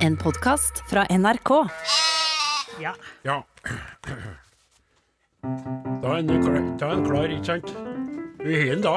En 0.00 0.16
podkast 0.16 0.82
fra 0.90 1.06
NRK. 1.10 1.50
Ja. 2.80 2.94
Ja. 3.22 3.42
Da 6.02 6.16
er 6.16 6.22
den 6.22 6.40
klar, 6.42 6.60
da 6.80 6.90
er 6.94 7.02
klar 7.04 7.32
ikke 7.32 7.48
sant? 7.52 7.72
Vi 8.40 8.56
har 8.56 8.70
den 8.74 8.84
da. 8.84 8.94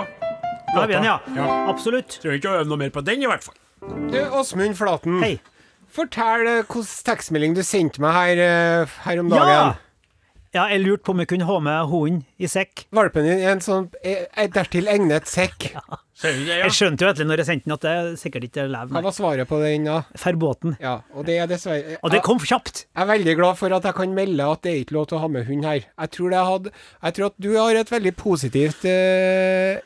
Da 0.73 0.83
er 0.83 0.87
vi 0.87 0.95
den, 0.95 1.07
ja. 1.07 1.17
Ja. 1.35 1.47
Absolutt. 1.71 2.17
Trenger 2.23 2.39
ikke 2.39 2.51
å 2.53 2.59
øve 2.61 2.71
noe 2.71 2.81
mer 2.85 2.93
på 2.95 3.03
den, 3.05 3.23
i 3.23 3.29
hvert 3.29 3.45
fall. 3.45 3.57
Du, 4.11 4.19
Åsmund 4.39 4.77
Flaten. 4.79 5.19
Hei. 5.23 5.33
Fortell 5.93 6.47
eh, 6.49 6.61
hvilken 6.63 6.91
tekstmelding 7.09 7.57
du 7.57 7.63
sendte 7.67 8.01
meg 8.03 8.15
her, 8.17 8.43
eh, 8.43 8.99
her 9.07 9.23
om 9.23 9.31
dagen. 9.33 9.51
ja! 9.53 9.73
Jeg 10.53 10.83
lurte 10.83 11.01
på 11.07 11.15
om 11.15 11.21
jeg 11.23 11.31
kunne 11.31 11.47
ha 11.49 11.55
med 11.65 11.87
hunden 11.89 12.19
i 12.37 12.45
sekk. 12.45 12.83
Valpen 12.93 13.25
din 13.25 13.39
er 13.41 13.55
en 13.55 13.63
sånn 13.65 13.87
dertil 14.53 14.85
egnet 14.91 15.25
sekk. 15.25 15.71
Du 15.73 16.02
det, 16.21 16.31
ja? 16.45 16.57
Jeg 16.67 16.75
skjønte 16.77 17.05
jo 17.05 17.09
etter 17.09 17.27
når 17.27 17.41
jeg 17.41 17.47
sendte 17.49 17.67
den 17.67 17.75
at 17.75 17.85
det 17.87 18.19
sikkert 18.21 18.45
ikke 18.47 18.65
lever. 18.69 18.91
Hva 18.93 19.01
var 19.07 19.15
svaret 19.15 19.49
på 19.49 19.59
den, 19.63 19.87
da? 19.89 20.01
Ferbåten. 20.19 20.75
Ja, 20.83 20.99
og 21.17 21.25
det 21.27 21.39
er 21.41 21.49
dessverre 21.49 21.97
Og 22.01 22.13
det 22.13 22.21
kom 22.25 22.41
kjapt. 22.43 22.85
Jeg 22.93 23.01
er 23.05 23.09
veldig 23.09 23.35
glad 23.39 23.57
for 23.59 23.73
at 23.73 23.87
jeg 23.89 23.97
kan 23.97 24.13
melde 24.17 24.49
at 24.55 24.61
det 24.65 24.73
er 24.75 24.83
ikke 24.83 24.97
lov 24.99 25.07
til 25.09 25.17
å 25.17 25.23
ha 25.23 25.31
med 25.33 25.47
hund 25.49 25.65
her. 25.67 25.81
Jeg 25.89 26.13
tror, 26.17 26.29
det 26.35 26.43
hadde, 26.51 26.75
jeg 27.07 27.17
tror 27.17 27.31
at 27.31 27.39
du 27.47 27.49
har 27.57 27.81
et 27.81 27.95
veldig 27.95 28.13
positivt 28.19 28.85
eh, 28.89 29.81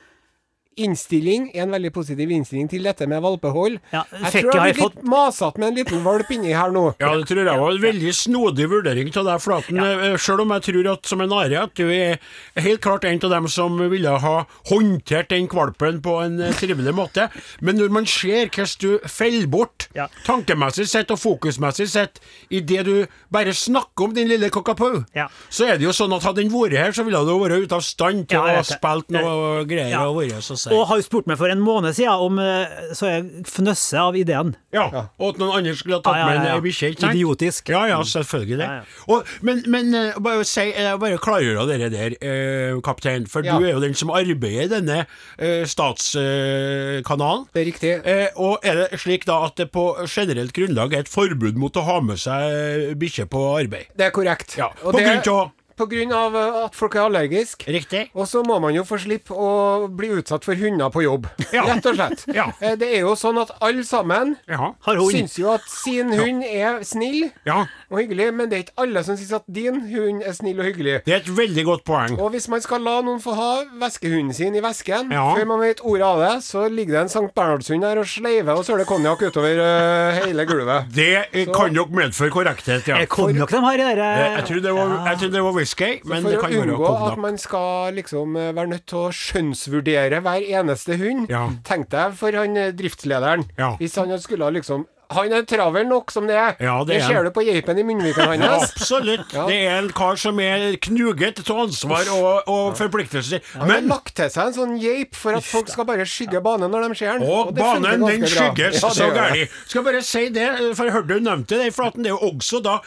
innstilling, 0.78 1.50
en 1.58 1.72
veldig 1.74 1.92
positiv 1.96 2.30
innstilling 2.32 2.70
til 2.70 2.84
dette 2.88 3.08
med 3.10 3.22
valpehold. 3.24 3.80
Ja, 3.94 4.04
jeg 4.12 4.44
tror 4.44 4.54
jeg 4.54 4.60
har 4.62 4.68
blir 4.74 4.82
fått- 4.84 4.96
litt 4.96 5.04
masete 5.06 5.58
med 5.60 5.68
en 5.70 5.76
liten 5.76 6.04
valp 6.04 6.32
inni 6.32 6.54
her 6.54 6.72
nå. 6.72 6.96
Ja, 7.00 7.16
det 7.18 7.28
tror 7.28 7.44
jeg 7.46 7.60
var 7.60 7.72
en 7.72 7.82
veldig 7.82 8.14
snodig 8.14 8.68
vurdering 8.70 9.12
av 9.18 9.26
deg, 9.26 9.42
Flaten. 9.42 9.76
Ja. 9.78 10.18
Selv 10.18 10.42
om 10.42 10.50
jeg 10.56 10.62
tror 10.68 10.92
at 10.94 11.06
som 11.06 11.22
en 11.22 11.34
Are 11.34 11.64
at 11.64 11.74
du 11.76 11.90
er 11.90 12.20
helt 12.56 12.82
klart 12.82 13.04
en 13.06 13.20
av 13.24 13.30
dem 13.30 13.48
som 13.48 13.78
ville 13.90 14.10
ha 14.20 14.46
håndtert 14.70 15.30
den 15.30 15.48
kvalpen 15.48 16.02
på 16.02 16.18
en 16.24 16.40
eh, 16.42 16.52
trivelig 16.54 16.94
måte. 16.96 17.30
Men 17.62 17.78
når 17.78 17.90
man 17.90 18.06
ser 18.06 18.48
hvordan 18.50 18.78
du 18.80 19.00
faller 19.08 19.48
bort, 19.48 19.88
Ja. 19.96 20.08
tankemessig 20.26 20.88
sett 20.88 21.12
og 21.12 21.18
fokusmessig 21.20 21.88
sett, 21.88 22.20
i 22.52 22.60
det 22.60 22.84
du 22.86 23.08
bare 23.32 23.54
snakker 23.54 24.06
om 24.06 24.14
din 24.14 24.28
lille 24.28 24.50
cockapoo, 24.50 25.06
Ja. 25.16 25.28
så 25.50 25.66
er 25.68 25.78
det 25.78 25.84
jo 25.88 25.90
sånn 25.92 26.14
at 26.16 26.24
hadde 26.24 26.36
den 26.44 26.52
vært 26.52 26.78
her, 26.78 26.92
så 26.92 27.04
ville 27.06 27.18
du 27.26 27.32
vært 27.40 27.64
ute 27.64 27.74
av 27.76 27.82
stand 27.82 28.28
til 28.30 28.38
Ja, 28.38 28.44
å 28.44 28.56
ha 28.58 28.62
spilt 28.64 29.10
noe 29.10 29.66
greier 29.66 29.90
Ja. 29.90 30.08
og 30.10 30.18
vært 30.18 30.42
så 30.42 30.58
seig. 30.68 30.78
Og 30.78 30.88
har 30.90 31.00
jo 31.02 31.06
spurt 31.08 31.28
meg 31.32 31.38
for 31.40 31.50
en 31.54 31.62
måned 31.64 31.96
siden 31.98 32.24
om 32.28 32.40
eh, 32.40 32.94
Så 32.94 33.08
jeg 33.10 33.46
fnøsset 33.48 34.00
av 34.02 34.16
ideen. 34.20 34.56
Ja, 34.76 34.88
og 35.18 35.30
at 35.34 35.40
noen 35.42 35.56
andre 35.62 35.74
skulle 35.80 35.98
ha 35.98 36.04
tatt 36.06 36.16
Ja, 36.20 36.28
ja, 36.34 36.40
med 36.44 36.52
en 36.58 36.64
bikkje. 36.66 36.92
Idiotisk. 37.10 37.70
Ja, 37.74 37.86
ja, 37.90 38.02
selvfølgelig. 38.04 38.60
Ja, 38.68 38.82
ja. 38.82 38.84
Og, 39.08 39.26
men 39.42 39.64
men 39.68 39.94
eh, 39.96 40.20
bare, 40.22 40.44
si, 40.46 40.68
jeg 40.76 41.00
bare 41.02 41.18
klargjør 41.18 41.66
dere 41.72 41.90
der, 41.94 42.18
eh, 42.22 42.78
kaptein, 42.86 43.26
for 43.28 43.42
Ja. 43.48 43.58
du 43.58 43.66
er 43.66 43.74
jo 43.74 43.80
den 43.84 43.94
som 43.96 44.10
arbeider 44.12 44.68
i 44.68 44.68
denne 44.72 45.00
eh, 45.40 45.64
statskanalen. 45.66 47.46
Det 47.54 47.62
er 47.62 47.68
riktig. 47.72 47.94
Eh, 48.06 48.28
og 48.36 48.60
er 48.66 48.84
det 48.84 49.00
slik 49.02 49.26
da 49.28 49.40
at 49.48 49.56
det 49.60 49.70
på 49.74 49.90
generelt 50.08 50.54
grunnlag 50.56 50.94
er 50.94 51.06
et 51.06 51.12
forbud 51.12 51.58
mot 51.60 51.76
å 51.78 51.84
ha 51.88 52.00
med 52.02 52.20
seg 52.22 52.94
bikkje 53.00 53.28
på 53.32 53.44
arbeid? 53.60 53.90
Det 53.98 54.10
er 54.10 54.16
korrekt. 54.16 54.58
Ja, 54.58 54.72
Og 54.84 54.94
på 54.94 54.98
det- 55.00 55.06
grunn 55.24 55.34
av 55.38 55.52
På 55.78 55.86
grunn 55.90 56.12
av 56.16 56.36
eh, 56.36 56.58
at 56.66 56.76
folk 56.78 56.96
er 56.98 57.06
allergiske. 57.06 57.68
Riktig. 57.72 58.08
Og 58.18 58.26
så 58.30 58.42
må 58.46 58.58
man 58.64 58.74
jo 58.76 58.84
få 58.88 58.98
slippe 59.02 59.36
å 59.38 59.86
bli 59.94 60.10
utsatt 60.18 60.46
for 60.48 60.58
hunder 60.58 60.90
på 60.94 61.04
jobb. 61.06 61.28
Ja. 61.58 61.64
Rett 61.70 61.86
og 61.88 61.96
slett. 61.96 62.24
Ja. 62.36 62.50
Eh, 62.60 62.74
Det 62.78 62.90
er 62.98 63.06
jo 63.06 63.14
sånn 63.18 63.38
at 63.42 63.54
alle 63.64 63.84
sammen 63.88 64.36
Ja. 64.50 64.74
Syns 64.84 65.38
jo 65.40 65.52
at 65.54 65.64
sin 65.72 66.12
hund 66.18 66.44
er 66.46 66.82
snill 66.86 67.30
ja. 67.48 67.62
og 67.90 68.02
hyggelig, 68.02 68.28
men 68.36 68.50
det 68.52 68.58
er 68.58 68.64
ikke 68.66 68.84
alle 68.84 69.04
som 69.08 69.16
syns 69.18 69.32
at 69.38 69.46
din 69.48 69.80
hund 69.94 70.26
er 70.28 70.36
snill 70.36 70.60
og 70.60 70.68
hyggelig. 70.68 70.98
Det 71.06 71.14
er 71.16 71.22
et 71.22 71.30
veldig 71.38 71.64
godt 71.70 71.86
poeng. 71.88 72.18
Og 72.20 72.34
hvis 72.36 72.50
man 72.52 72.62
skal 72.66 72.84
la 72.86 72.98
noen 73.06 73.22
få 73.24 73.36
ha 73.38 73.50
veskehunden 73.80 74.36
sin 74.36 74.56
i 74.58 74.64
vesken, 74.66 75.12
Ja. 75.14 75.24
før 75.38 75.48
man 75.54 75.62
vet 75.64 75.82
ordet 75.86 76.06
av 76.08 76.20
det, 76.26 76.34
så 76.46 76.66
ligger 76.70 76.98
det 76.98 77.02
en 77.06 77.14
Sankt 77.14 77.34
Bernhardshund 77.38 77.86
der 77.86 78.02
og 78.02 78.10
sleiver 78.10 78.58
og 78.60 78.66
søler 78.68 78.86
konjakk 78.90 79.24
utover 79.30 79.62
eh, 79.64 80.20
hele 80.26 80.46
gulvet. 80.50 80.92
Det 80.94 81.10
så. 81.34 81.46
kan 81.56 81.74
nok 81.74 81.94
medføre 81.96 82.34
korrekthet, 82.34 82.88
ja. 82.92 83.00
Kom 83.08 83.32
de 83.34 83.64
har 83.64 83.80
i 83.80 83.86
dere 83.88 84.10
Jeg 84.38 84.46
tror 84.50 84.62
det 84.68 84.74
var, 84.76 84.94
jeg 85.08 85.22
tror 85.24 85.32
det 85.38 85.44
var 85.48 85.58
whisky, 85.68 86.00
men 86.08 86.24
For 86.24 86.30
det 86.32 86.38
å 86.40 86.42
kan 86.42 86.52
være 86.56 86.68
unngå 86.72 86.92
at 87.12 87.18
man 87.20 87.38
skal 87.38 87.94
liksom 87.98 88.36
eh, 88.40 88.52
være 88.56 88.72
nødt 88.72 88.86
til 88.88 88.98
å 89.04 89.12
skjønnsvurdere 89.12 90.22
hver 90.24 90.46
eneste 90.62 90.98
hund, 90.98 91.28
Ja. 91.30 91.50
tenkte 91.68 91.98
jeg 92.06 92.14
for 92.20 92.32
han 92.32 92.56
eh, 92.58 92.72
driftslederen. 92.72 93.44
Ja. 93.58 93.76
Hvis 93.80 93.96
han 94.00 94.14
skulle 94.20 94.52
liksom 94.56 94.86
Han 95.16 95.34
er 95.34 95.46
travel 95.48 95.88
nok 95.88 96.12
som 96.12 96.28
det 96.28 96.36
er. 96.36 96.56
Ja, 96.64 96.78
det 96.84 96.98
det 96.98 97.06
ser 97.08 97.24
du 97.24 97.32
på 97.36 97.44
geipen 97.48 97.80
i 97.80 97.86
munnviken 97.88 98.42
Ja, 98.44 98.58
absolutt. 98.62 99.34
Ja. 99.34 99.46
Det 99.48 99.58
er 99.68 99.78
en 99.80 99.90
kar 99.96 100.20
som 100.20 100.40
er 100.44 100.76
knuget 100.84 101.40
til 101.44 101.62
ansvar 101.64 102.10
og, 102.16 102.50
og 102.52 102.78
forpliktelser. 102.80 103.44
Han 103.58 103.72
har 103.72 103.86
lagt 103.88 104.16
til 104.18 104.32
seg 104.34 104.52
en 104.52 104.56
sånn 104.58 104.76
geip 104.82 105.16
for 105.18 105.38
at 105.38 105.46
folk 105.48 105.72
skal 105.72 105.88
bare 105.88 106.06
skygge 106.10 106.42
banen 106.44 106.72
når 106.74 106.90
de 106.90 107.00
ser 107.00 107.18
den. 107.18 107.28
og 107.28 107.48
og 107.48 107.56
banen, 107.56 108.04
den 108.04 108.26
skygges 108.28 108.82
Ja, 108.82 108.92
så 108.94 109.10
gæli. 109.16 109.46
Skal 109.68 109.86
bare 109.86 110.02
si 110.06 110.28
det, 110.34 110.48
for 110.78 110.88
jeg 110.90 110.96
hørte 110.98 111.14
du 111.14 111.24
nevnte 111.24 111.60
det 111.62 111.70
i 111.72 111.76
flaten. 111.76 112.04
Det 112.04 112.12
er 112.12 112.18
jo 112.18 112.32
også 112.34 112.62
da 112.66 112.78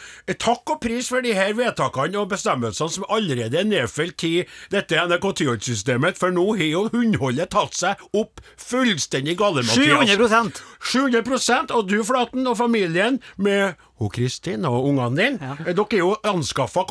takk 0.41 0.75
og 0.75 0.81
pris 0.83 1.09
for 1.11 1.23
de 1.25 1.33
her 1.35 1.53
vedtakene 1.57 2.19
og 2.21 2.29
bestemmelsene 2.31 2.95
som 2.97 3.07
allerede 3.09 3.59
er 3.59 3.67
nedfelt 3.67 4.23
i 4.27 4.33
dette 4.73 4.99
NRK-systemet, 5.07 6.19
for 6.19 6.33
nå 6.33 6.45
har 6.59 6.67
jo 6.69 6.83
hundholdet 6.93 7.51
tatt 7.53 7.77
seg 7.77 8.01
opp 8.17 8.41
fullstendig 8.61 9.37
gale, 9.39 9.65
Mathias. 9.65 10.11
700 10.11 10.61
700 10.91 11.75
og 11.75 11.87
du, 11.89 11.99
Flaten, 12.11 12.47
og 12.47 12.57
familien 12.59 13.21
med 13.37 13.73
hun 14.01 14.09
Kristin 14.13 14.65
og 14.65 14.87
ungene 14.89 15.15
dine. 15.15 15.37
Ja. 15.41 15.73
Dere 15.77 15.85
er 15.93 16.01
jo 16.01 16.15
anskaffa 16.25 16.83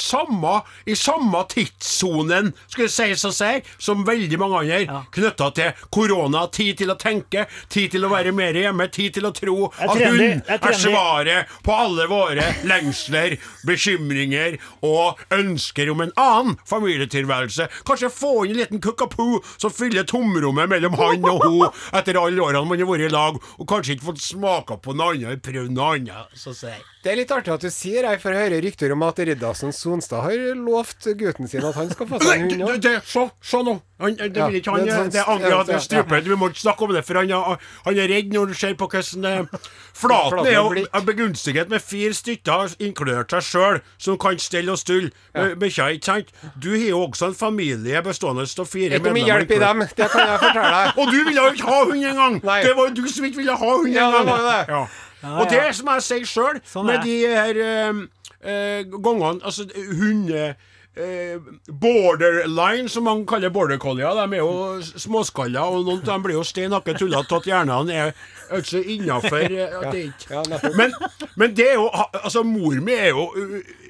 samme, 0.00 0.62
i 0.88 0.96
samme 0.96 1.42
tidssonen, 1.52 2.52
skulle 2.68 2.88
sies 2.92 3.24
å 3.28 3.32
si, 3.34 3.50
som 3.78 4.04
veldig 4.08 4.38
mange 4.40 4.62
andre, 4.64 4.80
Ja. 4.88 5.02
knytta 5.12 5.50
til 5.54 5.72
korona. 5.94 6.46
Tid 6.50 6.78
til 6.78 6.88
å 6.90 6.96
tenke, 6.98 7.46
tid 7.68 7.90
til 7.92 8.04
å 8.06 8.10
være 8.10 8.32
mer 8.32 8.56
hjemme, 8.56 8.88
tid 8.90 9.14
til 9.14 9.28
å 9.28 9.32
tro 9.36 9.66
at 9.78 9.92
hun 9.98 10.42
er 10.48 10.78
svaret 10.78 11.46
på 11.62 11.72
alle 11.76 12.06
våre 12.08 12.46
lengsler, 12.64 13.36
bekymringer 13.66 14.58
og 14.82 15.18
ønsker 15.34 15.90
om 15.92 16.00
en 16.06 16.12
annen 16.16 16.56
familietilværelse. 16.68 17.68
Kanskje 17.88 18.10
få 18.12 18.32
inn 18.46 18.56
en 18.56 18.62
liten 18.62 18.80
Cockapoo 18.80 19.42
som 19.58 19.70
fyller 19.74 20.06
tomrommet 20.08 20.70
mellom 20.70 20.96
han 20.98 21.24
og 21.28 21.44
hun 21.44 21.68
etter 21.98 22.18
alle 22.20 22.40
årene 22.42 22.64
man 22.68 22.78
har 22.80 22.88
vært 22.88 23.06
i 23.08 23.12
lag, 23.12 23.38
og 23.58 23.68
kanskje 23.70 23.96
ikke 23.96 24.08
fått 24.12 24.22
smaka 24.24 24.78
på 24.82 24.94
noe 24.96 25.14
annet, 25.14 25.42
prøvd 25.44 25.72
noe 25.76 25.97
annet. 25.98 26.38
Så 26.38 26.54
sier 26.54 26.70
jeg. 26.76 26.84
Det 27.02 27.12
er 27.12 27.16
litt 27.20 27.30
artig 27.34 27.52
at 27.54 27.60
du 27.66 27.70
sier 27.70 28.06
det, 28.06 28.14
for 28.22 28.34
jeg 28.34 28.46
hører 28.50 28.62
rykter 28.64 28.92
om 28.94 29.02
at 29.06 29.18
Riddarsen 29.18 29.72
Sonstad 29.72 30.22
har 30.26 30.54
lovt 30.58 31.06
gutten 31.18 31.48
sin 31.50 31.64
at 31.64 31.74
han 31.78 31.90
skal 31.90 32.08
få 32.10 32.18
seg 32.22 32.46
en 32.46 32.62
hund 32.62 32.82
det, 32.84 32.96
òg. 33.16 33.30
Se, 33.42 33.60
nå. 33.64 33.76
Han, 33.98 34.14
det 34.14 34.30
vil 34.30 34.56
ikke 34.60 34.70
han 34.76 34.84
det 34.86 34.92
er 34.94 34.98
sånn- 35.00 35.08
Det 35.10 35.18
er 35.18 35.30
angrer 35.32 35.50
ja, 35.50 35.62
det 35.66 35.74
ja, 35.74 35.78
stuper. 35.82 36.20
Vi 36.22 36.36
må 36.38 36.48
ikke 36.52 36.60
snakke 36.62 36.84
om 36.86 36.92
det, 36.94 37.00
for 37.06 37.18
han, 37.18 37.30
er- 37.34 37.58
han 37.88 37.96
er 37.98 38.10
redd 38.12 38.28
når 38.34 38.52
du 38.52 38.54
ser 38.54 38.74
på 38.78 38.86
hvordan 38.86 39.24
eh, 39.26 39.64
Flaten 39.98 40.46
er 40.46 40.54
jo 40.54 41.02
begunstiget 41.08 41.68
med 41.72 41.82
fire 41.82 42.14
stykker, 42.14 42.76
inkludert 42.78 43.34
seg 43.34 43.42
sjøl, 43.48 43.80
som 43.98 44.18
kan 44.22 44.38
stelle 44.38 44.70
og 44.70 44.78
stulle 44.78 45.10
ja. 45.34 45.48
bikkja, 45.58 45.88
ikke 45.96 46.04
sant? 46.12 46.30
Du 46.54 46.70
har 46.76 46.86
jo 46.92 47.00
også 47.08 47.32
en 47.32 47.34
familie 47.34 48.02
bestående 48.06 48.46
av 48.46 48.70
fire 48.70 48.92
Det 48.94 49.00
er 49.00 49.02
ikke 49.02 49.16
mye 49.18 49.26
hjelp 49.32 49.50
i 49.56 49.58
dem, 49.64 49.82
det 49.98 50.10
kan 50.14 50.30
jeg 50.30 50.40
fortelle 50.44 50.70
deg. 50.78 50.94
Og 51.02 51.10
du 51.10 51.18
ville 51.24 51.42
jo 51.42 51.50
ikke 51.56 51.66
ha 51.72 51.82
hund 51.88 52.08
engang! 52.12 52.38
Det 52.44 52.76
var 52.78 52.88
jo 52.88 52.94
du 53.02 53.04
som 53.10 53.26
ikke 53.26 53.42
ville 53.42 53.58
ha 53.58 53.74
hund 53.74 53.92
Ja, 53.94 54.06
det 54.12 54.22
engang! 54.22 54.30
var 54.30 54.48
det. 54.52 54.62
Ja. 54.76 54.86
Og 55.24 55.50
det 55.50 55.74
som 55.74 55.92
jeg 55.94 56.06
sier 56.06 56.26
sjøl, 56.30 56.60
Sånn 56.68 56.86
med 56.86 57.00
er. 57.00 57.04
de 57.04 57.20
her 57.26 57.62
eh, 57.66 58.02
eh, 58.42 58.82
gangene 58.98 59.40
Altså 59.44 59.68
hunde... 59.74 60.54
Eh, 60.98 61.36
borderline, 61.78 62.88
som 62.90 63.04
man 63.06 63.20
kaller 63.28 63.52
border 63.54 63.78
collier. 63.78 64.16
De 64.18 64.34
er 64.34 64.40
jo 64.40 64.80
småskalla, 64.98 65.62
og 65.70 65.84
noen 65.86 66.00
av 66.00 66.08
dem 66.08 66.24
blir 66.24 66.34
jo 66.34 66.42
stein 66.42 66.74
hakke 66.74 66.96
tullete 66.98 67.36
at 67.38 67.46
hjernene 67.46 67.94
er 67.94 68.08
altså 68.50 68.80
innafor 68.82 69.44
Ja, 69.46 70.42
men, 70.74 70.96
men 71.38 71.54
det 71.54 71.68
er 71.68 71.76
jo 71.78 71.86
Altså, 72.24 72.42
mor 72.42 72.74
mi 72.82 72.96
er 72.98 73.12
jo 73.12 73.28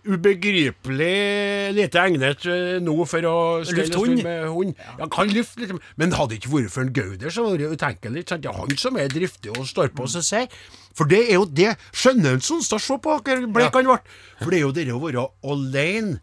ubegripelig 0.08 1.74
lite 1.76 2.02
egnet 2.02 2.44
eh, 2.48 2.76
nå 2.84 2.96
for 3.08 3.24
å 3.28 3.36
stelle 3.66 3.86
Lufte 3.88 4.02
hund. 4.02 4.22
med 4.24 4.44
hund. 4.52 4.74
Ja, 4.98 5.08
kan 5.12 5.32
lufte 5.32 5.64
litt, 5.64 5.74
men 6.00 6.14
hadde 6.16 6.34
det 6.34 6.42
ikke 6.42 6.52
vært 6.58 6.74
for 6.74 6.84
en 6.84 6.92
Gauder, 6.96 7.32
så 7.32 7.44
var 7.46 7.56
det 7.60 7.72
utenkelig. 7.72 8.24
Det 8.28 8.38
er 8.52 8.60
han 8.60 8.76
som 8.80 8.98
er 9.00 9.08
driftig 9.12 9.54
og 9.56 9.64
står 9.68 9.92
på 9.96 10.06
og 10.08 10.12
selv. 10.18 10.52
For 10.96 11.04
det 11.10 11.20
er 11.30 11.34
jo 11.38 11.44
det 11.44 11.76
Skjønner 11.92 12.34
en 12.38 12.40
Sonstad, 12.40 12.80
se 12.82 12.96
på 12.98 13.18
hvor 13.18 13.46
blek 13.52 13.74
han 13.74 13.84
ble. 13.86 13.98
For 14.42 14.50
det 14.50 14.58
er 14.58 14.64
jo 14.66 14.72
det 14.72 14.86
å 14.92 15.02
være 15.02 15.26
alene. 15.44 16.20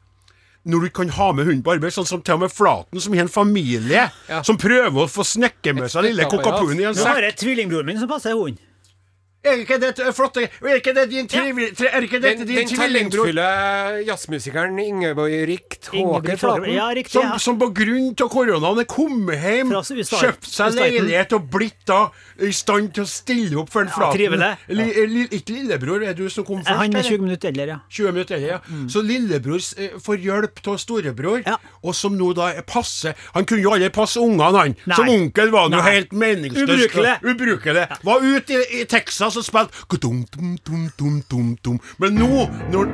Når 0.65 0.81
du 0.81 0.89
kan 0.89 1.09
ha 1.13 1.31
med 1.31 1.45
hunden 1.45 1.61
på 1.61 1.75
arbeid, 1.75 1.93
sånn 1.93 2.07
som 2.09 2.21
til 2.25 2.33
og 2.39 2.39
med 2.41 2.49
Flaten, 2.51 2.99
som 2.99 3.13
har 3.13 3.21
en 3.21 3.29
familie, 3.29 4.07
Ja. 4.27 4.41
som 4.41 4.57
prøver 4.57 4.97
å 5.03 5.07
få 5.07 5.21
snekke 5.23 5.75
med 5.77 5.91
seg 5.93 6.03
lille 6.07 6.25
Cockapooen 6.25 6.79
i 6.79 6.83
en 6.89 6.95
Nå 6.95 7.03
har 7.05 7.15
sekk. 7.15 7.21
jeg 7.21 7.35
tvillingbroren 7.37 7.85
min 7.85 7.99
som 7.99 8.09
passer 8.09 8.33
hund. 8.33 8.57
Er 9.45 9.61
ikke 9.61 9.77
det 9.81 9.91
et 9.99 10.15
flotte 10.17 10.43
Er 10.47 10.79
ikke 10.79 10.93
det 10.97 11.05
din 11.11 11.27
trivi- 11.29 11.71
tri- 11.77 11.91
Er 11.93 12.01
ikke 12.07 12.19
Den, 12.19 12.39
dette 12.39 12.45
den 12.47 12.55
din 12.55 12.67
tvillingbror? 12.71 13.29
talentfulle 13.29 14.05
jazzmusikeren 14.07 14.79
Ingeborg 14.79 15.35
Rikt 15.49 15.89
Ingebrigt 15.93 16.39
Flaten. 16.41 16.69
Ja, 16.73 16.87
riktig. 16.95 17.11
Som, 17.15 17.23
ja. 17.29 17.37
som 17.41 17.59
på 17.61 17.69
grunn 17.77 18.11
av 18.21 18.29
koronaen 18.33 18.81
er 18.81 18.87
kommet 18.89 19.39
hjem, 19.43 19.71
kjøpt 19.75 20.47
seg 20.49 20.75
leilighet 20.79 21.35
og 21.37 21.45
blitt 21.53 21.83
da 21.87 21.99
i 22.43 22.49
stand 22.55 22.91
til 22.95 23.05
å 23.05 23.07
stille 23.09 23.59
opp 23.61 23.69
for 23.73 23.85
en 23.85 23.91
Flaten. 23.93 24.17
trivelig. 24.17 24.49
Li, 24.75 24.87
li, 25.13 25.25
ikke 25.37 25.55
lillebror, 25.55 26.03
er 26.09 26.17
du 26.17 26.25
som 26.33 26.43
kom 26.47 26.63
først? 26.63 26.75
Han 26.81 26.95
er 26.99 27.05
20 27.07 27.21
minutter 27.23 27.51
eldre, 27.53 27.67
ja. 27.75 27.77
20 27.89 28.11
minutter 28.17 28.35
eldre, 28.39 28.49
ja. 28.57 28.87
Så 28.91 29.03
lillebror 29.05 29.61
eh, 29.77 29.95
får 30.03 30.19
hjelp 30.25 30.61
av 30.73 30.79
storebror, 30.81 31.43
Ja. 31.45 31.57
og 31.83 31.95
som 31.95 32.17
nå 32.17 32.33
da 32.35 32.49
passer 32.67 33.13
Han 33.35 33.45
kunne 33.45 33.61
jo 33.63 33.71
aldri 33.75 33.89
passe 33.93 34.19
ungene, 34.19 34.51
han. 34.57 34.75
Nei. 34.85 34.95
Som 34.97 35.09
onkel 35.09 35.51
var 35.53 35.69
han 35.69 35.77
jo 35.77 35.81
helt 35.85 36.11
meningsløs. 36.11 36.65
Ubrukelig. 36.65 37.15
Ubrukelig. 37.23 37.85
Var 38.03 38.19
ute 38.25 38.53
i, 38.59 38.81
i 38.81 38.85
Texas 38.89 39.34
som 39.35 39.45
spilte 39.45 39.85
Ka-dum, 39.91 40.23
dum, 40.33 40.55
dum, 40.65 40.89
dum, 40.99 41.21
dum, 41.29 41.47
dum. 41.65 41.79
Men 42.01 42.19
nå 42.19 42.45
når 42.73 42.91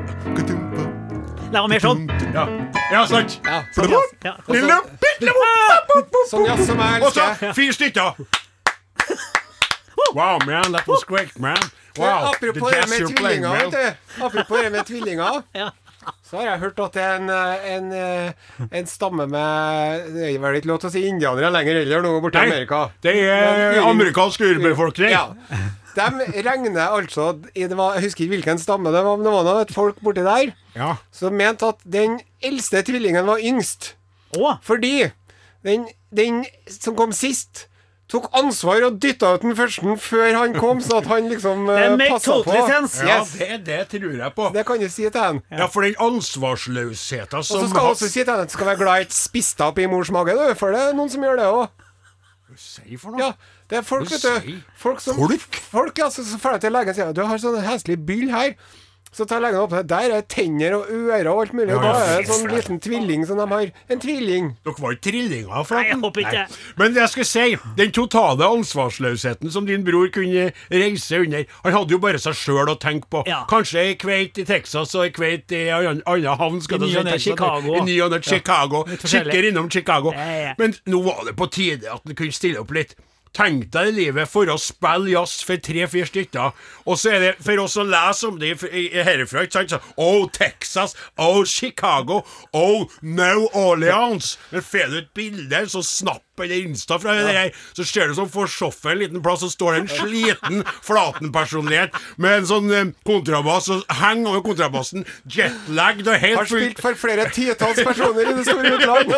Det 1.52 1.60
var 1.60 1.68
mer 1.68 1.84
sånn. 1.84 2.06
Ja, 2.34 2.46
ja 2.92 3.02
sant? 3.10 3.40
Ja, 3.46 3.64
sånn 3.76 3.92
jazz. 3.92 4.14
Ja. 4.26 4.36
Lille, 4.52 4.80
boop, 5.90 6.22
Sånn 6.32 6.48
jazz 6.48 6.64
som 6.70 6.80
jeg 6.82 7.04
Og 7.06 7.14
så 7.16 7.28
fire 7.58 7.76
stykker. 7.76 8.24
Wow, 10.16 10.40
man, 10.46 10.72
that 10.74 10.88
was 10.88 11.06
great, 11.08 11.38
man. 11.40 11.60
Wow, 11.98 12.32
apropos 12.32 12.72
det 12.72 12.88
med 12.90 13.08
tvillinger, 13.08 13.52
vet 13.52 13.72
du. 13.72 14.24
Apropos 14.26 14.64
det 14.64 14.72
med 14.74 14.86
tvillinger. 14.88 15.44
Ja. 15.56 15.70
Så 16.26 16.40
har 16.40 16.48
jeg 16.48 16.62
hørt 16.64 16.80
at 16.82 16.96
det 16.96 17.02
er 17.04 17.20
en, 17.20 17.30
eh, 17.30 17.66
en, 17.76 17.92
eh, 17.94 18.70
en 18.80 18.88
stamme 18.90 19.28
med 19.30 20.08
Det 20.16 20.32
er 20.32 20.40
vel 20.42 20.56
ikke 20.58 20.72
lov 20.72 20.80
til 20.82 20.90
å 20.90 20.94
si 20.96 21.04
indianere 21.06 21.52
lenger 21.54 21.78
heller 21.82 22.02
nå 22.02 22.16
borte 22.24 22.42
i 22.42 22.50
Amerika. 22.50 22.90
det 23.04 23.14
er 23.22 23.82
amerikansk 23.84 24.42
urbefolkning. 24.42 25.12
Ja. 25.12 25.28
De 25.96 26.42
regner 26.46 26.88
altså 26.88 27.32
i- 27.56 27.68
det 27.68 27.76
var, 27.78 27.94
Jeg 27.96 28.04
husker 28.04 28.24
ikke 28.24 28.36
hvilken 28.38 28.60
stamme 28.60 28.92
det 28.94 29.04
var, 29.04 29.18
men 29.18 29.26
det 29.26 29.34
var 29.34 29.44
noe, 29.44 29.62
et 29.62 29.74
folk 29.74 30.00
borti 30.02 30.24
der 30.24 30.54
Ja. 30.76 30.96
som 31.12 31.34
mente 31.36 31.68
at 31.68 31.76
den 31.90 32.20
eldste 32.42 32.82
tvillingen 32.84 33.26
var 33.26 33.38
yngst. 33.38 33.94
Å, 34.38 34.60
Fordi 34.64 35.12
den, 35.66 35.88
den 36.16 36.46
som 36.70 36.96
kom 36.96 37.12
sist, 37.12 37.68
tok 38.12 38.30
ansvar 38.36 38.84
og 38.88 39.00
dytta 39.00 39.34
ut 39.36 39.42
den 39.42 39.56
første 39.56 39.98
før 40.00 40.34
han 40.36 40.54
kom, 40.54 40.80
så 40.84 40.98
at 41.00 41.06
han 41.08 41.30
liksom 41.30 41.68
uh, 41.70 41.96
make 41.98 42.10
passa 42.12 42.42
på. 42.44 42.56
sense. 42.68 43.06
Ja, 43.08 43.20
Yes. 43.20 43.32
det, 43.40 43.64
det 43.66 43.90
tror 43.90 44.18
jeg 44.18 44.36
på. 44.36 44.50
Det 44.54 44.66
kan 44.66 44.80
du 44.80 44.88
si 44.90 45.10
til 45.10 45.22
han. 45.22 45.42
Ja, 45.52 45.68
for 45.68 45.82
den 45.82 45.96
ansvarsløsheten 46.00 47.44
som 47.44 47.58
Og 47.58 47.64
så 47.64 47.70
skal 47.70 47.82
jeg 47.82 47.92
også 47.96 48.10
si 48.10 48.24
til 48.24 48.32
han 48.34 48.42
at 48.42 48.48
du 48.50 48.54
skal 48.58 48.68
være 48.68 48.78
glad 48.82 48.98
i 49.00 49.02
et 49.08 49.14
spist 49.16 49.62
opp 49.62 49.80
i 49.80 49.86
mors 49.88 50.12
mage, 50.12 50.36
du, 50.36 50.54
for 50.56 50.72
det 50.72 50.80
er 50.90 50.94
noen 50.98 51.10
som 51.12 51.24
gjør 51.24 51.38
det 51.40 51.46
òg. 51.52 51.70
Sier 52.60 53.00
for 53.00 53.12
noe? 53.16 53.20
Ja, 53.20 53.32
det 53.72 53.80
er 53.80 53.88
folk, 53.88 54.12
vet 54.12 54.22
du. 54.28 54.54
Folk 54.76 55.00
som 55.00 55.16
folk? 55.16 55.60
Folk, 55.72 56.04
altså, 56.04 56.22
så, 56.28 56.36
så 56.36 56.44
drar 56.44 56.60
jeg 56.60 56.68
til 56.68 56.76
legen 56.78 56.92
og 56.92 57.02
sier 57.02 57.14
du 57.16 57.26
har 57.32 57.40
sånn 57.42 57.62
heslig 57.64 58.00
byll 58.06 58.30
her. 58.36 58.56
Så 59.12 59.26
tar 59.28 59.42
legen 59.44 59.60
opp 59.60 59.74
Der 59.92 60.14
er 60.16 60.22
tenner 60.24 60.72
og 60.78 60.86
ører 60.88 61.28
og 61.28 61.40
alt 61.42 61.54
mulig. 61.58 61.74
Ja, 61.74 61.82
Da 61.84 61.90
er 62.00 62.12
det 62.12 62.20
en 62.22 62.28
sånn 62.30 62.52
liten 62.54 62.78
tvilling 62.80 63.26
som 63.28 63.42
de 63.42 63.48
har. 63.50 63.66
En 63.92 64.00
tvilling. 64.00 64.46
Dere 64.64 64.80
var 64.80 64.94
ikke 64.96 65.04
trillinger? 65.10 65.50
Nei, 65.52 65.58
jeg 65.60 65.68
Flaten? 65.68 66.04
håper 66.06 66.24
ikke. 66.24 66.44
Men 66.80 66.96
jeg 66.96 67.12
skal 67.12 67.28
si, 67.28 67.44
den 67.76 67.92
totale 67.98 68.48
ansvarsløsheten 68.56 69.52
som 69.52 69.68
din 69.68 69.84
bror 69.84 70.08
kunne 70.16 70.46
reise 70.72 71.20
under 71.26 71.44
Han 71.66 71.76
hadde 71.76 71.92
jo 71.98 72.00
bare 72.08 72.24
seg 72.24 72.40
sjøl 72.40 72.72
å 72.72 72.78
tenke 72.80 73.12
på. 73.12 73.26
Ja. 73.28 73.42
Kanskje 73.52 73.84
ei 73.84 74.00
kveit 74.00 74.40
i 74.40 74.48
Texas 74.48 74.96
og 74.96 75.04
ei 75.04 75.12
kveit 75.16 75.52
i 75.60 75.66
en 75.76 76.00
annen 76.08 76.40
havn. 76.40 76.62
skal 76.64 76.80
I 76.80 76.88
ny 76.88 76.98
og 77.04 77.10
ne 77.12 77.20
Chicago. 77.20 77.76
I 77.76 77.84
ny 77.92 78.00
og 78.08 78.16
ne 78.16 78.22
Chicago. 78.24 78.86
litt. 78.88 79.04
Kikker 79.12 79.52
innom 79.52 79.68
Chicago. 79.70 80.16
Ja, 80.16 80.32
ja. 80.48 80.56
Men 80.58 80.78
nå 80.88 81.04
var 81.04 81.26
det 81.28 81.36
på 81.36 81.52
tide 81.52 81.92
at 81.92 82.00
han 82.08 82.16
kunne 82.16 82.32
stille 82.32 82.64
opp 82.64 82.72
litt. 82.72 82.96
Tenk 83.32 83.70
deg 83.72 83.94
livet 83.96 84.28
for 84.28 84.50
å 84.52 84.58
spille 84.60 85.14
jazz 85.14 85.38
for 85.48 85.62
tre-fire 85.64 86.08
stykker, 86.10 86.52
og 86.84 86.98
så 87.00 87.14
er 87.16 87.22
det 87.24 87.30
for 87.40 87.62
oss 87.64 87.78
å 87.80 87.86
lese 87.88 88.28
om 88.28 88.40
det 88.42 88.58
herifra, 89.08 89.46
ikke 89.48 89.64
sant? 89.70 89.92
Oh, 89.96 90.28
Texas, 90.36 90.98
oh, 91.16 91.46
Chicago, 91.48 92.26
oh, 92.52 92.92
New 93.02 93.48
Orleans. 93.56 94.36
Men 94.52 94.68
får 94.68 94.92
du 94.92 94.98
et 95.00 95.14
bilde, 95.16 95.64
så 95.72 95.84
snapp 95.86 96.26
eller 96.46 96.68
Insta 96.68 97.00
fra 97.02 97.16
ja. 97.18 97.28
der, 97.28 97.60
så 97.78 97.86
ser 97.88 98.12
du 98.12 98.18
som 98.18 98.30
får 98.32 98.52
sjåfør 98.56 98.96
en 98.96 99.02
liten 99.04 99.24
plass, 99.26 99.44
så 99.46 99.52
står 99.52 99.74
det 99.74 99.82
en 99.82 99.92
sliten 100.00 100.64
Flaten-personlighet 100.86 101.96
med 102.22 102.42
en 102.42 102.50
sånn 102.50 102.72
eh, 102.76 102.92
kontrabass, 103.08 103.70
og 103.74 103.86
henger 104.02 104.34
over 104.34 104.46
kontrabassen, 104.52 105.06
jetlagged 105.26 106.08
og 106.08 106.20
helt 106.22 106.42
Har 106.42 106.52
spilt 106.52 106.82
for 106.84 106.98
flere 107.00 107.28
titalls 107.34 107.82
personer 107.86 108.32
i 108.32 108.38
det 108.40 108.46
store 108.50 108.74
utland. 108.78 109.16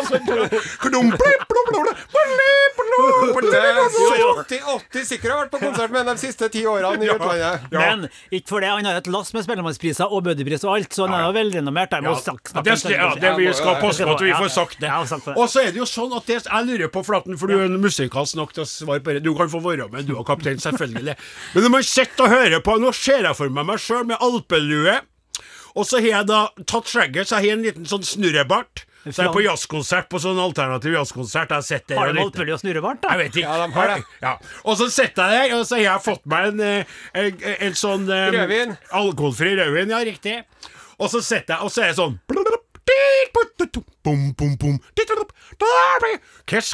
fullt. 4.44 4.54
80 4.74 5.06
stykker 5.08 5.32
har 5.32 5.40
vært 5.44 5.52
på 5.54 5.60
konsert 5.62 5.94
med 5.94 6.06
de 6.08 6.14
siste 6.20 6.48
ti 6.52 6.64
årene 6.68 7.06
i 7.06 7.10
utlandet. 7.10 7.66
Ja. 7.72 7.78
Men 7.80 8.06
ikke 8.30 8.54
for 8.54 8.64
det, 8.64 8.70
han 8.70 8.88
har 8.88 9.00
et 9.00 9.10
lass 9.10 9.32
med 9.34 9.46
Spellemannspriser 9.46 10.10
og 10.10 10.24
buddypris 10.26 10.64
og 10.66 10.76
alt, 10.76 10.94
så 10.94 11.08
han 11.08 11.16
er 11.18 11.26
jo 11.26 11.32
velrenommert. 11.36 11.94
Ja, 11.94 12.14
det, 12.64 12.76
ja, 12.92 13.10
det 13.20 13.34
vi 13.38 13.48
skal 13.56 13.80
passe 13.82 14.06
på 14.06 14.14
at 14.16 14.24
vi 14.24 14.34
får 14.34 14.52
sagt 14.54 14.80
det. 14.82 14.92
Og 15.34 15.48
så 15.50 15.64
er 15.64 15.74
det 15.74 15.82
jo 15.82 15.88
sånn 15.88 16.14
at 16.16 16.28
det, 16.30 16.40
jeg 16.44 16.68
lurer 16.68 16.92
på, 16.92 17.04
Flaten, 17.14 17.38
for 17.38 17.50
du 17.50 17.54
er 17.56 17.68
en 17.68 17.78
musikalsk 17.78 18.38
nok 18.38 18.54
til 18.56 18.64
å 18.64 18.68
svare 18.68 19.02
på 19.04 19.14
det. 19.14 19.22
Du 19.22 19.34
kan 19.38 19.50
få 19.50 19.60
være 19.62 19.86
med, 19.92 20.08
du 20.08 20.16
og 20.18 20.26
kaptein, 20.26 20.58
selvfølgelig. 20.62 21.14
Men 21.54 21.66
når 21.66 21.72
man 21.76 21.84
sitter 21.86 22.26
og 22.26 22.32
hører 22.34 22.62
på 22.64 22.74
Nå 22.82 22.90
ser 22.96 23.22
jeg 23.28 23.38
for 23.38 23.52
meg 23.54 23.68
meg 23.68 23.82
sjøl 23.82 24.08
med 24.08 24.18
alpelue. 24.24 24.96
Og 25.74 25.86
så 25.86 26.00
har 26.00 26.10
jeg 26.10 26.28
da 26.30 26.40
tatt 26.70 26.90
skjegget, 26.90 27.28
så 27.28 27.38
jeg 27.38 27.50
har 27.50 27.56
en 27.58 27.64
liten 27.66 27.86
sånn 27.90 28.04
snurrebart. 28.06 28.84
Så 29.04 29.20
jeg 29.20 29.28
er 29.28 29.34
på 29.34 29.42
jazzkonsert, 29.44 30.06
på 30.10 30.20
sånn 30.22 30.38
alternativ 30.40 30.94
jazzkonsert. 30.96 31.54
Har 31.54 32.12
de 32.14 32.22
alpelue 32.24 32.56
og 32.56 32.62
snurrebart, 32.62 33.02
da? 33.04 33.14
Jeg 33.14 33.22
vet 33.22 33.40
ikke. 33.42 33.46
Ja, 33.46 33.56
de 33.62 33.78
har 33.78 33.90
det. 33.92 33.98
Ja. 34.24 34.34
Og 34.64 34.78
så 34.80 34.88
sitter 34.94 35.34
jeg 35.34 35.50
der, 35.50 35.56
og 35.58 35.66
så 35.68 35.78
har 35.78 35.86
jeg 35.86 36.04
fått 36.06 36.26
meg 36.34 36.50
en, 36.50 36.62
en, 36.66 36.84
en, 37.22 37.42
en 37.68 37.78
sånn 37.78 38.06
um, 38.08 38.38
Rødvin. 38.38 38.76
Alkoholfri 39.02 39.54
rødvin, 39.60 39.94
ja, 39.94 40.02
riktig. 40.10 40.38
Og 40.98 41.10
så 41.12 41.22
sitter 41.22 41.58
jeg, 41.58 41.66
og 41.66 41.74
så 41.74 41.84
er 41.84 41.92
det 41.92 41.98
sånn 42.00 42.18
Bum. 44.04 44.34
Hvordan 44.34 44.78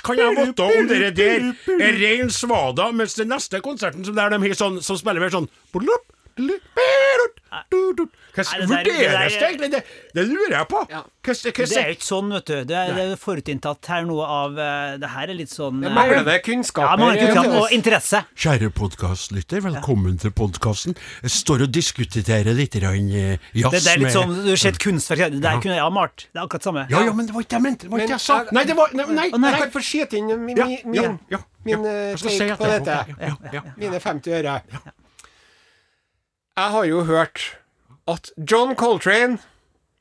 kan 0.04 0.18
jeg 0.18 0.36
vite 0.38 0.66
om 0.66 0.88
dere 0.90 1.10
der 1.14 1.52
er 1.78 1.98
ren 2.00 2.30
svada, 2.34 2.90
mens 2.92 3.14
den 3.18 3.30
neste 3.30 3.60
konserten 3.64 4.04
som 4.04 4.16
der 4.16 4.34
de 4.34 4.54
sånn, 4.54 4.80
som 4.82 4.98
spiller 4.98 5.22
mer 5.22 5.34
sånn 5.34 5.48
Vurderes 8.40 9.34
det 9.34 9.46
egentlig? 9.48 9.70
Det, 9.72 9.80
det 10.14 10.24
lurer 10.28 10.54
jeg 10.54 10.66
på. 10.70 10.82
Ja. 10.90 11.00
Hva, 11.20 11.34
hva, 11.34 11.52
Det 11.52 11.80
er 11.80 11.90
ikke 11.94 12.06
sånn, 12.06 12.30
vet 12.32 12.46
du. 12.48 12.54
Det 12.68 12.76
er, 12.76 12.92
det 12.96 13.04
er 13.04 13.18
forutinntatt 13.20 13.88
her 13.90 14.06
noe 14.08 14.24
av 14.24 14.58
eh, 14.60 14.94
Det 15.02 15.10
her 15.12 15.32
er 15.32 15.36
litt 15.36 15.52
sånn 15.52 15.82
Det 15.82 15.90
eh, 15.90 15.96
mangler 15.96 16.24
det 16.28 16.36
kunnskaper. 16.46 17.02
kunnskap 17.02 17.34
Johannes. 17.34 17.58
og 17.60 17.74
interesse. 17.76 18.22
Kjære 18.44 18.70
podkastlytter, 18.78 19.64
velkommen 19.66 20.16
til 20.22 20.32
podkasten. 20.36 20.96
Jeg 21.24 21.34
står 21.36 21.66
og 21.66 21.74
diskuterer 21.74 22.52
litt 22.56 22.78
eh, 22.78 22.86
jazz 22.86 23.74
Det, 23.74 23.82
det 23.84 23.92
er 23.94 24.02
litt 24.04 24.16
sånn, 24.16 24.34
Du 24.46 24.50
har 24.52 24.62
sett 24.62 24.80
kunstverk, 24.82 25.26
det 25.36 25.42
der 25.44 25.60
kunne 25.60 25.76
jeg 25.76 25.84
ha 25.84 25.90
malt. 25.94 26.28
Det 26.30 26.40
er 26.40 26.46
akkurat 26.46 26.70
samme. 26.70 26.86
Ja, 26.92 27.04
ja, 27.08 27.12
men 27.16 27.28
det 27.28 27.36
var 27.36 27.46
ikke 27.46 27.56
det 27.56 27.60
jeg 27.60 27.66
mente. 27.68 27.86
Det 27.86 27.92
var 27.92 28.04
ikke 28.04 28.14
det 28.14 28.18
jeg 28.18 28.26
sa. 28.28 28.40
Nei, 28.56 28.64
det 28.70 28.78
var 28.78 28.96
Nei, 29.00 29.06
nei, 29.06 29.26
Jeg 29.30 29.42
nei. 29.42 29.52
kan 29.58 29.74
få 29.74 29.82
skyte 29.84 30.18
inn 30.18 30.30
min, 30.30 30.56
min, 30.56 30.78
min, 30.84 30.96
ja, 30.96 31.12
ja, 31.36 31.42
min 31.66 31.84
ja. 31.84 31.92
Jeg 32.14 32.22
take 32.24 32.38
si 32.38 32.48
på 32.62 32.70
dette. 32.72 32.96
ja, 33.10 33.30
ja, 33.30 33.60
ja. 33.60 33.62
Mine 33.80 34.00
50 34.02 34.40
øre. 34.40 34.56
Jeg 36.60 36.72
har 36.74 36.84
jo 36.84 37.02
hørt 37.08 37.42
at 38.10 38.30
John 38.50 38.74
Coltrane 38.76 39.38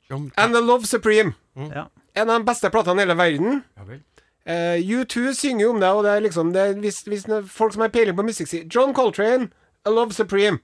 John- 0.09 0.31
and 0.37 0.53
The 0.55 0.61
Love 0.61 0.85
Supreme 0.89 1.33
Ja. 1.55 1.85
en 2.15 2.29
av 2.29 2.39
de 2.41 2.45
beste 2.49 2.69
platene 2.73 2.99
i 2.99 3.05
hele 3.05 3.15
verden. 3.15 3.63
Ja 3.77 3.83
vel. 3.87 4.01
Uh, 4.49 4.79
U2 4.81 5.33
synger 5.37 5.61
jo 5.65 5.69
om 5.75 5.79
det, 5.79 5.89
og 5.93 6.03
det 6.03 6.11
er 6.11 6.23
liksom 6.25 6.51
det, 6.53 6.61
er 6.61 6.73
hvis, 6.81 7.03
hvis 7.05 7.23
det 7.29 7.35
er 7.37 7.47
folk 7.47 7.73
som 7.75 7.81
har 7.85 7.91
peiling 7.93 8.15
på 8.17 8.25
musikk, 8.25 8.47
sier 8.49 8.65
John 8.67 8.93
Coltrane, 8.97 9.49
A 9.85 9.89
Love 9.93 10.11
Supreme. 10.15 10.59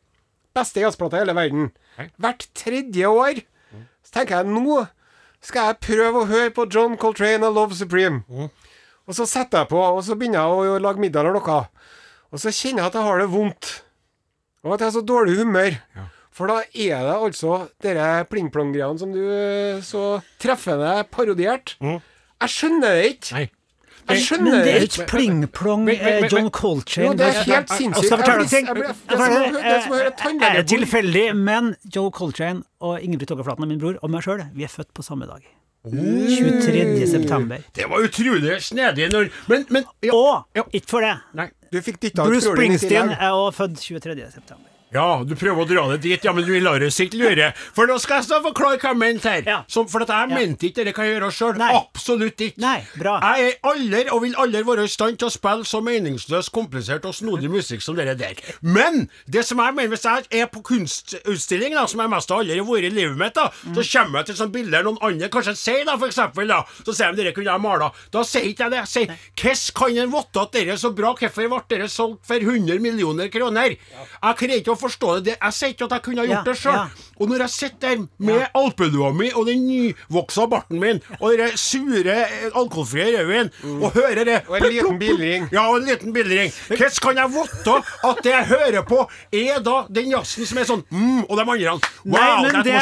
Beste 0.55 0.81
jazzplata 0.81 1.19
i 1.19 1.23
hele 1.23 1.35
verden. 1.37 1.71
Hei. 1.97 2.09
Hvert 2.17 2.47
tredje 2.55 3.05
år. 3.07 3.43
Så 4.03 4.11
tenker 4.15 4.39
jeg 4.41 4.49
nå 4.51 4.87
skal 5.45 5.67
jeg 5.69 5.79
prøve 5.85 6.23
å 6.23 6.27
høre 6.27 6.49
på 6.55 6.65
John 6.73 6.97
Coltrane, 6.97 7.45
A 7.45 7.49
Love 7.53 7.75
Supreme. 7.77 8.23
Og 9.05 9.13
så 9.13 9.27
setter 9.29 9.59
jeg 9.63 9.69
på, 9.69 9.77
og 9.79 10.01
så 10.03 10.15
begynner 10.17 10.41
jeg 10.41 10.73
å 10.73 10.79
lage 10.81 10.99
middag 11.03 11.21
eller 11.27 11.37
noe. 11.37 11.67
Og 12.33 12.41
så 12.41 12.49
kjenner 12.49 12.81
jeg 12.83 12.87
at 12.89 12.97
jeg 12.97 13.05
har 13.05 13.19
det 13.21 13.29
vondt. 13.29 13.84
Og 14.65 14.73
at 14.73 14.81
jeg 14.81 14.87
er 14.89 14.95
så 14.97 15.05
dårlig 15.05 15.37
humør. 15.39 15.75
For 16.35 16.49
da 16.51 16.57
er 16.73 17.03
det 17.05 17.15
altså 17.15 17.69
dere 17.85 18.25
pling-plong-greiene 18.27 18.99
som 18.99 19.13
du 19.13 19.21
så 19.85 20.01
treffende 20.41 21.05
parodierte. 21.13 21.77
Jeg 21.79 22.49
skjønner 22.51 22.97
det 22.97 23.05
ikke. 23.13 23.31
Nei. 23.37 23.45
Jeg 24.05 24.13
Men 24.13 24.19
skjønner 24.21 24.51
det 24.51 24.59
er 24.59 24.65
det 24.65 24.81
ikke 24.85 25.01
ikke. 25.01 25.09
pling-plong 25.09 25.83
Men- 25.85 25.97
men- 25.97 26.07
eh, 26.13 26.21
men- 26.21 26.29
John 26.29 26.43
men- 26.43 26.51
Coltrane. 26.51 27.07
Jo, 27.07 27.13
det 27.13 27.25
er 27.25 27.31
helt 27.47 27.69
sinnssykt. 27.69 28.09
Jeg 30.41 30.57
er 30.59 30.63
tilfeldig, 30.69 31.35
men 31.35 31.75
Joe 31.95 32.11
Coltrane 32.11 32.63
og 32.81 32.99
Ingebrigt 33.01 33.31
Åkerflaten, 33.31 33.67
min 33.67 33.79
bror, 33.79 33.97
og 34.03 34.09
meg 34.11 34.21
sjøl, 34.21 34.43
vi 34.53 34.63
er 34.63 34.67
født 34.67 34.93
på 34.93 35.01
samme 35.03 35.25
dag. 35.25 35.41
23. 35.85 37.07
september. 37.07 37.57
Det 37.73 37.85
var 37.89 37.97
utrolig 38.05 38.61
snedig 38.61 39.09
Men, 39.47 39.65
men 39.69 39.83
ja. 40.03 40.13
Og 40.13 40.45
ikke 40.73 40.87
for 40.89 41.01
det. 41.01 41.51
Du 41.75 41.81
fikk 41.83 41.99
dytta 41.99 42.23
ut 42.23 42.31
Bruce 42.31 42.47
Springsteen 42.53 43.11
er 43.11 43.35
også 43.35 43.57
født 43.57 43.81
23. 43.83 44.74
Ja, 44.95 45.07
du 45.27 45.33
prøver 45.35 45.65
å 45.65 45.67
dra 45.69 45.83
det 45.93 45.99
dit, 46.05 46.23
ja, 46.23 46.31
men 46.35 46.45
du 46.47 46.53
lar 46.63 46.83
oss 46.85 46.99
ikke 47.03 47.19
lure. 47.19 47.51
For 47.75 47.89
nå 47.89 47.97
skal 48.01 48.21
jeg 48.21 48.29
så 48.29 48.39
forklare 48.45 48.79
hva 48.79 48.93
jeg 48.93 48.99
mente 49.01 49.29
her. 49.33 49.43
Ja. 49.49 49.57
Som, 49.67 49.89
for 49.91 50.05
at 50.05 50.11
jeg 50.13 50.29
Ja. 50.31 50.35
mente 50.39 50.69
ikke 50.69 50.85
det 50.87 50.93
kan 50.95 51.05
jeg 51.09 51.17
gjøre 51.17 51.31
sjøl. 51.35 51.59
Absolutt 51.65 52.41
ikke. 52.47 52.61
Nei, 52.63 52.77
bra. 52.97 53.17
Jeg 53.35 53.49
er 53.51 53.69
aldri, 53.71 54.03
og 54.15 54.21
vil 54.23 54.35
aldri 54.41 54.63
være 54.67 54.85
i 54.87 54.91
stand 54.95 55.19
til 55.19 55.27
å 55.27 55.33
spille 55.33 55.65
så 55.67 55.81
meningsløs, 55.83 56.49
komplisert 56.55 57.05
og 57.05 57.13
snodig 57.17 57.49
musikk 57.51 57.83
som 57.83 57.95
dere 57.99 58.15
der. 58.17 58.39
Men 58.61 59.09
det 59.27 59.43
som 59.45 59.59
jeg 59.59 59.75
mener, 59.75 59.91
hvis 59.93 60.07
jeg 60.07 60.25
er 60.41 60.47
på 60.51 60.63
kunstutstilling, 60.65 61.75
da, 61.75 61.85
som 61.91 61.99
jeg 62.03 62.11
mest 62.13 62.31
av 62.31 62.41
aldri 62.43 62.57
har 62.59 62.67
vært 62.67 62.87
i 62.89 62.93
livet 62.95 63.17
mitt, 63.19 63.35
da, 63.35 63.49
så 63.75 63.83
kommer 63.91 64.21
jeg 64.21 64.29
til 64.31 64.39
sånne 64.39 64.55
bilder 64.55 64.85
noen 64.87 64.99
andre 65.05 65.29
kanskje 65.33 65.55
sier, 65.59 65.83
da, 65.87 65.97
for 65.99 66.07
eksempel, 66.11 66.47
da, 66.49 66.61
så 66.85 66.95
sier 66.95 67.11
de 67.15 67.23
dere 67.23 67.33
kunne 67.35 67.51
jeg 67.51 67.63
mala. 67.63 67.91
Da 68.13 68.23
sier 68.27 68.47
ikke 68.49 68.67
jeg 68.69 68.75
det. 68.75 68.81
Jeg 68.85 68.93
sier 68.93 69.15
hvordan 69.41 69.73
kan 69.75 69.99
en 70.05 70.13
vite 70.15 70.41
at 70.45 70.55
dere 70.55 70.75
er 70.75 70.81
så 70.81 70.91
bra, 70.95 71.13
hvorfor 71.19 71.49
ble 71.51 71.61
dere 71.75 71.89
solgt 71.91 72.23
for 72.27 72.39
100 72.41 72.79
millioner 72.83 73.29
kroner? 73.33 73.75
Jeg 73.75 74.39
greier 74.39 74.61
ikke 74.61 74.75
å 74.75 74.79
forstå 74.85 75.15
det. 75.17 75.25
det. 75.29 75.37
Jeg 75.41 75.57
sier 75.59 75.75
ikke 75.75 75.89
at 75.89 75.97
jeg 75.97 76.05
kunne 76.07 76.23
ha 76.23 76.29
gjort 76.29 76.39
Ja, 76.39 76.51
det 76.51 76.57
sjøl. 76.61 76.79
ja. 76.79 77.11
Og 77.15 77.31
når 77.31 77.45
jeg 77.45 77.53
sitter 77.55 77.79
der 77.85 78.05
med 78.27 78.45
alpelua 78.59 79.11
mi 79.15 79.29
og 79.31 79.45
den 79.47 79.61
nyvoksa 79.69 80.47
barten 80.51 80.81
min 80.81 81.01
og 81.19 81.37
den 81.39 81.57
sure, 81.59 82.15
alkoholfrie 82.51 83.05
rødvinen 83.15 83.51
mm. 83.63 83.83
og 83.83 83.95
hører 83.95 84.23
det 84.27 84.39
Og 84.49 84.57
en 84.57 84.67
liten 84.71 84.99
bilring. 84.99 85.47
Ja, 85.51 85.67
og 85.69 85.79
en 85.79 85.87
liten 85.89 86.13
bilring. 86.15 86.51
Hvordan 86.67 86.99
kan 87.05 87.21
jeg 87.21 87.33
vite 87.35 87.77
at 88.09 88.23
det 88.25 88.33
jeg 88.33 88.49
hører 88.51 88.83
på, 88.87 88.99
er 89.31 89.61
da 89.63 89.75
den 89.89 90.11
jazzen 90.11 90.47
som 90.49 90.59
er 90.61 90.67
sånn 90.69 90.83
mm, 90.89 91.23
og 91.25 91.35
de 91.39 91.45
andre 91.45 91.75
Wow, 92.05 92.15
Nei, 92.15 92.51
men 92.51 92.63
det, 92.65 92.75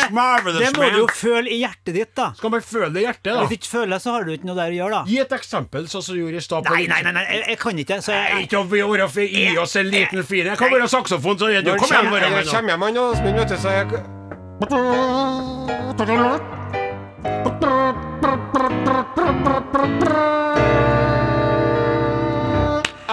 det 0.59 0.69
må 0.75 0.87
du 0.91 0.97
jo 1.03 1.07
føle 1.15 1.51
i 1.53 1.59
hjertet 1.61 1.93
ditt, 1.95 2.11
da. 2.17 2.31
Skal 2.37 2.51
man 2.51 2.63
føle 2.65 2.89
det 2.91 3.03
i 3.03 3.05
hjertet, 3.05 3.29
da? 3.29 3.43
Hvis 3.43 3.53
du 3.53 3.55
ikke 3.55 3.71
føler 3.71 3.93
det, 3.95 3.99
så 4.03 4.15
har 4.15 4.25
du 4.27 4.33
ikke 4.33 4.49
noe 4.49 4.57
der 4.57 4.73
å 4.73 4.77
gjøre, 4.77 4.97
da. 4.97 5.01
Gi 5.09 5.19
et 5.23 5.35
eksempel, 5.37 5.87
sånn 5.91 6.03
som 6.05 6.17
du 6.17 6.21
gjorde 6.21 6.41
i 6.41 6.43
stad. 6.43 6.69
Nei, 6.73 6.83
nei, 6.91 6.99
nei, 7.07 7.23
jeg, 7.39 7.57
kan 7.61 7.79
ikke. 7.83 7.99
Jeg, 8.03 8.43
Ikke 8.47 8.59
å 8.59 8.67
være 8.67 9.07
gi 9.29 9.45
oss 9.61 9.75
en 9.79 9.89
liten 9.93 10.23
fin 10.27 10.49
Jeg 10.49 10.59
kan 10.59 10.71
være 10.73 10.89
saksofon, 10.91 11.39
så 11.39 11.49
er 11.51 11.63
du 11.63 11.71
Når 11.71 11.81
Kom 11.93 12.07
igjen, 12.07 12.23
jeg 12.23 12.45
nå. 12.45 12.51
kommer 12.51 12.69
hjem 12.73 12.81
han 12.81 12.97
og 12.97 13.11
Åsmund, 13.11 13.35
vet 13.37 13.49
du, 13.49 13.57
så 13.61 13.69
jeg 13.69 13.87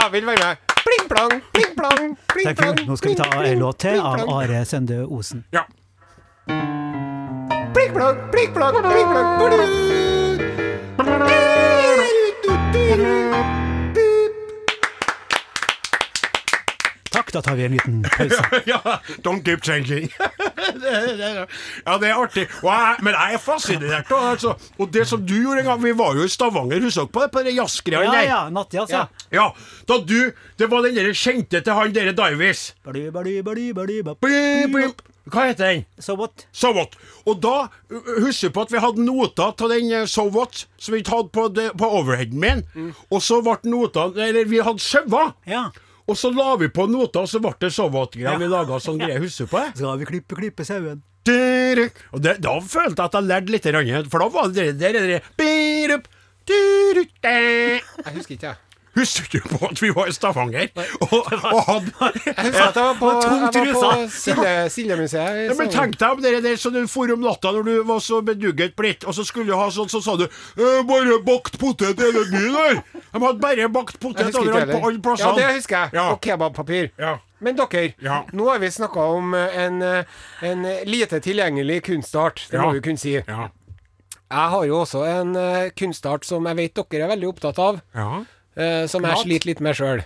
Jeg 0.00 0.12
vil 0.12 0.26
være 0.26 0.38
med. 0.46 0.56
Pling, 0.87 1.04
plang, 1.10 1.42
pling, 1.52 1.72
plang, 1.76 2.18
pling 2.32 2.56
Tenk, 2.56 2.87
nå 2.88 2.96
skal 2.96 3.10
vi 3.10 3.16
ta 3.20 3.28
en 3.44 3.58
låt 3.58 3.78
til 3.84 4.00
av. 4.00 4.25
Are 4.32 4.64
Sende 4.64 5.04
Osen. 5.04 5.44
Ja. 5.52 5.60
Pling, 7.76 7.92
plang, 7.92 8.16
pling, 8.32 8.54
plang, 8.54 8.82
pling 8.82 9.08
plong. 9.12 9.30
Takk, 17.20 17.32
da 17.36 17.40
tar 17.44 17.56
vi 17.58 17.64
en 17.66 17.74
liten 17.76 18.02
pause. 18.02 18.40
ja, 18.70 18.78
don't 19.20 19.44
keep 19.44 19.60
changing. 19.62 20.06
ja, 21.84 21.96
det 22.00 22.08
er 22.08 22.16
artig. 22.16 22.46
Jeg, 22.48 22.94
men 23.04 23.12
jeg 23.12 23.36
er 23.36 23.42
fascinert. 23.44 24.12
Altså. 24.16 24.54
Og 24.80 24.88
det 24.94 25.04
som 25.08 25.20
du 25.26 25.34
gjorde 25.36 25.60
en 25.60 25.68
gang 25.68 25.82
Vi 25.84 25.92
var 25.98 26.16
jo 26.16 26.24
i 26.24 26.32
Stavanger, 26.32 26.80
husker 26.80 27.04
dere 27.04 27.12
på 27.12 27.20
det? 27.24 27.28
På 27.34 27.42
det 27.44 27.52
jazzgreia 27.58 28.06
Ja, 28.06 28.14
der? 28.14 28.24
ja. 28.30 28.38
Nattjazz, 28.54 28.94
ja. 28.94 29.02
Ja, 29.34 29.50
da 29.88 29.98
du 30.00 30.32
Det 30.58 30.70
var 30.72 30.86
den 30.86 30.96
der 30.96 31.12
kjente 31.12 31.60
til 31.60 31.76
han 31.76 31.92
derre 31.92 32.16
blim. 34.20 34.94
Hva 35.30 35.44
heter 35.46 35.66
den? 35.68 35.84
So 36.00 36.16
what? 36.16 36.46
So 36.56 36.72
what? 36.74 36.96
Og 37.28 37.36
da 37.44 37.68
husker 37.90 38.48
jeg 38.48 38.54
på 38.56 38.64
at 38.64 38.72
vi 38.72 38.80
hadde 38.82 39.04
noter 39.04 39.52
av 39.52 39.68
den 39.70 40.08
So 40.08 40.24
what 40.32 40.64
som 40.80 40.94
vi 40.96 41.02
ikke 41.04 41.18
hadde 41.18 41.30
på, 41.36 41.44
på 41.78 41.92
overheaden 42.00 42.40
min. 42.40 42.64
Og 43.12 43.20
så 43.22 43.42
ble 43.44 43.60
notene 43.68 44.26
Eller 44.30 44.48
vi 44.48 44.64
hadde 44.64 44.80
sauer. 44.82 45.34
Ja. 45.46 45.68
Og 46.09 46.16
så 46.19 46.30
la 46.35 46.54
vi 46.61 46.71
på 46.73 46.87
noter, 46.90 47.26
og 47.26 47.30
så 47.30 47.40
ble 47.42 47.52
det 47.61 47.73
So 47.75 47.88
what-greier. 47.92 48.33
Ja. 48.33 48.38
Vi 48.40 48.49
laga 48.50 48.80
sånn 48.83 48.99
greie. 49.00 49.21
Husker 49.23 49.47
du 49.47 49.52
på 49.52 49.61
det? 49.64 49.76
Skal 49.78 50.00
vi 50.00 50.09
klippe, 50.14 50.38
klippe 50.38 50.66
sauen? 50.66 51.02
Og 51.30 52.23
det, 52.25 52.38
da 52.42 52.57
følte 52.64 52.97
jeg 52.97 53.11
at 53.11 53.19
jeg 53.19 53.28
lærte 53.28 53.52
litt, 53.54 53.69
for 54.11 54.25
da 54.25 54.30
var 54.33 54.49
det 54.57 54.66
der, 54.80 54.97
der 54.97 55.28
Birup, 55.38 56.09
duru, 56.49 57.04
da. 57.23 57.37
Jeg 57.37 58.16
husker 58.16 58.35
ikke, 58.38 58.54
jeg. 58.54 58.69
Husker 58.97 59.26
du 59.30 59.40
på 59.47 59.68
at 59.68 59.78
vi 59.82 59.90
var 59.94 60.09
i 60.11 60.12
Stavanger 60.12 60.68
og, 61.04 61.12
og 61.30 61.61
hadde 61.68 61.92
Jeg 62.26 62.47
husker 62.49 62.64
at 62.64 62.78
jeg 62.80 62.85
var 62.85 62.97
på, 62.99 63.11
jeg 63.23 63.75
var 63.76 63.76
på. 63.76 64.09
Silje- 64.11 65.04
ja, 65.14 65.54
men 65.54 65.70
Tenk 65.70 65.94
deg 66.00 66.11
om 66.16 66.23
det 66.25 66.32
der 66.42 66.56
så 66.59 66.73
du 66.75 66.80
for 66.90 67.12
om 67.14 67.23
natta 67.23 67.52
når 67.54 67.68
du 67.68 67.73
var 67.87 68.00
så 68.02 68.18
bedugget 68.26 68.75
blitt, 68.78 69.04
og 69.06 69.14
så 69.14 69.23
skulle 69.26 69.47
du 69.52 69.54
ha 69.59 69.68
sånn, 69.70 69.88
så 69.92 70.00
sa 70.02 70.16
du 70.18 70.25
«Eh, 70.26 70.80
'Bare 70.88 71.20
bakt 71.26 71.59
potet 71.61 71.99
hele 72.02 72.25
byen 72.32 72.56
her'. 72.59 72.80
De 73.12 73.23
hadde 73.23 73.40
bare 73.44 73.68
bakt 73.68 74.00
potet 74.02 74.35
overalt 74.35 74.73
på 74.75 74.82
alle 74.88 74.99
plassene. 75.04 75.28
Ja, 75.28 75.37
det 75.38 75.54
husker 75.61 75.76
jeg. 75.85 75.94
Ja. 75.94 76.09
Og 76.11 76.20
kebabpapir. 76.26 76.90
Ja. 76.99 77.18
Men 77.40 77.56
dere, 77.56 77.94
Ja. 78.02 78.25
nå 78.32 78.50
har 78.50 78.59
vi 78.59 78.66
snakka 78.70 79.00
om 79.14 79.35
eh, 79.35 79.56
en, 79.66 79.80
eh, 79.82 80.04
en 80.42 80.62
lite 80.85 81.20
tilgjengelig 81.20 81.82
kunstart. 81.87 82.49
Det 82.50 82.59
må 82.61 82.73
vi 82.75 82.80
kunne 82.80 82.99
si. 82.99 83.14
Ja. 83.23 83.49
Jeg 84.30 84.50
har 84.50 84.64
jo 84.66 84.80
også 84.82 85.00
en 85.06 85.32
kunstart 85.75 86.25
som 86.25 86.44
jeg 86.47 86.56
vet 86.56 86.75
dere 86.75 87.04
er 87.06 87.16
veldig 87.16 87.28
opptatt 87.32 87.59
av. 87.59 87.80
Ja. 87.94 88.25
Eh, 88.57 88.87
som 88.87 89.02
jeg 89.04 89.16
sliter 89.25 89.47
litt 89.47 89.61
med 89.61 89.75
sjøl. 89.76 90.02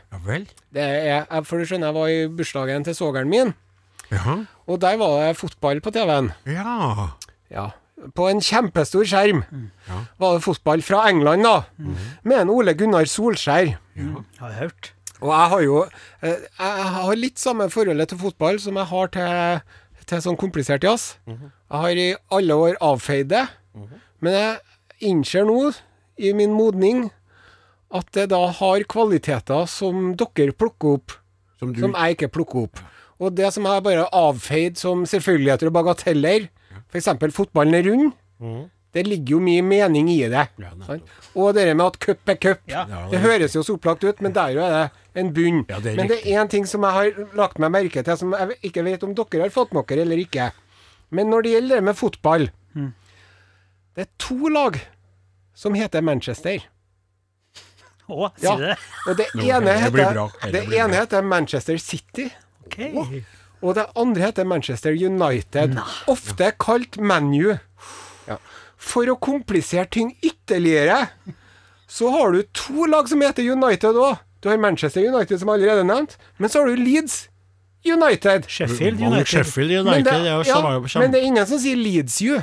ja 0.74 1.42
for 1.44 1.58
du 1.58 1.64
skjønner, 1.64 1.86
jeg 1.90 1.94
var 1.94 2.08
i 2.08 2.26
bursdagen 2.28 2.84
til 2.84 2.94
svogeren 2.94 3.28
min, 3.28 3.54
Ja. 4.10 4.44
og 4.66 4.80
der 4.80 4.96
var 4.96 5.26
det 5.28 5.36
fotball 5.36 5.80
på 5.80 5.90
TV-en. 5.92 6.32
ja. 6.46 7.08
Ja. 7.50 7.70
På 8.14 8.26
en 8.28 8.40
kjempestor 8.40 9.04
skjerm 9.06 9.44
Mm. 9.50 9.70
var 10.18 10.34
det 10.34 10.42
fotball 10.42 10.82
fra 10.82 11.08
England, 11.08 11.42
da. 11.44 11.62
Med 12.24 12.40
en 12.40 12.50
Ole 12.50 12.74
Gunnar 12.74 13.04
Solskjær. 13.06 13.76
Har 14.38 14.48
jeg 14.50 14.58
hørt. 14.58 14.92
Og 15.20 15.30
jeg 15.30 15.48
har 15.48 15.60
jo 15.62 15.82
eh, 16.22 16.36
Jeg 16.58 16.84
har 16.92 17.14
litt 17.16 17.38
samme 17.38 17.70
forholdet 17.70 18.08
til 18.08 18.18
fotball 18.18 18.58
som 18.60 18.76
jeg 18.76 18.84
har 18.86 19.06
til, 19.06 19.60
til 20.06 20.18
sånn 20.20 20.36
komplisert 20.36 20.82
jazz. 20.84 21.16
-hmm. 21.26 21.50
Jeg 21.70 21.80
har 21.80 21.88
i 21.88 22.14
alle 22.30 22.54
år 22.54 22.74
avfeid 22.80 23.28
det. 23.28 23.46
Men 24.20 24.32
jeg 24.32 24.58
innser 25.00 25.44
nå, 25.44 25.72
i 26.18 26.32
min 26.32 26.52
modning, 26.52 27.10
at 27.94 28.10
det 28.16 28.28
da 28.32 28.40
har 28.58 28.84
kvaliteter 28.90 29.68
som 29.70 30.12
dere 30.18 30.52
plukker 30.56 30.98
opp, 30.98 31.14
Som 31.60 31.72
du 31.72 31.80
som 31.80 31.94
jeg 31.94 32.16
ikke 32.16 32.32
plukker 32.34 32.66
opp. 32.66 32.80
Og 33.22 33.34
det 33.38 33.52
som 33.54 33.66
jeg 33.70 33.84
bare 33.86 34.08
avfeid 34.10 34.78
som 34.80 35.04
selvfølgeligheter 35.06 35.70
og 35.70 35.76
bagateller, 35.76 36.48
f.eks. 36.90 37.08
fotballen 37.36 37.78
er 37.78 37.86
rund, 37.86 38.08
det 38.94 39.06
ligger 39.06 39.36
jo 39.36 39.40
mye 39.42 39.62
mening 39.66 40.10
i 40.10 40.20
det. 40.30 40.48
Ja, 40.58 40.72
Og 41.34 41.54
det 41.54 41.66
med 41.74 41.86
at 41.86 41.98
cup 42.02 42.28
er 42.30 42.36
cup. 42.38 42.60
Ja. 42.70 42.84
Det 43.10 43.22
høres 43.22 43.54
jo 43.56 43.62
så 43.66 43.74
opplagt 43.78 44.04
ut, 44.04 44.20
men 44.22 44.34
der 44.34 44.54
jo 44.54 44.62
er 44.62 44.74
det 44.74 45.22
en 45.22 45.32
bunn. 45.34 45.64
Ja, 45.70 45.78
det 45.82 45.96
men 45.98 46.10
det 46.10 46.20
er 46.22 46.42
én 46.42 46.50
ting 46.50 46.66
som 46.66 46.82
jeg 46.86 46.92
har 46.98 47.24
lagt 47.38 47.58
meg 47.62 47.72
merke 47.74 48.02
til, 48.02 48.18
som 48.18 48.34
jeg 48.34 48.58
ikke 48.70 48.84
vet 48.86 49.02
om 49.06 49.14
dere 49.14 49.46
har 49.46 49.54
fått 49.54 49.74
med 49.74 49.86
dere 49.90 50.02
eller 50.06 50.22
ikke. 50.22 50.50
Men 51.14 51.30
når 51.30 51.42
det 51.46 51.54
gjelder 51.56 51.80
det 51.80 51.84
med 51.84 51.98
fotball 51.98 52.48
Det 53.94 54.02
er 54.02 54.08
to 54.18 54.48
lag 54.50 54.80
som 55.54 55.74
heter 55.78 56.02
Manchester. 56.02 56.64
Å, 58.08 58.30
Ja. 58.42 58.56
sier 58.56 58.56
du 58.58 58.64
det? 58.66 58.76
Og 59.08 59.16
det 59.16 59.26
ene 59.34 59.78
heter, 59.80 60.30
Det 60.42 60.52
det 60.52 60.78
ene 60.78 60.94
heter 60.94 61.22
Manchester 61.22 61.76
City. 61.78 62.30
Ok. 62.66 62.78
Og 63.62 63.74
det 63.74 63.86
andre 63.96 64.22
heter 64.26 64.44
Manchester 64.44 64.92
United. 64.92 65.78
Ofte 66.06 66.52
kalt 66.60 66.98
ManU. 66.98 67.58
Ja. 68.28 68.36
For 68.76 69.08
å 69.08 69.16
komplisere 69.18 69.88
ting 69.90 70.16
ytterligere, 70.22 71.08
så 71.88 72.10
har 72.12 72.32
du 72.32 72.42
to 72.52 72.84
lag 72.86 73.08
som 73.08 73.20
heter 73.24 73.42
United 73.42 73.94
òg. 73.96 74.18
Du 74.42 74.50
har 74.50 74.58
Manchester 74.58 75.00
United, 75.00 75.38
som 75.40 75.48
allerede 75.48 75.80
er 75.80 75.84
nevnt, 75.88 76.18
men 76.38 76.50
så 76.50 76.60
har 76.60 76.66
du 76.66 76.76
Leeds 76.76 77.28
United. 77.86 78.44
Sheffield 78.48 79.00
United. 79.00 79.26
Sheffield 79.26 79.70
United 79.70 80.04
Men, 80.04 80.04
det 80.04 80.46
ja, 80.46 81.00
men 81.00 81.10
det 81.12 81.20
er 81.20 81.24
ingen 81.24 81.46
som 81.46 81.58
sier 81.58 81.76
Leeds 81.76 82.20
U. 82.20 82.34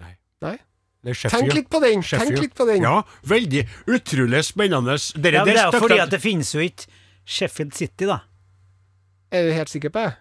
Nei. 0.00 0.12
Nei. 0.42 0.52
Det 0.52 0.52
er 0.52 0.52
Sheffield. 0.52 0.60
Tenk 1.04 1.52
litt 1.54 1.68
på 1.70 1.80
den. 1.84 2.02
Sheffield. 2.02 2.34
Tenk 2.36 2.40
litt 2.46 2.54
på 2.56 2.66
den. 2.66 2.82
Ja, 2.82 3.02
veldig 3.28 3.64
utrolig 3.86 4.44
spennende. 4.44 4.96
Dere, 5.20 5.34
Ja, 5.40 5.44
men 5.44 5.54
det 5.54 5.64
er 5.64 5.78
fordi 5.80 5.98
at 6.00 6.10
det 6.10 6.20
finnes 6.22 6.52
jo 6.54 6.60
ikke 6.64 6.86
Sheffield 7.26 7.74
City, 7.76 8.06
da. 8.08 8.20
Er 9.32 9.48
du 9.48 9.52
helt 9.52 9.68
sikker 9.72 9.90
på 9.90 10.04
det? 10.06 10.14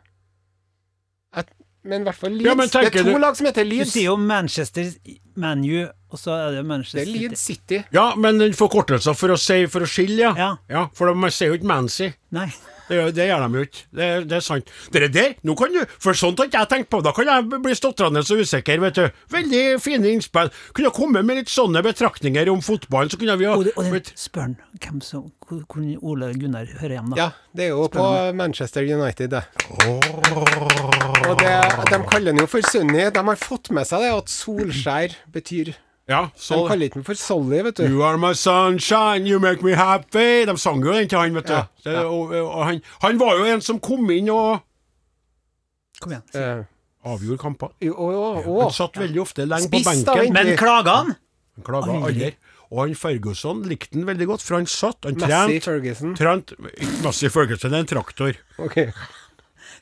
At, 1.33 1.49
men 1.83 2.01
i 2.01 2.07
hvert 2.07 2.15
fall 2.19 2.31
Leeds. 2.35 2.45
Ja, 2.45 2.53
men 2.55 2.67
det 2.69 2.83
er 2.83 2.89
to 3.03 3.03
du- 3.13 3.19
lag 3.19 3.35
som 3.37 3.45
heter 3.47 3.65
Leeds. 3.65 3.91
Du 3.93 3.99
sier 3.99 4.05
jo 4.11 4.17
Manchester 4.17 4.91
ManU, 5.35 5.87
og 6.11 6.19
så 6.19 6.31
er 6.37 6.51
det 6.61 6.65
Det 6.67 7.01
er 7.01 7.05
Leeds 7.11 7.39
City. 7.39 7.79
City. 7.79 7.83
Ja, 7.93 8.15
men 8.15 8.37
den 8.39 8.53
forkortelsen 8.53 9.15
for 9.15 9.29
å 9.29 9.37
si 9.37 9.65
for 9.67 9.81
å 9.81 9.89
skille, 9.89 10.33
ja. 10.35 10.57
Ja. 10.69 10.87
For 10.93 11.13
man 11.13 11.31
sier 11.31 11.47
jo 11.49 11.57
ikke 11.57 11.65
Mancy. 11.67 12.13
Nei. 12.31 12.51
Det, 12.93 13.05
det 13.17 13.27
gjør 13.29 13.45
de 13.45 13.59
jo 13.59 13.65
ikke. 13.67 13.83
Det, 13.99 14.09
det 14.29 14.37
er 14.37 14.45
sant. 14.45 14.71
Dere 14.93 15.09
der, 15.13 15.35
nå 15.45 15.55
kan 15.59 15.73
du 15.73 15.81
For 16.01 16.17
sånt 16.17 16.41
har 16.41 16.49
ikke 16.49 16.63
jeg 16.63 16.71
tenkt 16.73 16.91
på. 16.93 17.01
Da 17.05 17.13
kan 17.15 17.29
jeg 17.29 17.61
bli 17.63 17.75
stotrende 17.77 18.23
så 18.25 18.37
usikker, 18.39 18.81
vet 18.83 18.99
du. 18.99 19.21
Veldig 19.33 19.63
fine 19.83 20.13
innspill. 20.13 20.51
Kunne 20.77 20.93
komme 20.95 21.23
med 21.25 21.41
litt 21.41 21.51
sånne 21.51 21.83
betraktninger 21.85 22.51
om 22.53 22.61
fotballen, 22.65 23.11
så 23.11 23.19
kunne 23.21 23.37
vi 23.41 23.49
ha 23.49 23.55
Og, 23.57 23.65
det, 23.67 23.75
og 23.79 23.89
det, 23.91 24.13
spør 24.19 24.47
han 24.47 24.57
hvem 24.83 25.01
som 25.05 25.29
hvor, 25.43 25.63
Ole 26.01 26.31
Gunnar 26.39 26.69
hører 26.79 26.97
hjemme, 26.97 27.15
da. 27.15 27.19
Ja, 27.19 27.55
det 27.55 27.67
er 27.67 27.73
jo 27.73 27.87
på 27.91 28.05
Manchester 28.37 28.85
United, 28.87 29.33
det. 29.35 29.43
Og 29.87 31.39
det, 31.39 31.55
de 31.91 31.99
kaller 32.09 32.31
den 32.31 32.43
jo 32.43 32.49
for 32.49 32.65
Sunny. 32.71 33.07
De 33.13 33.25
har 33.29 33.41
fått 33.41 33.73
med 33.75 33.87
seg 33.89 34.05
det 34.05 34.13
at 34.15 34.31
Solskjær 34.31 35.17
betyr 35.33 35.73
Ja, 36.11 36.25
De 36.35 36.57
kaller 36.67 36.89
ikke 36.89 36.99
den 36.99 37.05
for 37.07 37.15
Solly, 37.15 37.61
vet 37.63 37.77
du. 37.79 37.85
You 37.87 38.01
are 38.03 38.17
my 38.19 38.33
sunshine, 38.35 39.23
you 39.29 39.39
make 39.39 39.63
me 39.63 39.71
happy. 39.79 40.43
De 40.49 40.55
sang 40.59 40.83
jo 40.83 40.91
den 40.91 41.07
til 41.07 41.21
han, 41.21 41.33
vet 41.37 41.47
du. 41.47 41.53
Ja, 41.55 41.63
Det, 41.85 41.93
ja. 41.95 42.03
og, 42.11 42.33
og 42.41 42.65
han, 42.67 42.81
han 43.05 43.19
var 43.21 43.37
jo 43.39 43.45
en 43.53 43.63
som 43.63 43.79
kom 43.83 44.09
inn 44.11 44.27
og 44.33 44.59
Kom 46.03 46.11
igjen. 46.11 46.23
Eh, 46.35 46.65
avgjorde 47.07 47.39
kamper. 47.39 47.71
Han 47.79 48.73
satt 48.75 48.97
veldig 48.99 49.21
ofte 49.23 49.45
lenge 49.47 49.69
på 49.71 49.79
Spiss, 49.79 50.03
da, 50.03 50.17
benken. 50.19 50.35
Men 50.35 50.57
klaga 50.59 50.97
han? 50.99 51.13
Han 51.55 51.67
klaga 51.69 51.95
Aldri. 52.09 52.33
Og 52.73 52.79
han 52.81 52.95
Ferguson 52.97 53.61
likte 53.69 53.93
han 53.95 54.07
veldig 54.09 54.27
godt, 54.33 54.43
for 54.43 54.57
han 54.57 54.67
satt 54.67 55.05
Han 55.05 55.15
trente 55.15 55.29
Massey 55.31 55.59
Ferguson. 55.63 56.15
Trent 56.17 56.51
Massey 57.05 57.29
Ferguson, 57.31 57.71
er 57.77 57.85
en 57.85 57.89
traktor. 57.93 58.39
Ok. 58.59 58.79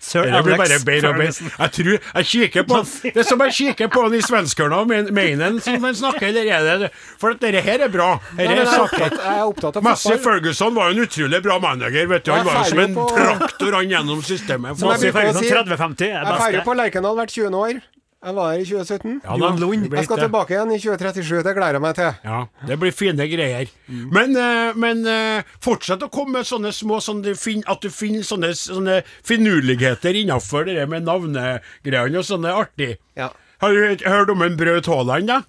Sir 0.01 0.23
Det 0.25 0.43
blir 0.43 0.57
bare 0.57 0.79
bedre 0.85 1.09
og 1.11 1.19
bedre. 1.19 1.51
Jeg 1.59 1.71
tror 1.77 1.91
Jeg 1.93 2.25
kikker 2.31 2.63
på 2.65 2.79
Det 3.03 3.17
er 3.21 3.27
som 3.27 3.43
jeg 3.45 3.53
kikker 3.59 3.91
på 3.93 4.09
de 4.09 4.17
i 4.17 4.25
svenskerne 4.25 4.79
og 4.81 4.87
men- 4.89 5.13
mener 5.13 5.43
han 5.51 5.59
som 5.61 5.85
snakker, 5.93 6.27
eller 6.27 6.49
er 6.51 6.79
det 6.85 6.91
For 7.21 7.31
at 7.35 7.39
dette 7.39 7.61
her 7.61 7.85
er 7.85 7.87
bra. 7.93 8.09
Her 8.37 8.49
er 8.49 8.61
er 8.63 8.65
saker. 8.65 9.13
er 9.13 9.95
fotball. 9.95 10.17
Ferguson 10.25 10.73
var 10.75 10.89
jo 10.91 10.97
en 10.97 11.05
utrolig 11.05 11.43
bra 11.43 11.59
manager. 11.59 12.07
vet 12.07 12.23
du 12.25 12.31
Han 12.31 12.45
var 12.45 12.63
jo 12.63 12.69
som 12.69 12.79
en 12.79 12.95
traktor 12.95 13.71
han 13.77 13.89
gjennom 13.89 14.23
systemet. 14.25 14.71
Å 14.81 14.97
Ferguson 14.97 15.43
30-50 15.43 16.01
er 16.09 16.25
Jeg 16.25 16.41
feirer 16.41 16.63
på 16.65 16.75
Lerkendal 16.75 17.15
hvert 17.15 17.29
20. 17.29 17.53
år. 17.53 17.81
Jeg 18.21 18.35
var 18.37 18.51
her 18.53 18.59
i 18.61 18.65
2017. 18.69 19.13
Ja, 19.25 19.35
da, 19.41 19.47
Lund. 19.57 19.87
Jeg 19.97 20.05
skal 20.05 20.19
tilbake 20.21 20.53
igjen 20.53 20.71
i 20.75 20.77
2037. 20.77 21.39
Det 21.47 21.53
gleder 21.57 21.77
jeg 21.79 21.81
meg 21.81 21.95
til. 21.97 22.11
Ja, 22.27 22.41
det 22.69 22.75
blir 22.83 22.93
fine 22.93 23.25
greier. 23.31 23.71
Men, 23.89 24.35
eh, 24.37 24.77
men 24.77 25.01
eh, 25.09 25.47
fortsett 25.65 26.05
å 26.05 26.09
komme 26.13 26.37
med 26.37 26.45
sånne 26.45 26.69
små 26.75 26.99
sånn 27.01 27.23
At 27.65 27.81
du 27.81 27.89
finner 27.89 28.21
sånne, 28.21 28.51
sånne 28.53 28.99
finurligheter 29.25 30.13
innafor 30.21 30.65
det 30.69 30.85
med 30.87 31.03
navnegreiene 31.09 32.21
og 32.21 32.27
sånne 32.29 32.53
artig. 32.53 32.97
Ja. 33.17 33.31
Har 33.61 33.73
du 33.73 33.81
hørt- 33.87 34.05
hørt 34.05 34.29
om 34.29 34.41
en 34.41 34.55
Braut 34.57 34.85
Haaland, 34.85 35.27
da? 35.27 35.41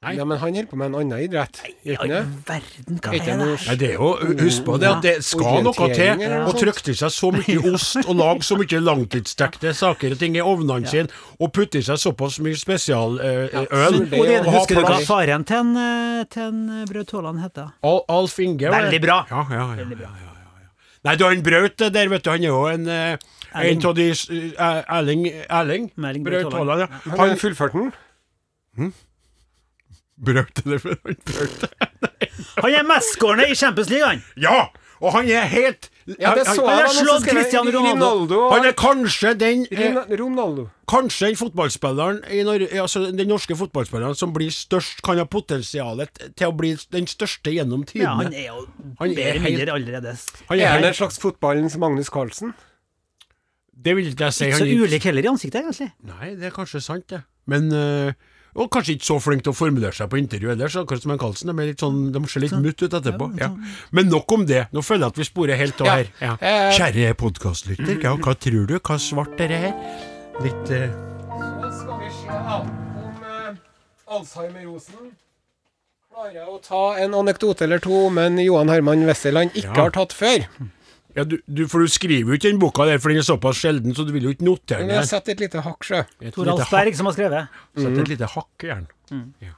Nei. 0.00 0.14
Ja, 0.16 0.24
men 0.24 0.38
han 0.40 0.54
holder 0.54 0.64
på 0.64 0.78
med 0.80 0.86
en 0.88 0.94
annen 0.96 1.18
idrett. 1.20 1.58
Nei, 1.60 1.96
det? 2.08 2.20
verden, 2.48 3.00
hva 3.04 3.10
er 3.12 3.18
det 3.20 3.34
det? 3.36 3.48
Nei, 3.66 3.74
det 3.82 3.88
er 3.90 3.98
jo, 3.98 4.06
Husk 4.38 4.62
på 4.64 4.76
det 4.80 4.88
at 4.88 5.02
det 5.04 5.10
skal 5.26 5.58
noe 5.66 5.88
til 5.92 6.22
å 6.24 6.54
trykke 6.56 6.84
til 6.86 6.96
seg 6.96 7.12
så 7.12 7.28
mye 7.34 7.56
ost 7.74 7.98
og 8.06 8.14
lage 8.16 8.46
så 8.48 8.56
mye 8.56 8.80
langtidsdekte 8.80 9.74
saker 9.76 10.14
og 10.16 10.22
ting 10.22 10.38
i 10.38 10.40
ovnene 10.40 10.88
sine, 10.88 11.12
og 11.36 11.52
putte 11.52 11.82
i 11.82 11.84
seg 11.84 12.00
såpass 12.00 12.38
mye 12.40 12.56
spesialøl. 12.56 13.20
Ja, 13.52 13.66
øl, 13.68 13.98
og 14.08 14.48
Husker 14.54 14.80
du 14.80 14.86
hva 14.86 15.02
faren 15.04 15.44
til 15.50 15.60
en, 15.66 15.76
eh, 15.82 16.40
en 16.46 16.64
eh, 16.78 16.88
Braut 16.88 17.12
Haaland 17.18 17.44
heter? 17.44 17.68
Al 17.90 18.00
Alf 18.16 18.38
Inge. 18.40 18.70
var 18.72 18.86
det? 18.86 18.88
Veldig 18.88 19.02
bra. 19.04 19.18
Ja, 19.28 19.44
ja, 19.52 19.68
ja, 19.82 19.84
ja, 19.84 19.98
ja, 20.00 20.32
ja. 20.62 20.72
Nei, 21.10 21.16
du 21.20 21.26
har 21.26 21.36
en 21.36 21.44
Braut 21.44 21.76
der, 21.76 22.14
vet 22.14 22.24
du. 22.24 22.32
Han 22.32 22.48
er 22.48 22.54
jo 22.54 22.64
en 22.72 22.88
eh. 22.88 23.28
En 23.50 23.84
av 23.84 23.94
de 24.00 24.08
eh, 24.08 24.96
Erling 24.96 26.24
Braut 26.24 26.56
Haaland. 26.56 26.86
Ja. 26.88 26.90
Han 27.20 27.36
fullførte 27.36 27.84
har 27.84 28.90
fullført 30.26 30.62
det 30.64 30.80
før 30.82 30.98
han 31.04 31.16
Braut. 31.30 31.64
Han 32.62 32.74
er 32.74 32.86
mestskårende 32.88 33.48
i 33.50 33.56
Champions 33.56 33.90
League, 33.90 34.06
han! 34.06 34.22
Ja! 34.40 34.68
Og 35.00 35.14
han 35.14 35.28
er 35.32 35.46
helt 35.48 35.86
Ja, 36.20 36.34
det 36.36 36.42
så 36.44 36.60
han, 36.66 36.82
har 36.82 36.90
slått 36.92 37.24
Cristiano 37.24 37.70
Ronaldo. 37.72 38.04
Ronaldo. 38.04 38.40
han 38.52 38.66
er 38.68 38.74
kanskje 38.76 39.30
den 39.38 39.62
eh, 39.72 39.96
Ronaldo. 40.20 40.66
Kanskje 40.90 41.30
den 41.30 41.38
fotballspilleren 41.40 42.18
altså 42.82 43.06
den 43.08 43.30
norske 43.30 43.56
fotballspilleren 43.56 44.18
som 44.18 44.34
blir 44.36 44.52
størst, 44.52 45.00
kan 45.06 45.20
ha 45.20 45.24
potensialet 45.24 46.20
til 46.36 46.50
å 46.50 46.56
bli 46.56 46.74
den 46.92 47.08
største 47.08 47.54
gjennom 47.54 47.86
Ja, 47.96 48.12
han 48.20 48.34
er 48.34 48.50
jo 48.50 48.66
Han 49.00 49.14
er 49.14 49.16
bedre 49.22 49.44
mindre 49.46 49.78
allerede. 49.78 50.16
Han 50.50 50.58
Er 50.58 50.66
er 50.66 50.74
han 50.76 50.90
en 50.90 50.98
slags 51.00 51.20
fotballens 51.22 51.78
Magnus 51.80 52.12
Carlsen? 52.12 52.52
det 53.80 53.94
vil 53.96 54.10
ikke 54.12 54.28
jeg 54.28 54.36
si. 54.36 54.44
Ikke 54.50 54.58
så 54.60 54.84
ulik 54.84 55.04
heller 55.08 55.24
i 55.24 55.30
ansiktet, 55.30 55.62
egentlig. 55.62 55.88
Nei, 56.04 56.34
det 56.36 56.50
er 56.50 56.52
kanskje 56.52 56.82
sant, 56.84 57.06
det. 57.08 57.22
Men 57.48 57.70
øh, 57.72 58.12
Og 58.58 58.66
kanskje 58.74 58.96
ikke 58.96 59.06
så 59.06 59.16
flink 59.22 59.44
til 59.46 59.52
å 59.52 59.56
formulere 59.56 59.94
seg 59.94 60.08
på 60.10 60.18
intervju 60.18 60.50
ellers, 60.50 60.74
akkurat 60.80 61.04
som 61.04 61.12
en 61.14 61.20
Karlsen. 61.22 61.52
De, 61.52 61.66
litt 61.68 61.82
sånn, 61.84 62.00
de 62.14 62.22
ser 62.26 62.42
litt 62.42 62.56
mutt 62.58 62.82
ut 62.82 62.96
etterpå. 62.98 63.30
Ja. 63.38 63.52
Men 63.94 64.10
nok 64.10 64.32
om 64.34 64.46
det. 64.48 64.64
Nå 64.74 64.82
føler 64.82 65.06
jeg 65.06 65.14
at 65.14 65.20
vi 65.22 65.28
sporer 65.28 65.60
helt 65.60 65.84
av 65.84 65.90
her. 65.92 66.10
Ja. 66.18 66.34
Eh. 66.40 66.72
Kjære 66.78 67.14
podkastlytter, 67.20 67.94
hva, 68.02 68.16
hva 68.18 68.34
tror 68.34 68.66
du? 68.66 68.76
Hva 68.80 68.98
svart 68.98 69.38
er 69.40 69.54
det 69.54 69.62
her? 69.68 69.78
Litt 70.42 70.74
uh... 70.74 70.90
Så 71.60 71.70
skal 71.78 72.02
vi 72.02 72.10
se 72.18 72.40
om 72.58 72.68
uh, 73.22 74.14
Alzheimer-rosen 74.18 75.12
klarer 76.10 76.50
å 76.50 76.58
ta 76.64 76.82
en 77.00 77.14
anekdote 77.14 77.64
eller 77.68 77.78
to 77.84 77.94
om 78.08 78.18
en 78.18 78.40
Johan 78.42 78.68
Herman 78.72 79.06
Wesseland 79.06 79.54
ikke 79.54 79.70
Ja. 79.70 79.84
har 79.86 79.94
tatt 79.94 80.12
før. 80.16 80.42
Ja, 81.16 81.24
du, 81.24 81.38
du, 81.46 81.64
For 81.70 81.82
du 81.82 81.90
skriver 81.90 82.32
jo 82.32 82.38
ikke 82.38 82.50
den 82.50 82.60
boka 82.62 82.86
der, 82.88 83.00
for 83.02 83.10
den 83.12 83.18
er 83.22 83.26
såpass 83.26 83.60
sjelden, 83.62 83.94
så 83.96 84.04
du 84.06 84.12
vil 84.14 84.28
jo 84.28 84.34
ikke 84.34 84.46
notere 84.46 84.82
Men 84.84 84.88
den. 84.88 84.96
vi 84.96 85.00
har 85.02 85.08
satt 85.10 85.28
et 85.32 85.40
lite 85.42 85.62
hakk, 85.64 85.86
sjø. 85.86 86.02
Tor 86.34 86.52
Alsberg 86.54 86.98
som 86.98 87.08
har 87.10 87.16
skrevet. 87.16 87.56
Mm. 87.74 87.82
Sett 87.86 87.98
et 88.04 88.12
lite 88.14 88.28
hakk 88.36 88.66
i 88.66 88.70
den. 88.74 88.86
Ja. 89.42 89.56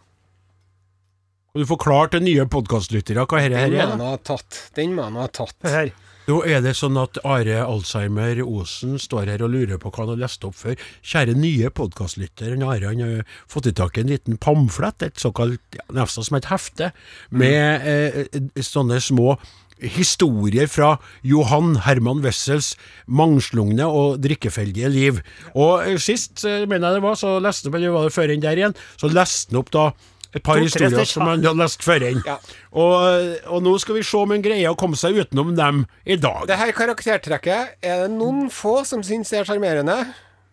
Og 1.53 1.61
du 1.61 1.69
forklarer 1.69 2.15
til 2.15 2.25
nye 2.25 2.47
podkastlyttere 2.49 3.27
hva 3.29 3.43
dette 3.45 3.61
her 3.61 3.69
Den 3.69 3.77
må 3.77 3.83
er. 3.85 3.91
han 3.93 4.07
ha 4.07 4.15
tatt. 4.25 4.63
Den 4.79 4.95
må 4.97 5.05
han 5.05 5.19
ha 5.21 5.27
tatt. 5.29 5.59
Her. 5.69 5.91
Da 6.23 6.37
er 6.47 6.61
det 6.65 6.73
sånn 6.79 6.97
at 7.01 7.19
Are 7.27 7.59
Alzheimer 7.67 8.39
Osen 8.47 8.95
står 9.03 9.27
her 9.35 9.43
og 9.45 9.51
lurer 9.53 9.81
på 9.83 9.91
hva 9.91 10.05
han 10.05 10.13
har 10.15 10.21
lest 10.23 10.45
opp 10.47 10.55
før. 10.57 10.79
Kjære 11.03 11.35
nye 11.37 11.69
podkastlytter, 11.75 12.55
Are 12.63 12.87
han 12.87 13.03
har 13.03 13.25
fått 13.51 13.69
i 13.69 13.75
tak 13.77 13.99
i 13.99 14.05
en 14.05 14.13
liten 14.15 14.39
pamflett, 14.41 15.03
et 15.03 15.19
såkalt 15.21 15.61
ja, 15.77 15.85
nesten 15.99 16.25
som 16.25 16.39
et 16.39 16.47
hefte, 16.49 16.93
med 17.35 17.85
eh, 17.91 18.63
sånne 18.63 19.03
små 19.03 19.35
historier 19.83 20.71
fra 20.71 20.95
Johan 21.27 21.77
Herman 21.87 22.23
Wessels 22.25 22.73
mangslungne 23.07 23.87
og 23.87 24.23
drikkefeldige 24.23 24.91
liv. 24.93 25.21
Og 25.55 25.83
eh, 25.87 25.99
sist, 26.03 26.45
eh, 26.47 26.65
mener 26.69 26.89
jeg 26.93 27.01
det 27.01 27.05
var, 27.07 27.19
så 27.21 27.37
leste 27.43 27.71
han, 27.71 27.79
eller 27.81 27.95
var 27.97 28.09
det 28.09 28.17
før 28.17 28.33
enn 28.35 28.45
der 28.45 28.63
igjen, 28.63 28.77
så 29.01 29.11
leste 29.13 29.53
han 29.53 29.63
opp 29.63 29.73
da 29.75 29.91
et 30.33 30.45
par 30.45 30.57
historier 30.63 31.05
som 31.05 31.27
han 31.29 31.43
hadde 31.45 31.61
lest 31.61 31.83
før 31.85 32.07
inn. 32.09 32.23
Ja. 32.25 32.39
Og, 32.73 33.35
og 33.53 33.65
nå 33.65 33.75
skal 33.83 33.99
vi 33.99 34.05
se 34.07 34.17
om 34.17 34.33
han 34.33 34.45
greier 34.45 34.73
å 34.73 34.79
komme 34.81 34.97
seg 34.97 35.19
utenom 35.21 35.53
dem 35.59 35.83
i 36.09 36.17
dag. 36.17 36.47
Det 36.49 36.57
her 36.61 36.73
karaktertrekket 36.77 37.85
er 37.85 38.07
det 38.07 38.13
noen 38.15 38.47
få 38.53 38.79
som 38.89 39.05
syns 39.05 39.33
er 39.37 39.45
sjarmerende, 39.49 39.99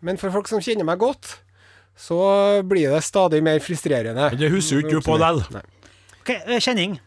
men 0.03 0.19
for 0.19 0.35
folk 0.35 0.51
som 0.51 0.59
kjenner 0.63 0.87
meg 0.87 0.99
godt, 0.99 1.37
så 1.99 2.19
blir 2.67 2.91
det 2.95 3.03
stadig 3.07 3.41
mer 3.43 3.59
frustrerende. 3.63 4.31
Men 4.31 4.39
det 4.39 4.51
husker 4.51 4.79
jo 4.79 4.85
ikke 4.85 4.99
du 4.99 5.07
på 5.07 5.19
likevel. 5.19 5.43
Okay, 5.49 5.67
Ok, 6.19 6.35
eh, 6.35 6.59
Kjenning. 6.59 6.99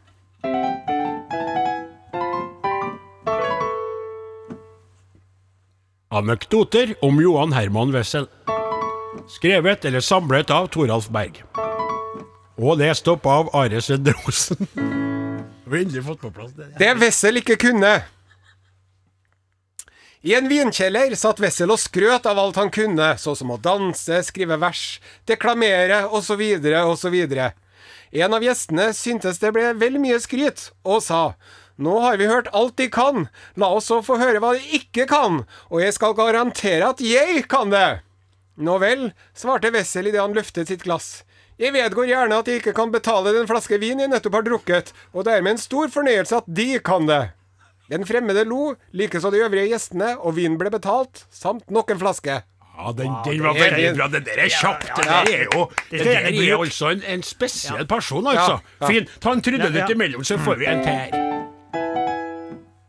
Anekdoter 6.12 6.94
om 7.00 7.22
Johan 7.22 7.52
Herman 7.52 7.92
Wessel. 7.92 8.26
Skrevet 9.28 9.84
eller 9.84 10.00
samlet 10.00 10.50
av 10.50 10.66
Toralf 10.66 11.06
Berg. 11.08 11.38
Og 12.60 12.76
lest 12.76 13.08
opp 13.08 13.24
av 13.26 13.48
Are 13.56 13.80
Sedrosen. 13.80 14.60
Vi 15.64 15.70
har 15.70 15.78
endelig 15.78 16.04
fått 16.04 16.20
på 16.20 16.30
plass 16.30 16.52
det. 16.52 16.68
Det 16.76 16.90
Wessel 17.00 17.40
ikke 17.40 17.56
kunne. 17.64 17.94
I 20.20 20.34
en 20.36 20.52
vinkjeller 20.52 21.16
satt 21.16 21.40
Wessel 21.40 21.72
og 21.72 21.80
skrøt 21.80 22.28
av 22.28 22.42
alt 22.44 22.60
han 22.60 22.68
kunne, 22.68 23.14
så 23.16 23.32
som 23.32 23.56
å 23.56 23.56
danse, 23.56 24.20
skrive 24.28 24.60
vers, 24.60 25.00
deklamere 25.24 26.04
osv., 26.12 26.44
osv. 26.84 27.16
En 28.12 28.36
av 28.36 28.44
gjestene 28.44 28.92
syntes 28.92 29.40
det 29.40 29.56
ble 29.56 29.72
vel 29.80 29.96
mye 29.96 30.20
skryt, 30.20 30.68
og 30.84 31.00
sa 31.08 31.22
nå 31.76 31.98
har 32.04 32.16
vi 32.20 32.28
hørt 32.30 32.50
alt 32.52 32.76
de 32.76 32.88
kan, 32.92 33.26
la 33.56 33.68
oss 33.76 33.88
så 33.90 34.00
få 34.04 34.18
høre 34.20 34.40
hva 34.42 34.54
de 34.56 34.78
ikke 34.80 35.06
kan, 35.10 35.42
og 35.70 35.82
jeg 35.82 35.94
skal 35.96 36.16
garantere 36.18 36.92
at 36.92 37.00
jeg 37.04 37.44
kan 37.50 37.72
det. 37.72 38.02
Nå 38.56 38.78
vel, 38.82 39.10
svarte 39.34 39.72
Wessel 39.72 40.10
idet 40.10 40.20
han 40.20 40.34
løftet 40.36 40.68
sitt 40.68 40.84
glass. 40.84 41.22
Jeg 41.60 41.72
vedgår 41.76 42.08
gjerne 42.10 42.38
at 42.42 42.48
jeg 42.48 42.60
ikke 42.60 42.74
kan 42.76 42.92
betale 42.92 43.32
den 43.36 43.48
flaske 43.48 43.78
vin 43.80 44.00
jeg 44.02 44.10
nettopp 44.10 44.40
har 44.40 44.46
drukket, 44.46 44.92
og 45.12 45.26
det 45.26 45.36
er 45.36 45.44
med 45.44 45.56
en 45.56 45.62
stor 45.62 45.92
fornøyelse 45.92 46.40
at 46.42 46.48
de 46.48 46.68
kan 46.84 47.08
det. 47.08 47.22
Den 47.92 48.06
fremmede 48.08 48.44
lo, 48.48 48.74
likeså 48.96 49.30
de 49.32 49.42
øvrige 49.44 49.72
gjestene, 49.74 50.14
og 50.18 50.36
vinen 50.38 50.56
ble 50.60 50.72
betalt, 50.72 51.26
samt 51.32 51.70
nok 51.70 51.92
en 51.92 52.00
flaske. 52.00 52.38
Ja, 52.72 52.92
den, 52.96 53.12
den 53.26 53.42
var 53.44 53.58
veldig 53.58 53.90
bra. 53.98 54.06
Det 54.08 54.22
der 54.26 54.44
er 54.46 54.48
kjapt. 54.48 54.88
Ja, 54.88 54.94
ja. 54.96 55.18
der 55.26 55.34
er 55.34 55.44
jo 55.44 55.66
Det 55.90 56.00
der 56.06 56.30
er 56.30 56.56
altså 56.58 56.88
en, 56.88 57.02
en 57.04 57.22
spesiell 57.22 57.86
person, 57.86 58.26
altså. 58.26 58.58
Ja, 58.62 58.80
ja. 58.80 58.86
Fin. 58.88 59.12
Ta 59.20 59.36
en 59.36 59.42
trudelutt 59.42 59.74
Ja, 59.76 59.84
ja. 59.86 59.94
imellom, 59.94 60.24
så 60.24 60.38
får 60.38 60.54
vi 60.54 60.66
en 60.72 60.82
til 60.82 60.92
her. 60.92 61.31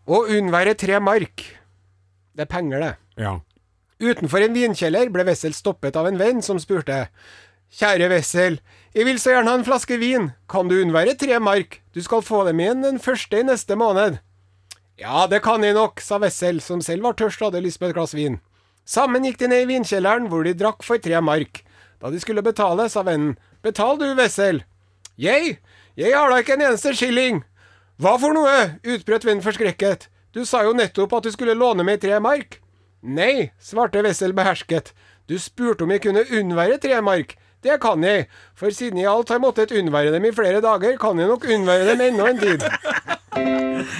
Å 0.03 0.25
unnvære 0.27 0.73
tre 0.75 0.97
mark. 0.99 1.45
Det 2.35 2.43
er 2.43 2.49
penger, 2.51 2.81
det. 2.83 3.23
Ja. 3.23 3.37
Utenfor 4.03 4.43
en 4.43 4.55
vinkjeller 4.57 5.07
ble 5.13 5.23
Wessel 5.29 5.53
stoppet 5.55 5.95
av 5.95 6.09
en 6.09 6.19
venn 6.19 6.41
som 6.43 6.59
spurte. 6.59 7.05
Kjære 7.73 8.09
Wessel, 8.11 8.57
jeg 8.93 9.07
vil 9.07 9.21
så 9.21 9.31
gjerne 9.31 9.53
ha 9.53 9.59
en 9.61 9.65
flaske 9.65 9.95
vin. 10.01 10.33
Kan 10.51 10.67
du 10.67 10.75
unnvære 10.81 11.15
tre 11.21 11.39
mark? 11.39 11.79
Du 11.95 12.01
skal 12.03 12.25
få 12.25 12.43
dem 12.49 12.59
igjen 12.59 12.83
den 12.83 12.99
første 12.99 13.39
i 13.39 13.47
neste 13.47 13.77
måned. 13.79 14.19
Ja, 14.99 15.23
det 15.31 15.39
kan 15.45 15.63
jeg 15.63 15.77
nok, 15.77 16.03
sa 16.03 16.19
Wessel, 16.21 16.59
som 16.61 16.83
selv 16.83 17.07
var 17.07 17.15
tørst 17.17 17.39
og 17.41 17.53
hadde 17.53 17.63
lyst 17.63 17.79
på 17.79 17.87
et 17.87 17.95
glass 17.95 18.13
vin. 18.13 18.41
Sammen 18.83 19.23
gikk 19.23 19.39
de 19.39 19.49
ned 19.49 19.63
i 19.63 19.71
vinkjelleren, 19.71 20.27
hvor 20.27 20.43
de 20.43 20.51
drakk 20.57 20.83
for 20.83 20.99
tre 20.99 21.23
mark. 21.23 21.63
Da 22.03 22.11
de 22.11 22.19
skulle 22.19 22.43
betale, 22.43 22.89
sa 22.91 23.05
vennen, 23.07 23.37
betal 23.63 23.95
du, 24.03 24.09
Wessel. 24.19 24.65
Jeg? 25.15 25.61
Jeg 25.95 26.11
har 26.11 26.27
da 26.27 26.43
ikke 26.43 26.59
en 26.59 26.67
eneste 26.67 26.91
skilling. 26.99 27.45
Hva 28.01 28.15
for 28.19 28.33
noe? 28.33 28.79
utbrøt 28.83 29.25
vennen 29.27 29.43
forskrekket. 29.45 30.07
Du 30.33 30.41
sa 30.49 30.63
jo 30.65 30.73
nettopp 30.73 31.13
at 31.19 31.27
du 31.27 31.31
skulle 31.33 31.53
låne 31.57 31.85
meg 31.85 32.01
tre 32.01 32.17
mark. 32.23 32.59
Nei, 33.03 33.51
svarte 33.61 34.01
Wessel 34.05 34.33
behersket. 34.33 34.93
Du 35.29 35.37
spurte 35.39 35.85
om 35.85 35.91
jeg 35.93 36.01
kunne 36.07 36.25
unnvære 36.25 36.79
tre 36.81 37.01
mark. 37.05 37.35
Det 37.63 37.77
kan 37.79 38.01
jeg, 38.03 38.25
for 38.59 38.73
siden 38.75 38.99
jeg 38.99 39.07
alt 39.07 39.29
har 39.31 39.39
måttet 39.39 39.71
unnvære 39.71 40.11
dem 40.11 40.25
i 40.27 40.33
flere 40.35 40.59
dager, 40.63 40.97
kan 40.99 41.19
jeg 41.21 41.29
nok 41.29 41.45
unnvære 41.47 41.85
dem 41.93 42.01
ennå 42.09 42.27
en 42.31 42.41
tid. 42.41 42.65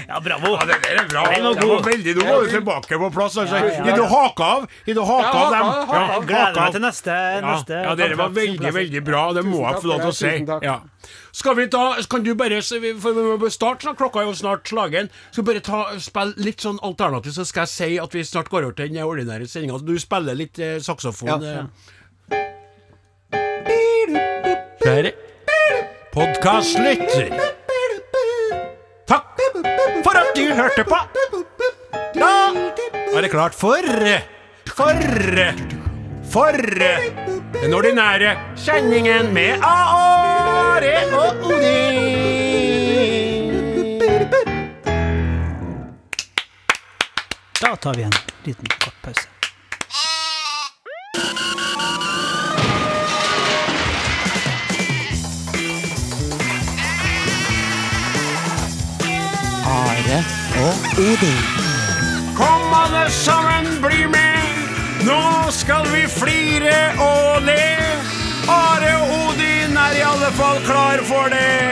Ja, 0.08 0.20
bravo! 0.24 0.54
Ja, 0.56 0.66
det 0.68 0.76
der 0.84 1.00
er 1.02 1.08
bra. 1.10 1.24
Den 1.28 1.44
var 1.44 1.58
god. 1.60 1.86
veldig, 1.86 2.14
Nå 2.16 2.26
var 2.28 2.44
du 2.46 2.50
tilbake 2.54 3.00
på 3.02 3.10
plass. 3.12 3.38
Altså. 3.42 3.58
Ja, 3.58 3.66
ja, 3.66 3.86
ja. 3.90 3.96
du 3.98 4.04
hake 4.08 4.46
av? 4.46 4.68
Du 4.86 5.02
hake 5.02 5.26
Ja, 5.26 5.42
av 5.42 5.56
dem? 5.56 5.72
Jeg 6.14 6.28
gleder 6.30 6.60
meg 6.60 6.76
til 6.78 6.84
neste, 6.86 7.16
Ja, 7.18 7.42
neste 7.48 7.82
ja 7.84 7.96
dere 8.00 8.18
var 8.20 8.32
veldig, 8.38 8.72
veldig 8.78 9.02
bra. 9.04 9.24
Det 9.36 9.44
må 9.48 9.64
jeg 9.66 9.82
få 9.82 9.90
lov 9.92 10.04
til 10.06 10.12
å 10.12 10.16
si. 10.16 10.30
tusen 10.30 10.48
takk. 10.48 10.64
Ja. 10.64 10.78
Skal 11.34 11.56
vi 11.58 11.68
ta 11.68 11.96
Kan 12.10 12.24
du 12.24 12.36
bare 12.38 12.62
For 12.62 13.50
starte. 13.50 13.96
Klokka 13.98 14.22
er 14.22 14.30
jo 14.30 14.36
snart 14.38 14.70
slagen. 14.70 15.10
Skal 15.32 15.48
bare 15.48 15.64
ta 15.66 15.86
spille 16.00 16.38
litt 16.38 16.62
sånn 16.62 16.80
alternativ, 16.86 17.34
så 17.34 17.46
skal 17.46 17.66
jeg 17.66 17.74
si 17.74 17.98
at 18.02 18.14
vi 18.14 18.24
snart 18.28 18.52
går 18.54 18.68
over 18.68 18.78
til 18.78 18.94
den 18.94 19.04
ordinære 19.04 19.48
sendinga. 19.50 19.82
Du 19.82 19.98
spiller 20.00 20.38
litt 20.38 20.60
eh, 20.62 20.78
saksofon. 20.84 21.42
Ja. 21.42 21.66
Kjære 24.84 25.14
podkastlytter. 26.14 27.32
Takk 29.10 29.42
for 30.06 30.20
at 30.20 30.36
du 30.38 30.44
hørte 30.54 30.86
på. 30.86 31.00
Da 32.14 32.34
er 33.18 33.26
det 33.26 33.32
klart 33.34 33.58
for 33.58 33.82
For 34.74 35.02
For 36.34 36.62
den 37.62 37.74
ordinære 37.78 38.38
sendingen 38.58 39.34
med 39.34 39.62
Are 40.84 41.16
og 41.16 41.46
Odin. 41.46 42.76
Da 47.62 47.76
tar 47.76 47.94
vi 47.96 48.04
en 48.04 48.12
liten 48.44 48.68
kort 48.68 48.94
pause. 49.04 49.28
Are 59.66 60.24
og 60.66 60.76
Odin. 60.98 61.44
Kom 62.36 62.74
alle 62.84 63.12
sammen, 63.12 63.66
bli 63.82 64.06
med. 64.06 64.38
Nå 65.08 65.52
skal 65.52 65.88
vi 65.96 66.08
flire 66.08 66.92
og 67.00 67.42
le. 67.42 67.83
Are 68.48 68.96
og 69.02 69.08
Odin 69.20 69.78
er 69.78 69.92
i 69.98 70.02
alle 70.12 70.32
fall 70.40 70.60
klar 70.66 70.98
for 71.08 71.30
det. 71.30 71.64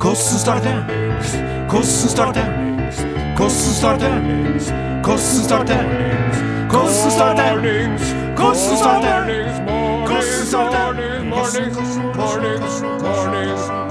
Hvordan 0.00 0.38
starter 0.38 0.84
Hvordan 1.68 1.84
starter 2.08 2.44
Hvordan 3.36 3.50
starter 3.80 4.12
Hvordan 5.02 5.18
starter 5.50 5.82
Hvordan 8.36 8.56
starter 8.78 9.24
Hvordan 9.96 10.16
starter 10.46 10.90
Hvordan 12.14 12.68
starter 12.68 13.89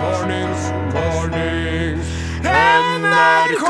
NRK 3.00 3.70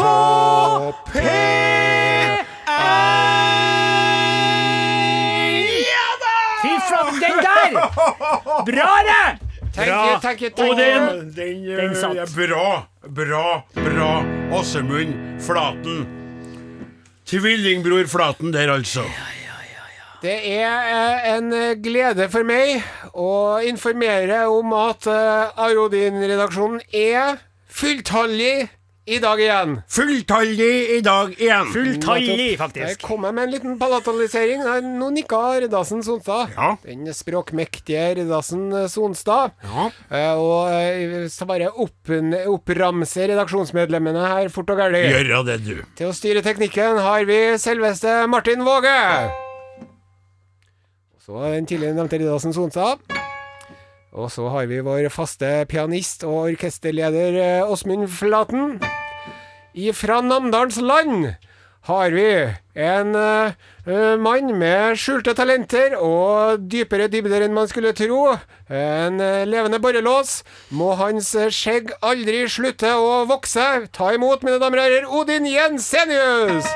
P1 1.14 2.46
Ja 5.86 6.08
da! 6.24 6.38
Fy 6.62 6.72
flate, 6.88 7.20
den 7.22 7.38
der! 7.46 7.70
Bra, 8.66 8.88
det! 9.06 9.28
Tenk, 9.76 10.22
tenk, 10.24 10.40
tenk. 10.42 10.60
Og 10.66 10.80
you. 10.82 11.20
Den, 11.36 11.60
eh, 11.70 11.78
Den 11.78 11.94
satt. 11.96 12.16
ja, 12.18 12.26
Bra, 12.36 12.88
bra, 13.06 13.44
bra. 13.76 14.10
Åsemund 14.58 15.14
Flaten. 15.46 16.02
Tvillingbror 17.30 18.10
Flaten 18.10 18.54
der, 18.54 18.74
altså. 18.74 19.06
Det 20.24 20.40
er 20.56 20.90
eh, 20.90 21.30
en 21.36 21.54
eh, 21.54 21.76
glede 21.78 22.26
for 22.34 22.44
meg 22.50 22.82
å 23.14 23.62
informere 23.62 24.42
om 24.50 24.74
at 24.74 25.06
Arodin-redaksjonen 25.08 26.82
er 26.90 27.38
fulltallig 27.70 28.68
i 29.10 29.20
dag 29.20 29.42
igjen. 29.42 29.82
Fulltallig 29.90 30.90
i 30.98 31.02
dag 31.02 31.34
igjen. 31.42 31.72
Fulltallig, 31.74 32.58
faktisk. 32.60 32.86
Jeg 32.86 33.00
kommer 33.02 33.34
med 33.34 33.48
en 33.48 33.54
liten 33.56 33.78
palatalisering. 33.82 34.62
Nå 35.00 35.10
nikka 35.16 35.40
Redasen 35.64 36.04
Sonstad. 36.06 36.54
Ja. 36.56 36.76
Den 36.84 37.10
språkmektige 37.14 38.04
eh, 38.22 38.88
Sonstad. 38.92 39.56
Ja. 39.66 39.90
Eh, 40.14 40.34
og 40.38 40.70
eh, 40.76 41.26
så 41.34 41.48
bare 41.50 41.72
opp, 41.74 42.14
oppramse 42.54 43.26
redaksjonsmedlemmene 43.34 44.28
her 44.36 44.54
fort 44.54 44.70
og 44.76 44.84
gærlig. 44.84 45.08
Gjør 45.10 45.48
det, 45.50 45.60
du. 45.66 45.76
Til 45.98 46.12
å 46.12 46.16
styre 46.16 46.46
teknikken 46.46 47.02
har 47.02 47.26
vi 47.30 47.40
selveste 47.62 48.22
Martin 48.30 48.62
Våge. 48.68 49.00
Så 51.26 51.42
den 51.50 51.66
tidligere 51.70 51.98
nevnte 51.98 52.22
Redasen 52.22 52.54
Sonstad. 52.54 53.19
Og 54.14 54.32
så 54.34 54.48
har 54.50 54.66
vi 54.70 54.82
vår 54.82 55.10
faste 55.14 55.66
pianist 55.70 56.24
og 56.26 56.50
orkesterleder 56.50 57.38
eh, 57.44 57.70
Åsmund 57.70 58.08
Flaten. 58.10 58.80
Ifra 59.78 60.22
Namdalens 60.26 60.80
land 60.82 61.36
har 61.90 62.10
vi 62.12 62.26
en 62.74 63.16
eh, 63.16 63.54
mann 64.18 64.52
med 64.58 64.98
skjulte 64.98 65.36
talenter 65.38 65.96
og 65.98 66.66
dypere 66.72 67.08
dybder 67.12 67.46
enn 67.46 67.56
man 67.56 67.70
skulle 67.70 67.94
tro. 67.98 68.36
En 68.70 69.22
uh, 69.22 69.46
levende 69.50 69.80
borrelås. 69.82 70.44
Må 70.70 70.92
hans 71.00 71.32
skjegg 71.56 71.96
aldri 72.06 72.44
slutte 72.50 72.94
å 72.98 73.24
vokse. 73.30 73.66
Ta 73.94 74.14
imot, 74.18 74.46
mine 74.46 74.62
damer 74.62 74.84
og 74.84 74.88
herrer, 74.90 75.10
Odin 75.22 75.50
Jensenius! 75.50 76.70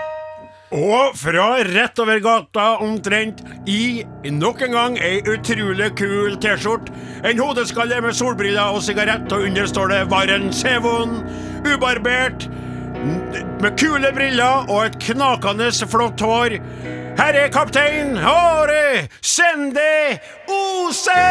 Og 0.74 1.14
fra 1.14 1.48
rett 1.68 2.00
over 2.02 2.18
gata 2.24 2.64
omtrent 2.82 3.44
i 3.70 4.02
nok 4.26 4.64
en 4.66 4.74
gang 4.74 4.96
ei 4.98 5.20
utrolig 5.22 5.92
kul 6.00 6.34
T-skjorte. 6.42 6.94
En 7.24 7.40
hodeskalle 7.40 8.00
med 8.02 8.18
solbriller 8.18 8.74
og 8.74 8.82
sigarett, 8.82 9.30
og 9.32 9.46
under 9.46 9.70
står 9.70 9.88
det 9.94 10.02
'Varen 10.10 10.50
Sevon'. 10.50 11.22
Ubarbert, 11.64 12.50
med 13.62 13.78
kule 13.78 14.10
briller 14.16 14.66
og 14.70 14.86
et 14.86 15.00
knakende 15.00 15.72
flott 15.88 16.22
hår. 16.22 16.58
Her 17.18 17.34
er 17.38 17.50
kaptein 17.54 18.18
Hare 18.18 19.08
Sende 19.22 20.18
Ose! 20.50 21.22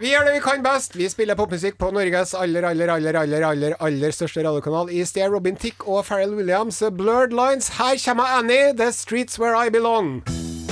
Vi 0.00 0.14
gjør 0.14 0.22
det 0.24 0.32
vi 0.32 0.40
kan 0.40 0.62
best. 0.64 0.94
Vi 0.96 1.04
spiller 1.12 1.36
popmusikk 1.36 1.74
på 1.76 1.90
Norges 1.92 2.30
aller, 2.32 2.64
aller, 2.64 2.88
aller, 2.88 3.18
aller, 3.20 3.44
aller, 3.44 3.74
aller 3.84 4.14
største 4.16 4.40
radiokanal. 4.46 4.88
I 4.88 5.04
sted 5.04 5.28
Robin 5.28 5.56
Tick 5.60 5.84
og 5.84 6.06
Pharrell 6.08 6.32
Williams, 6.38 6.80
Blurred 6.96 7.36
Lines. 7.36 7.68
Her 7.76 8.00
kommer 8.04 8.32
Annie, 8.38 8.72
The 8.72 8.92
Streets 8.96 9.36
Where 9.38 9.66
I 9.66 9.68
Belong. 9.68 10.22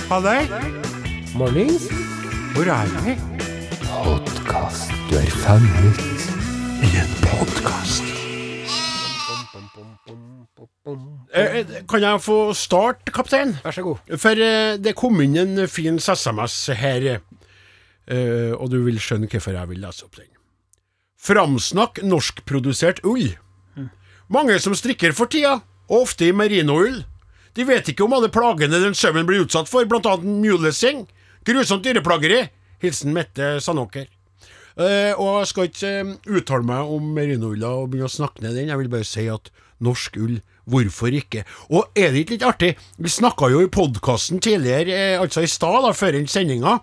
Halløy, 0.08 0.48
Mornings. 1.36 1.90
hvor 2.54 2.72
er 2.72 2.88
vi? 3.04 3.18
Podkast. 3.84 4.88
Du 5.10 5.16
er 5.20 5.30
fanget 5.44 6.00
I 6.80 6.96
en 6.96 7.12
podkast. 7.28 8.04
Eh, 11.34 11.56
eh, 11.56 11.66
kan 11.88 12.00
jeg 12.00 12.20
få 12.24 12.54
starte, 12.56 13.12
kaptein? 13.12 13.58
Vær 13.64 13.76
så 13.76 13.82
god. 13.82 13.96
For 14.16 14.40
eh, 14.40 14.78
det 14.80 14.96
kom 14.96 15.20
inn 15.20 15.36
en 15.36 15.68
fin 15.68 16.00
SMS 16.00 16.70
her, 16.80 17.18
eh, 18.10 18.54
og 18.56 18.70
du 18.72 18.80
vil 18.86 19.00
skjønne 19.02 19.28
hvorfor 19.30 19.56
jeg 19.56 19.70
vil 19.70 19.82
lese 19.84 20.06
opp 20.06 20.18
den. 20.18 20.30
Framsnakk 21.18 22.02
norskprodusert 22.06 23.02
ull. 23.06 23.32
Mange 24.28 24.58
som 24.60 24.74
strikker 24.76 25.14
for 25.16 25.30
tida, 25.32 25.60
og 25.88 26.04
ofte 26.04 26.28
i 26.28 26.34
merinoull. 26.36 27.00
De 27.56 27.64
vet 27.66 27.88
ikke 27.90 28.04
om 28.04 28.12
alle 28.14 28.28
plagene 28.30 28.80
den 28.82 28.96
sauen 28.96 29.26
blir 29.26 29.46
utsatt 29.46 29.70
for, 29.70 29.88
blant 29.88 30.06
annet 30.06 30.28
mulesing, 30.44 31.06
grusomt 31.48 31.86
dyreplageri. 31.86 32.44
Hilsen 32.82 33.14
Mette 33.16 33.56
Sandåker. 33.64 34.06
Eh, 34.78 35.10
og 35.18 35.40
jeg 35.40 35.48
skal 35.50 35.66
ikke 35.66 35.88
eh, 35.90 36.10
uttale 36.38 36.66
meg 36.68 36.90
om 36.94 37.08
merinoulla 37.16 37.72
og 37.80 37.88
begynne 37.90 38.06
å 38.06 38.14
snakke 38.14 38.44
ned 38.44 38.54
den, 38.54 38.68
jeg 38.70 38.78
vil 38.78 38.90
bare 38.92 39.08
si 39.08 39.24
at 39.32 39.50
norsk 39.82 40.18
ull, 40.22 40.36
hvorfor 40.70 41.14
ikke? 41.18 41.42
Og 41.74 41.98
er 41.98 42.12
det 42.12 42.22
ikke 42.22 42.36
litt 42.36 42.46
artig? 42.46 42.70
Vi 43.00 43.10
snakka 43.10 43.48
jo 43.50 43.64
i 43.64 43.72
podkasten 43.74 44.38
tidligere, 44.44 44.94
eh, 44.94 45.16
altså 45.18 45.42
i 45.42 45.50
stad, 45.50 45.88
før 45.98 46.14
den 46.14 46.30
sendinga. 46.30 46.76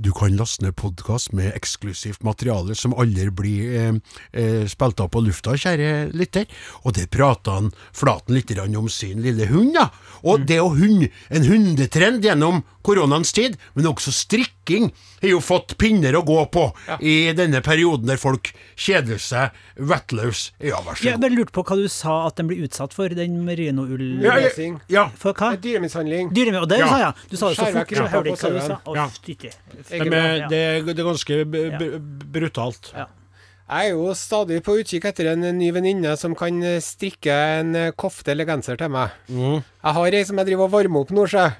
Du 0.00 0.12
kan 0.14 0.36
laste 0.38 0.62
ned 0.62 0.76
podkast 0.78 1.32
med 1.34 1.50
eksklusivt 1.58 2.22
materiale 2.22 2.74
som 2.78 2.92
aldri 2.94 3.32
blir 3.34 3.72
eh, 3.74 3.96
eh, 4.30 4.66
spilt 4.70 5.00
av 5.02 5.08
på 5.10 5.22
lufta, 5.26 5.56
kjære 5.58 5.88
lytter. 6.14 6.46
Og 6.86 6.94
der 6.94 7.08
prata 7.10 7.56
han 7.56 7.72
Flaten 7.98 8.36
litt 8.38 8.52
om 8.78 8.86
sin 8.92 9.18
lille 9.24 9.48
hund, 9.50 9.74
ja. 9.74 9.88
Og 10.22 10.46
det 10.46 10.60
å 10.62 10.70
hund, 10.74 11.08
en 11.34 11.44
hundetrend 11.50 12.22
gjennom 12.24 12.62
koronaens 12.86 13.32
tid, 13.34 13.58
men 13.74 13.88
også 13.90 14.12
strikking, 14.14 14.92
har 15.20 15.32
jo 15.32 15.40
fått 15.42 15.74
pinner 15.80 16.14
å 16.14 16.22
gå 16.24 16.38
på 16.54 16.68
i 17.02 17.32
denne 17.36 17.58
perioden 17.64 18.06
der 18.08 18.20
folk 18.22 18.52
kjeder 18.78 19.18
seg 19.20 19.56
vettløs. 19.76 20.52
Ja, 20.62 20.78
vær 20.86 20.94
så 20.94 21.08
Jeg 21.08 21.18
god. 21.18 21.24
bare 21.26 21.34
lurte 21.34 21.54
på 21.58 21.64
hva 21.68 21.76
du 21.82 21.88
sa 21.90 22.14
at 22.28 22.38
den 22.38 22.48
blir 22.52 22.62
utsatt 22.68 22.94
for, 22.94 23.10
den 23.18 23.40
merinoull... 23.44 23.98
Ja, 24.22 24.38
ja, 24.46 24.70
ja. 24.94 25.04
For 25.18 25.34
hva? 25.34 25.52
Dyremishandling. 25.58 26.30
Dyreme... 26.34 26.62
Og 26.62 26.70
det 26.70 26.78
Ja. 26.84 26.88
sa 26.88 26.98
jeg. 27.02 27.28
Du 27.32 27.36
sa 27.36 27.50
det 27.50 27.58
så 27.58 27.66
fort, 27.74 27.90
så 27.90 28.06
rumpa 28.06 28.14
hørte 28.14 28.30
jeg 28.30 28.38
ikke 28.38 28.54
hva 28.54 28.78
du. 28.78 28.90
Å, 28.94 28.96
Ja. 28.98 29.08
Fytti. 29.90 30.08
De 30.10 30.16
er, 30.18 30.48
det, 30.50 30.58
er, 30.58 30.82
det 30.88 30.98
er 30.98 31.08
ganske 31.08 31.38
b 31.44 31.62
b 31.78 31.88
brutalt. 32.34 32.92
Ja. 32.96 33.06
Jeg 33.68 33.90
er 33.90 33.96
jo 33.98 34.12
stadig 34.16 34.62
på 34.64 34.78
utkikk 34.80 35.04
etter 35.10 35.26
en 35.34 35.42
ny 35.58 35.66
venninne 35.76 36.14
som 36.16 36.32
kan 36.38 36.56
eh, 36.64 36.78
strikke 36.80 37.34
en 37.58 37.74
eh, 37.76 37.90
kofte 38.00 38.32
eller 38.32 38.48
genser 38.48 38.78
til 38.80 38.88
meg. 38.94 39.12
Mm. 39.28 39.58
Jeg 39.60 39.96
har 39.98 40.14
ei 40.16 40.22
som 40.24 40.40
jeg 40.40 40.48
driver 40.48 40.70
og 40.70 40.72
varmer 40.72 41.04
opp 41.04 41.12
nå, 41.12 41.26
sjø. 41.28 41.50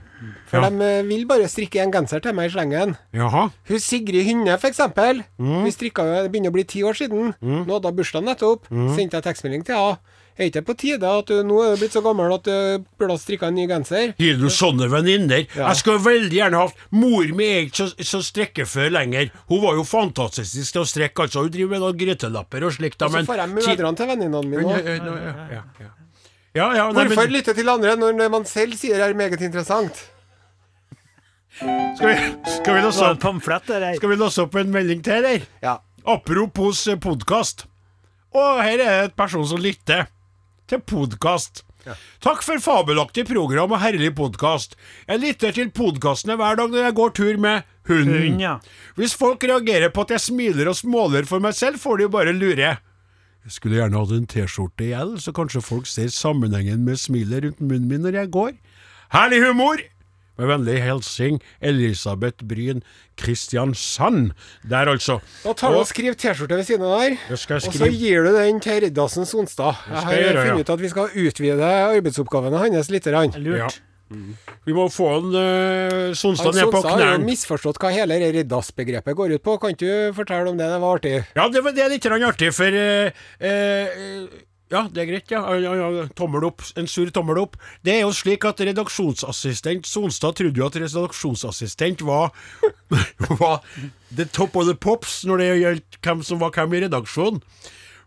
For 0.49 0.65
Ja. 0.65 0.71
de 0.73 0.87
eh, 0.87 1.03
vil 1.07 1.27
bare 1.29 1.51
strikke 1.53 1.83
en 1.85 1.93
genser 1.93 2.23
til 2.25 2.33
meg 2.35 2.49
i 2.49 2.55
slengen. 2.55 2.97
Jaha. 3.13 3.43
Hun 3.69 3.79
Sigrid 3.85 4.25
Hynne, 4.25 4.57
for 4.57 4.73
eksempel. 4.73 5.21
Mm. 5.37 5.53
Hun 5.67 5.75
strikka 5.77 6.07
jo 6.09 6.23
Det 6.25 6.33
begynner 6.33 6.49
å 6.55 6.57
bli 6.57 6.65
ti 6.65 6.81
år 6.83 6.97
siden. 6.97 7.35
Nå 7.45 7.69
hadde 7.77 7.93
hun 7.93 8.01
bursdag 8.01 8.25
nettopp. 8.25 8.71
Mm. 8.73 8.89
Sendte 8.97 9.21
jeg 9.21 9.29
tekstmelding 9.29 9.69
til 9.69 9.77
henne. 9.77 10.17
Er 10.39 10.47
ikke 10.47 10.61
det 10.61 10.67
på 10.69 10.75
tide 10.79 11.09
at 11.11 11.27
du 11.27 11.41
nå 11.43 11.57
er 11.65 11.73
du 11.75 11.81
blitt 11.81 11.95
så 11.97 12.01
gammel 12.05 12.31
at 12.37 12.45
du 12.47 12.85
burde 12.95 13.17
ha 13.17 13.19
strikka 13.19 13.49
en 13.51 13.57
ny 13.59 13.65
genser? 13.67 14.13
Har 14.15 14.37
du 14.39 14.47
sånne 14.55 14.87
venninner? 14.93 15.47
Ja. 15.57 15.73
Jeg 15.73 15.81
skulle 15.81 16.03
veldig 16.05 16.37
gjerne 16.37 16.61
hatt 16.63 16.85
Mor 16.95 17.33
mi 17.35 17.49
er 17.57 17.65
ikke 17.67 17.89
så, 17.89 18.07
så 18.07 18.21
strikkefør 18.23 18.93
lenger. 18.95 19.33
Hun 19.51 19.65
var 19.65 19.75
jo 19.81 19.83
fantastisk 19.89 20.55
til 20.77 20.85
å 20.85 20.87
strekke, 20.87 21.27
altså. 21.27 21.43
Hun 21.43 21.51
driver 21.57 21.73
med 21.75 21.83
noen 21.83 21.99
grytelapper 21.99 22.69
og 22.69 22.77
slikt. 22.77 23.01
da, 23.01 23.09
Og 23.11 23.17
så 23.17 23.25
får 23.27 23.43
jeg 23.43 23.55
mødrene 23.57 23.99
til 23.99 24.11
venninnene 24.13 24.53
mine 24.53 24.63
Ja, 24.63 24.77
òg. 24.79 24.87
ja, 24.87 24.95
ja, 24.95 25.33
ja, 25.57 25.65
ja. 25.83 25.91
Ja, 26.59 26.69
ja, 26.75 26.85
nei, 26.93 27.05
Hvorfor 27.09 27.27
men, 27.27 27.35
lytte 27.35 27.55
til 27.55 27.69
andre 27.71 27.97
når 27.99 28.31
man 28.33 28.47
selv 28.49 28.79
sier 28.79 28.97
det 28.99 29.09
er 29.11 29.19
meget 29.19 29.43
interessant? 29.45 30.05
skal, 31.59 32.09
vi, 32.09 32.15
skal, 32.55 32.77
vi 32.77 32.83
låse 32.85 33.09
opp, 33.11 33.27
skal 33.99 34.11
vi 34.13 34.17
låse 34.19 34.45
opp 34.47 34.55
en 34.61 34.71
melding 34.71 35.03
til, 35.03 35.19
eller? 35.19 35.43
Ja. 35.63 35.75
Apropos 36.07 36.85
podkast. 37.03 37.67
Og 38.39 38.63
her 38.63 38.79
er 38.79 38.79
det 38.79 38.89
et 39.09 39.17
person 39.19 39.45
som 39.49 39.61
lytter 39.63 40.07
til 40.69 40.83
podkast. 40.85 41.65
Takk 42.21 42.43
for 42.45 42.61
fabelaktig 42.61 43.25
program 43.31 43.73
og 43.73 43.81
herlig 43.81 44.11
podkast. 44.19 44.75
Jeg 45.09 45.23
lytter 45.23 45.55
til 45.57 45.71
podkastene 45.73 46.37
hver 46.37 46.59
dag 46.61 46.73
når 46.73 46.85
jeg 46.89 46.97
går 46.99 47.15
tur 47.17 47.41
med 47.41 47.69
hunden. 47.89 48.35
Hun, 48.35 48.43
ja. 48.43 48.55
Hvis 48.99 49.17
folk 49.17 49.45
reagerer 49.49 49.93
på 49.95 50.05
at 50.05 50.13
jeg 50.17 50.27
smiler 50.27 50.69
og 50.69 50.77
småler 50.77 51.29
for 51.29 51.41
meg 51.45 51.57
selv, 51.57 51.81
får 51.81 51.99
de 52.01 52.09
jo 52.09 52.13
bare 52.13 52.37
lure. 52.37 52.75
Jeg 53.49 53.55
skulle 53.55 53.79
gjerne 53.79 53.97
hatt 53.97 54.13
en 54.13 54.27
T-skjorte 54.29 54.85
i 54.85 54.93
L, 54.99 55.15
så 55.23 55.33
kanskje 55.33 55.65
folk 55.65 55.89
ser 55.89 56.11
sammenhengen 56.13 56.83
med 56.85 57.01
smilet 57.01 57.47
rundt 57.47 57.63
munnen 57.65 57.89
min 57.89 58.05
når 58.05 58.21
jeg 58.21 58.35
går. 58.35 58.59
Herlig 59.15 59.41
humor! 59.47 59.81
Med 60.39 60.47
vennlig 60.53 60.79
hilsing 60.85 61.41
Elisabeth 61.61 62.47
Bryn 62.47 62.85
Kristiansand. 63.19 64.31
Der, 64.63 64.87
altså. 64.87 65.19
Da 65.43 65.53
tar 65.53 65.75
du 65.75 65.81
Og- 65.81 65.81
og 65.81 65.91
skriver 65.91 66.15
T-skjorte 66.15 66.57
ved 66.57 66.65
siden 66.65 66.87
av 66.87 67.01
der. 67.01 67.19
Og 67.31 67.39
så 67.39 67.91
gir 67.91 68.23
du 68.23 68.33
den 68.37 68.61
til 68.61 68.81
Riddarsen 68.85 69.27
Sonstad. 69.27 69.75
Jeg 69.89 69.97
har 69.97 70.13
jeg 70.13 70.23
gjøre, 70.23 70.39
ja. 70.39 70.51
funnet 70.53 70.61
ut 70.61 70.71
at 70.71 70.81
vi 70.81 70.89
skal 70.89 71.09
utvide 71.17 71.65
arbeidsoppgavene 71.65 72.59
hans 72.59 72.91
litt. 72.91 73.07
Lurt. 73.07 73.81
Vi 74.65 74.73
må 74.73 74.87
få 74.89 75.09
en 75.19 75.35
uh, 75.37 76.15
Sonstad 76.17 76.55
ned 76.57 76.71
på 76.73 76.81
Sonstad 76.81 77.03
har 77.03 77.19
jo 77.19 77.25
misforstått 77.27 77.81
hva 77.83 77.91
hele 77.93 78.17
Riddas-begrepet 78.33 79.17
går 79.17 79.35
ut 79.37 79.43
på. 79.45 79.59
Kan 79.61 79.75
ikke 79.75 79.85
du 79.85 80.17
fortelle 80.17 80.49
om 80.49 80.57
det? 80.57 80.69
Det 80.71 80.81
var 80.81 81.01
artig. 81.01 81.17
Ja, 81.37 81.49
det, 81.53 81.65
det 81.77 81.85
er 81.85 81.93
litt 81.93 82.07
artig, 82.07 82.53
for 82.57 82.79
uh, 82.79 83.11
eh, 83.39 84.29
Ja, 84.69 84.83
det 84.93 85.01
er 85.01 85.09
greit, 85.09 85.31
ja. 85.33 85.41
Tommel 86.19 86.45
opp. 86.45 86.61
En 86.77 86.87
sur 86.91 87.09
tommel 87.15 87.39
opp. 87.41 87.57
Det 87.87 87.95
er 87.95 88.03
jo 88.03 88.11
slik 88.13 88.45
at 88.45 88.61
redaksjonsassistent 88.61 89.89
Sonstad 89.89 90.37
trodde 90.37 90.61
jo 90.61 90.67
at 90.69 90.77
redaksjonsassistent 90.77 92.05
var 92.05 92.35
var 93.41 93.63
the 94.15 94.27
top 94.29 94.57
of 94.61 94.69
the 94.69 94.75
pops 94.77 95.23
når 95.29 95.41
det 95.41 95.49
gjaldt 95.63 95.99
hvem 96.05 96.23
som 96.27 96.43
var 96.43 96.53
hvem 96.57 96.77
i 96.77 96.83
redaksjonen. 96.85 97.41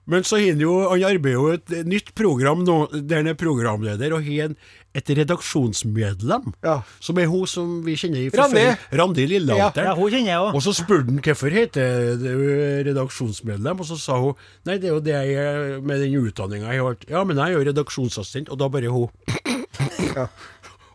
Men 0.10 0.24
så 0.26 0.40
har 0.42 0.54
han 0.56 0.62
jo 0.64 0.72
Han 0.90 1.04
arbeider 1.06 1.38
jo 1.38 1.50
et 1.54 1.74
nytt 1.86 2.14
program 2.18 2.64
nå, 2.66 2.78
der 3.06 3.22
han 3.22 3.30
er 3.34 3.38
programleder, 3.38 4.14
og 4.18 4.26
har 4.26 4.48
en- 4.50 4.58
et 4.98 5.12
redaksjonsmedlem. 5.22 6.52
Ja. 6.66 6.82
Som 7.00 7.20
er 7.22 7.30
hun 7.32 7.48
som 7.50 7.78
vi 7.86 7.96
kjenner 8.00 8.28
fra 8.34 8.48
før. 8.52 8.74
Randi 9.02 9.26
Lillealteren. 9.30 9.92
Ja, 9.92 9.96
hun 9.96 10.12
kjenner 10.12 10.34
jeg 10.34 10.44
òg. 10.44 10.58
Og 10.58 10.66
så 10.66 10.76
spurte 10.76 11.08
han 11.08 11.22
hvorfor 11.24 11.56
heter 11.56 12.16
det 12.20 12.36
redaksjonsmedlem, 12.90 13.84
og 13.84 13.88
så 13.88 14.00
sa 14.02 14.20
hun 14.22 14.36
nei, 14.68 14.78
det 14.82 14.90
er 14.90 14.96
jo 14.96 15.04
det 15.04 15.16
jeg 15.16 15.38
er 15.40 15.78
med 15.86 16.04
den 16.04 16.18
utdanninga 16.20 16.76
jeg 16.76 16.86
har. 16.88 16.98
Ja, 17.12 17.24
men 17.28 17.40
jeg 17.40 17.54
er 17.54 17.60
jo 17.60 17.68
redaksjonsassistent, 17.72 18.52
og 18.52 18.60
da 18.60 18.72
bare 18.72 18.92
hun. 18.92 19.08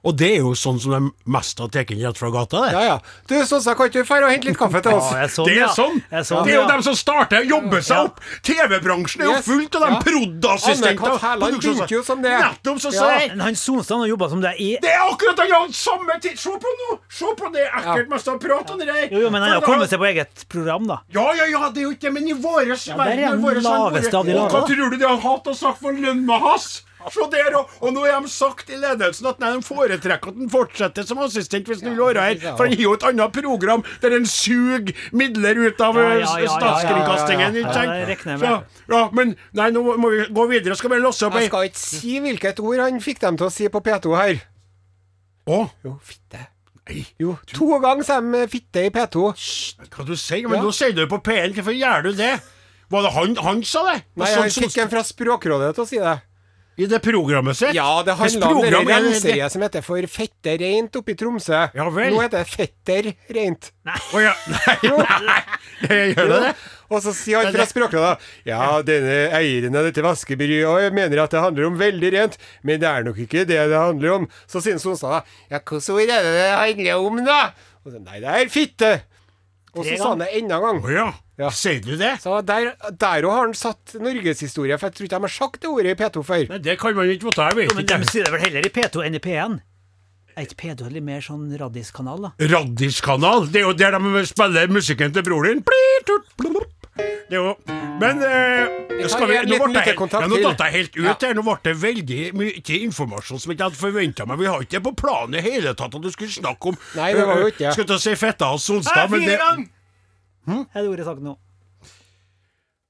Og 0.07 0.15
det 0.17 0.29
er 0.37 0.45
jo 0.45 0.53
sånn 0.55 0.79
som 0.81 0.93
de 0.95 1.01
mest 1.35 1.59
har 1.59 1.69
tatt 1.75 1.91
inn 1.91 2.03
rett 2.05 2.19
fra 2.21 2.31
gata, 2.31 2.61
det. 2.63 2.73
Ja, 2.77 2.83
ja. 2.87 2.99
Du, 3.27 3.35
Sonstad, 3.47 3.75
kan 3.79 3.89
ikke 3.91 4.05
du 4.05 4.07
dra 4.07 4.21
og 4.29 4.31
hente 4.31 4.47
litt 4.47 4.59
kaffe 4.61 4.83
til 4.85 4.93
oss? 4.95 5.09
Ja, 5.11 5.17
det 5.19 5.25
er 5.27 5.33
sånn, 5.35 5.47
Det 5.51 5.57
ja. 5.57 5.67
er 5.67 5.75
sånn! 5.75 5.97
Det 5.99 6.17
er, 6.21 6.27
sånn, 6.29 6.45
Det 6.47 6.53
er 6.53 6.57
jo 6.57 6.63
ja. 6.63 6.69
dem 6.71 6.83
som 6.87 6.95
starter, 6.95 7.43
jobber 7.51 7.81
seg 7.83 7.97
Ja. 7.97 8.05
opp! 8.07 8.21
TV-bransjen 8.47 9.21
er 9.21 9.27
jo 9.27 9.33
Yes. 9.37 9.45
fullt 9.47 9.75
av 9.75 9.81
dem 9.87 9.95
Ja. 9.97 10.01
prod.assistenter. 10.07 11.11
Nettopp, 12.23 12.79
så 12.81 12.93
Ja. 12.93 13.01
sier 13.01 13.19
jeg 13.21 13.41
han 13.41 13.55
Sonstad 13.55 13.99
har 13.99 14.07
jobba 14.07 14.29
som 14.31 14.41
det 14.41 14.55
i 14.61 14.79
det 14.81 14.91
er 14.91 15.03
akkurat 15.11 15.39
han 15.39 15.51
har 15.51 15.69
samme 15.73 16.21
tid! 16.21 16.39
Se 16.39 16.51
på 16.51 16.71
nå! 16.81 16.99
Se 17.11 17.25
på 17.37 17.53
det! 17.53 17.67
Ekkelt 17.73 18.09
mest 18.09 18.27
å 18.29 18.39
prate 18.41 18.71
om 18.73 18.79
det 18.79 18.87
der! 18.87 19.09
Jo, 19.11 19.21
jo, 19.27 19.31
men 19.31 19.43
han 19.43 19.51
har 19.53 19.61
kommet 19.63 19.91
seg 19.91 19.99
på 19.99 20.07
eget 20.13 20.49
program, 20.49 20.87
da. 20.87 21.01
Ja, 21.13 21.33
ja, 21.35 21.45
ja, 21.51 21.71
det 21.71 21.83
er 21.83 21.87
jo 21.91 21.91
ikke 21.95 22.01
det, 22.09 22.13
men 22.13 22.29
i 22.29 22.33
vår 22.33 22.67
Ja, 22.67 22.75
er 22.95 22.97
verden, 22.97 23.43
de. 24.27 24.33
Hva 24.37 24.67
tror 24.67 24.91
du 24.91 24.97
de 24.97 25.07
har 25.07 25.19
hatt 25.19 25.45
å 25.47 25.55
sagt 25.57 25.81
for 25.81 25.93
lønna 25.93 26.39
hans? 26.41 26.83
Se 27.13 27.27
der, 27.31 27.55
og, 27.59 27.71
og 27.81 27.93
nå 27.95 28.03
har 28.07 28.21
de 28.25 28.29
sagt 28.33 28.71
i 28.71 28.77
ledelsen 28.81 29.27
at 29.31 29.39
nei, 29.43 29.53
de 29.55 29.63
foretrekker 29.63 30.33
at 30.33 30.39
han 30.41 30.49
fortsetter 30.51 31.07
som 31.07 31.19
assistent 31.23 31.69
hvis 31.71 31.83
han 31.85 31.95
vil 31.95 32.03
være 32.09 32.25
her. 32.25 32.57
For 32.59 32.67
han 32.67 32.75
har 32.75 32.83
jo 32.83 32.95
et 32.97 33.07
annet 33.11 33.37
program 33.37 33.85
der 34.03 34.17
han 34.17 34.27
suger 34.27 34.91
midler 35.13 35.61
ut 35.69 35.81
av 35.87 36.01
Ja, 36.01 36.09
ja, 36.09 36.17
eh, 36.17 36.43
ja, 36.47 36.57
statskringkastingen. 36.57 37.57
ikke 37.63 37.77
sant? 37.77 38.83
Ja, 38.91 39.05
men 39.13 39.37
nei, 39.55 39.71
nå 39.71 39.85
må 39.97 40.11
vi 40.11 40.25
gå 40.35 40.49
videre. 40.51 40.77
Skal 40.77 40.91
vi 40.97 40.99
låse 41.05 41.27
opp 41.29 41.39
ei 41.39 41.47
Jeg 41.47 41.53
skal 41.53 41.69
ikke 41.71 41.85
si 41.85 42.19
hvilket 42.27 42.61
ord 42.65 42.83
han 42.85 43.01
fikk 43.01 43.21
dem 43.23 43.37
til 43.39 43.47
å 43.47 43.53
si 43.55 43.69
på 43.71 43.81
P2 43.87 44.17
her. 44.19 44.43
Å, 45.47 45.63
Jo, 45.87 45.95
fitte. 46.03 46.43
nei, 46.89 47.05
Jo, 47.23 47.37
to 47.55 47.79
ganger 47.83 48.05
sa 48.05 48.21
de 48.21 48.47
fitte 48.51 48.83
i 48.87 48.91
P2. 48.91 49.23
hva 49.95 50.05
du 50.07 50.15
sier 50.19 50.49
Men 50.49 50.63
nå 50.65 50.73
sier 50.75 50.93
du 50.93 51.07
på 51.07 51.23
P1. 51.23 51.55
Hvorfor 51.55 51.77
gjør 51.77 52.03
du 52.11 52.13
det? 52.19 52.35
Var 52.91 53.03
det 53.03 53.13
han, 53.15 53.37
han 53.43 53.63
sa 53.67 53.83
det? 53.93 54.01
Nei, 54.17 54.33
han 54.35 54.51
som- 54.51 54.63
fikk 54.63 54.77
en 54.83 54.89
fra 54.91 55.03
Språkrådet 55.03 55.75
til 55.75 55.85
å 55.85 55.87
si 55.89 55.99
det. 55.99 56.17
I 56.77 56.87
det 56.91 56.99
programmet 57.01 57.57
sitt? 57.57 57.73
Ja, 57.73 58.03
det 58.05 58.13
handler 58.19 58.51
handla 58.51 58.81
om 58.83 58.87
det 58.89 58.95
er 58.97 59.05
renseriet 59.07 59.53
som 59.55 59.63
heter 59.65 59.85
For 59.85 60.09
fette 60.13 60.57
reint 60.61 60.97
oppe 61.01 61.15
i 61.15 61.17
Tromsø. 61.17 61.63
Ja 61.73 61.87
vel. 61.89 62.13
Nå 62.13 62.21
heter 62.21 62.43
det 62.43 62.51
Fetter 62.53 63.09
reint. 63.33 63.71
Å 63.89 64.21
ja. 64.21 64.35
Nei, 64.53 64.75
nei, 65.87 65.97
gjør 66.13 66.33
det 66.35 66.41
det? 66.45 66.53
Og 66.87 67.01
så 67.03 67.15
sier 67.17 67.43
han 67.43 67.57
fra 67.57 67.65
Språkrådet 67.67 68.27
Ja, 68.47 68.61
denne 68.87 69.17
eieren 69.35 69.75
av 69.75 69.89
dette 69.89 70.05
vaskebyrået 70.05 70.95
mener 70.95 71.25
at 71.25 71.33
det 71.35 71.43
handler 71.43 71.71
om 71.71 71.81
veldig 71.81 72.13
rent, 72.15 72.37
men 72.63 72.79
det 72.83 72.91
er 72.93 73.09
nok 73.09 73.19
ikke 73.25 73.47
det 73.49 73.59
det 73.73 73.81
handler 73.81 74.21
om. 74.21 74.29
Så 74.47 74.63
sier 74.63 74.79
Sonstad 74.83 75.17
da 75.17 75.23
Ja, 75.57 75.63
hvilket 75.65 75.91
ord 75.97 76.05
er 76.05 76.29
det 76.29 76.37
det 76.37 76.49
handler 76.61 77.09
om, 77.09 77.25
da? 77.27 77.41
Og 77.87 77.95
så, 77.95 78.03
Nei, 78.05 78.21
det 78.21 78.37
er 78.37 78.53
fitte. 78.53 78.93
Og 79.77 79.85
så 79.87 79.97
sa 80.01 80.11
han 80.15 80.25
det 80.25 80.29
enda 80.41 80.59
en 80.59 80.67
gang. 80.67 80.83
Å 80.83 80.93
ja. 80.95 81.07
Ja. 81.37 81.51
Sier 81.53 81.83
du 81.85 81.95
det? 82.01 82.15
Så 82.23 82.39
der 82.49 82.73
der 82.97 83.27
òg 83.29 83.35
har 83.35 83.43
han 83.45 83.55
satt 83.57 83.97
norgeshistorie, 84.01 84.79
for 84.81 84.89
jeg 84.89 84.97
tror 84.97 85.09
ikke 85.09 85.17
de 85.19 85.27
har 85.29 85.35
sagt 85.37 85.61
det 85.63 85.69
ordet 85.71 85.93
i 85.93 85.99
P2 86.01 86.25
før. 86.25 86.45
Nei, 86.55 86.61
det 86.65 86.79
kan 86.81 86.97
man 86.97 87.13
ikke 87.13 87.29
vite. 87.29 87.49
Jeg 87.51 87.59
vet 87.61 87.71
Jo, 87.73 87.77
men 87.77 87.89
de 87.93 88.13
sier 88.13 88.25
det 88.25 88.33
vel 88.33 88.45
heller 88.47 88.69
i 88.69 88.73
P2 88.73 89.05
enn 89.05 89.19
i 89.19 89.23
P1? 89.27 89.59
Er 90.37 90.45
ikke 90.45 90.59
P2 90.61 90.89
litt 90.93 91.05
mer 91.05 91.23
sånn 91.25 91.45
radiskanal, 91.57 92.27
da? 92.27 92.31
Raddiskanal. 92.53 93.47
Det 93.53 93.63
er 93.63 93.69
jo 93.71 93.77
der 93.77 93.95
de 93.97 94.25
spiller 94.29 94.69
musikken 94.69 95.15
til 95.17 95.25
broren 95.25 95.63
din. 95.65 96.57
Det 96.97 97.37
jo 97.37 97.55
Men 98.01 98.21
eh, 98.23 99.09
skal 99.11 99.29
vi, 99.29 99.39
nå 99.49 99.57
ble 99.61 99.83
jeg, 99.83 99.97
ja, 99.97 100.27
nå 100.31 100.39
datt 100.41 100.63
jeg 100.67 100.75
helt 100.75 100.99
ut 100.99 101.25
her. 101.27 101.35
Nå 101.37 101.45
ble 101.47 101.57
det 101.67 101.75
veldig 101.81 102.21
mye 102.39 102.77
informasjon 102.81 103.41
som 103.43 103.53
jeg 103.53 103.59
ikke 103.59 103.71
hadde 103.71 103.81
forventa 103.81 104.27
meg. 104.29 104.41
Vi 104.41 104.51
har 104.51 104.63
ikke 104.65 104.77
det 104.79 104.83
på 104.87 104.93
planen 105.03 105.39
i 105.39 105.43
hele 105.45 105.75
tatt 105.79 105.97
at 105.97 106.05
du 106.05 106.11
skulle 106.13 106.33
snakke 106.33 106.73
om 106.73 106.79
Nei, 106.97 107.11
det 107.17 107.27
var 107.29 107.43
jo 107.43 107.51
ikke 107.53 107.75
Skulle 107.75 107.91
til 107.93 107.99
å 107.99 108.05
si 108.05 108.15
Fetta 108.21 108.53
og 108.55 108.63
Sonstad, 108.63 109.11
men 109.13 109.27
det 109.27 109.41
Er 109.41 110.81
det 110.81 110.87
ordet 110.93 111.09
sagt 111.09 111.25
nå? 111.25 111.37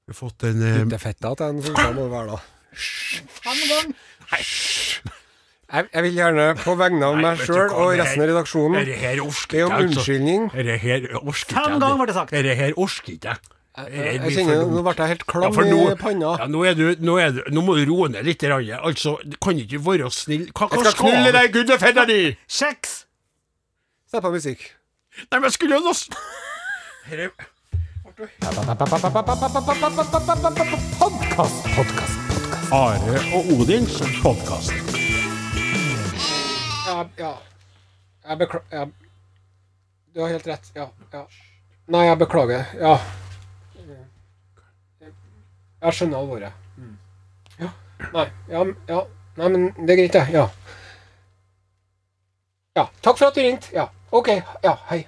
Vi 0.07 0.13
har 0.13 0.19
fått 0.21 0.47
en 0.47 0.63
eh, 0.63 0.99
fettet 1.01 1.27
til 1.27 1.49
en 1.49 1.63
Sonstad 1.65 1.97
må 1.97 2.07
det 2.07 2.13
være, 2.13 2.37
da. 2.37 2.43
Fem 3.41 3.63
gang! 3.71 3.93
Jeg, 5.67 5.83
jeg 5.91 6.03
vil 6.05 6.13
gjerne 6.15 6.43
på 6.61 6.77
vegne 6.79 7.09
av 7.09 7.17
meg 7.19 7.41
sjøl 7.43 7.73
og 7.75 7.89
resten 7.99 8.21
av 8.23 8.29
redaksjonen 8.29 8.85
be 8.87 9.63
om 9.65 9.73
altså. 9.75 9.83
unnskyldning. 9.83 10.45
Fem 10.53 11.73
ganger 11.81 11.99
ble 11.99 12.07
det 12.07 12.15
sagt. 12.15 12.31
Dette 12.31 12.55
her 12.55 12.77
orsker 12.79 13.17
ikke 13.17 13.33
jeg. 13.33 13.56
Her 13.77 13.89
Jeg 13.93 14.33
kjenner. 14.33 14.63
Nå 14.65 14.81
ble 14.81 14.93
jeg 14.97 15.11
helt 15.13 15.25
klam 15.29 15.53
ja, 15.53 15.65
nå, 15.69 15.81
i 15.91 15.97
panna. 15.99 16.31
ja, 16.41 16.47
nå, 16.49 16.63
er 16.65 16.77
du, 16.77 16.85
nå, 16.97 17.17
er 17.21 17.35
du, 17.35 17.43
nå 17.53 17.61
må 17.61 17.75
du 17.77 17.83
roe 17.91 18.07
ned 18.09 18.25
litt. 18.25 18.41
Altså, 18.43 19.17
du 19.21 19.37
kan 19.43 19.59
ikke 19.61 19.77
være 19.85 20.09
snill. 20.13 20.47
Hva, 20.49 20.65
hva 20.71 20.81
Jeg 20.81 20.95
skal 20.95 21.11
knulle 21.11 21.33
deg, 21.35 21.51
guddefetta 21.53 22.07
di! 22.09 22.21
Sex 22.49 23.03
Sett 24.07 24.23
på 24.23 24.31
musikk. 24.31 24.63
Nei, 25.27 25.37
men 25.37 25.49
jeg 25.49 25.57
skulle 25.57 25.77
jo 25.77 25.81
nå 25.83 25.93
Podkast, 28.17 28.55
podkast, 30.97 31.67
podkast. 31.75 32.73
Are 32.73 33.19
og 33.35 33.51
Odins 33.53 33.99
podkast. 34.23 34.73
Ja, 36.87 37.03
ja. 37.19 37.33
Jeg 38.27 38.37
beklager 38.41 38.89
Du 40.15 40.23
har 40.23 40.33
helt 40.33 40.47
rett. 40.47 40.71
Ja. 40.75 40.89
ja. 41.13 41.23
Nei, 41.87 42.07
jeg 42.07 42.17
beklager. 42.25 42.65
Ja. 42.81 42.97
Jeg 45.81 45.93
skjønner 45.93 46.17
alvoret. 46.17 46.53
Mm. 46.77 46.95
Ja. 47.59 47.69
Nei. 48.13 48.25
Ja, 48.49 48.63
ja. 48.89 49.01
Nei, 49.37 49.49
men 49.53 49.67
det 49.77 49.93
er 49.93 49.99
greit, 50.01 50.15
det. 50.15 50.25
Ja. 50.33 50.47
Ja. 52.77 52.87
Takk 53.05 53.19
for 53.19 53.29
at 53.29 53.37
du 53.37 53.41
ringte. 53.41 53.69
Ja. 53.73 53.87
OK. 54.11 54.31
Ja, 54.63 54.73
hei. 54.89 55.03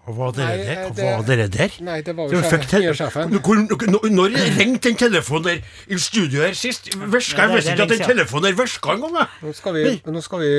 Hva 0.00 0.14
var 0.16 0.30
dere 0.32 0.46
Nei, 0.48 0.64
der? 0.64 0.78
Hva 0.80 0.94
det- 0.96 1.04
var 1.04 1.24
dere 1.28 1.46
der? 1.52 1.74
Nei, 1.84 2.00
det 2.02 2.14
var 2.16 2.30
jo 2.32 2.40
sjefen, 2.40 3.30
Når, 3.30 4.32
ringte 4.58 4.88
den 4.88 4.96
telefonen 4.96 5.44
der 5.44 5.58
i 5.92 5.98
studio 6.00 6.40
her 6.42 6.54
sist? 6.56 6.88
Virka, 6.96 7.44
jeg 7.46 7.52
visste 7.54 7.74
ikke 7.74 7.82
at 7.84 7.92
den 7.92 8.06
telefonen 8.08 8.46
der 8.48 8.56
virka 8.58 8.94
engang. 8.96 9.28
Nå 9.44 9.52
skal 9.54 9.74
vi, 9.76 9.84
nå 10.06 10.22
skal 10.24 10.40
vi 10.40 10.50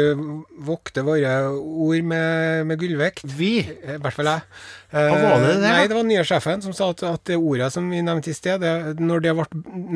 vokte 0.68 1.04
våre 1.08 1.34
ord 1.58 2.04
med, 2.04 2.66
med 2.70 2.80
gullvekt. 2.80 3.26
Vi 3.26 3.52
I 3.66 3.98
hvert 3.98 4.14
fall 4.14 4.30
jeg. 4.30 4.46
Hva 4.92 5.18
var 5.24 5.40
det 5.42 5.52
der, 5.58 5.66
Nei, 5.66 5.88
det 5.88 5.96
var 5.98 6.04
nye 6.08 6.24
sjefen 6.28 6.62
som 6.64 6.74
sa 6.78 6.90
at, 6.94 7.04
at 7.08 7.26
det 7.26 7.38
ordet 7.42 7.72
som 7.74 7.90
vi 7.90 8.02
nevnte 8.06 8.30
i 8.32 8.38
sted, 8.38 8.62
det, 8.62 9.00
når 9.02 9.26
det 9.26 9.36
ble 9.36 9.46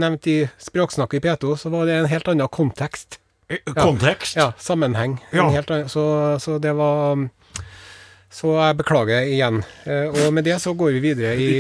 nevnt 0.06 0.28
i 0.32 0.38
språksnakket 0.58 1.22
i 1.22 1.26
P2, 1.30 1.56
så 1.60 1.70
var 1.74 1.86
det 1.86 2.00
en 2.02 2.10
helt 2.12 2.28
annen 2.34 2.48
kontekst. 2.50 3.20
eh, 3.50 3.60
Kontekst. 3.78 4.36
Ja, 4.40 4.52
sammenheng. 4.58 5.20
Ja. 5.32 5.46
En 5.48 5.54
helt 5.54 5.70
annen, 5.72 5.90
så, 5.92 6.40
så 6.42 6.58
det 6.60 6.74
var 6.76 7.28
Så 8.36 8.52
jeg 8.52 8.76
beklager 8.82 9.30
igjen. 9.32 9.62
Eh, 9.88 10.12
Og 10.12 10.34
med 10.36 10.44
det 10.44 10.58
så 10.60 10.74
går 10.76 10.98
vi 10.98 11.04
videre 11.08 11.36
i, 11.40 11.52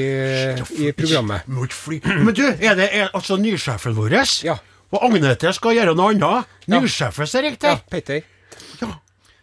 i 0.83 0.91
programmet. 0.91 1.47
Men 1.47 2.33
du, 2.35 2.43
er 2.51 2.75
det 2.75 2.89
er, 2.91 3.09
altså 3.15 3.37
nysjefen 3.39 3.95
vår? 3.95 4.17
Ja. 4.43 4.57
Og 4.91 5.07
Agnete 5.07 5.53
skal 5.55 5.77
gjøre 5.77 5.95
noe 5.95 6.11
annet? 6.13 6.51
Riktig? 6.67 7.71
Ja, 7.71 7.79
Petter. 7.91 8.21
Ja. 8.81 8.91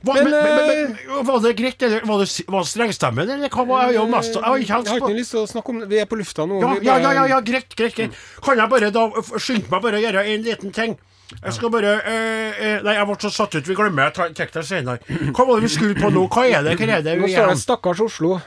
Hva, 0.03 0.17
Men, 0.19 0.33
men, 0.33 0.33
men, 0.35 0.95
men, 1.07 1.27
var 1.29 1.39
det 1.45 1.53
greit, 1.55 1.83
eller 1.87 2.03
var 2.09 2.25
det, 2.25 2.27
var 2.51 2.65
det 2.65 2.71
strengstemmen, 2.73 3.29
eller 3.37 3.53
hva 3.55 3.65
var 3.69 3.93
jeg 3.95 4.11
mest 4.11 4.35
Jeg 4.35 4.43
har 4.43 4.63
ikke 4.65 4.81
på 4.89 4.97
ikke 4.99 5.19
lyst 5.21 5.31
til 5.37 5.41
å 5.45 5.47
snakke 5.47 5.71
om 5.71 5.79
det. 5.79 5.89
Vi 5.93 6.01
er 6.03 6.09
på 6.11 6.19
lufta 6.19 6.47
nå. 6.51 6.59
ja, 6.59 6.73
ja, 6.83 6.97
ja, 6.99 7.13
ja, 7.21 7.27
ja, 7.37 7.39
greit, 7.47 7.77
greit, 7.79 7.95
greit. 7.95 8.17
Kan 8.43 8.59
jeg 8.59 8.73
bare 8.73 8.91
da 8.91 9.07
skynde 9.39 9.71
meg 9.71 9.85
bare 9.85 10.01
å 10.01 10.03
gjøre 10.03 10.25
en 10.35 10.49
liten 10.49 10.75
ting? 10.75 10.97
Jeg 11.43 11.53
skal 11.57 11.71
bare 11.71 11.93
øh, 12.07 12.53
øh, 12.63 12.83
Nei, 12.85 12.95
jeg 12.99 13.07
ble 13.07 13.17
så 13.21 13.31
satt 13.31 13.55
ut. 13.55 13.69
Vi 13.69 13.75
glemmer 13.75 14.03
jeg 14.09 14.15
tar- 14.15 14.33
tar 14.37 14.51
det 14.61 14.65
senere. 14.69 14.99
Hva 15.33 15.47
var 15.49 15.55
det 15.61 15.63
vi 15.63 15.69
skulle 15.75 15.95
på 15.99 16.11
nå? 16.13 16.27
Hva 16.29 16.45
er 16.49 16.63
det? 16.67 16.77
Hva 16.79 16.89
er 16.99 17.03
det 17.03 17.19
Nå 17.19 17.27
vi 17.27 17.33
står 17.33 17.47
er? 17.49 17.55
det 17.55 17.63
'Stakkars 17.63 18.01
Oslo'. 18.05 18.41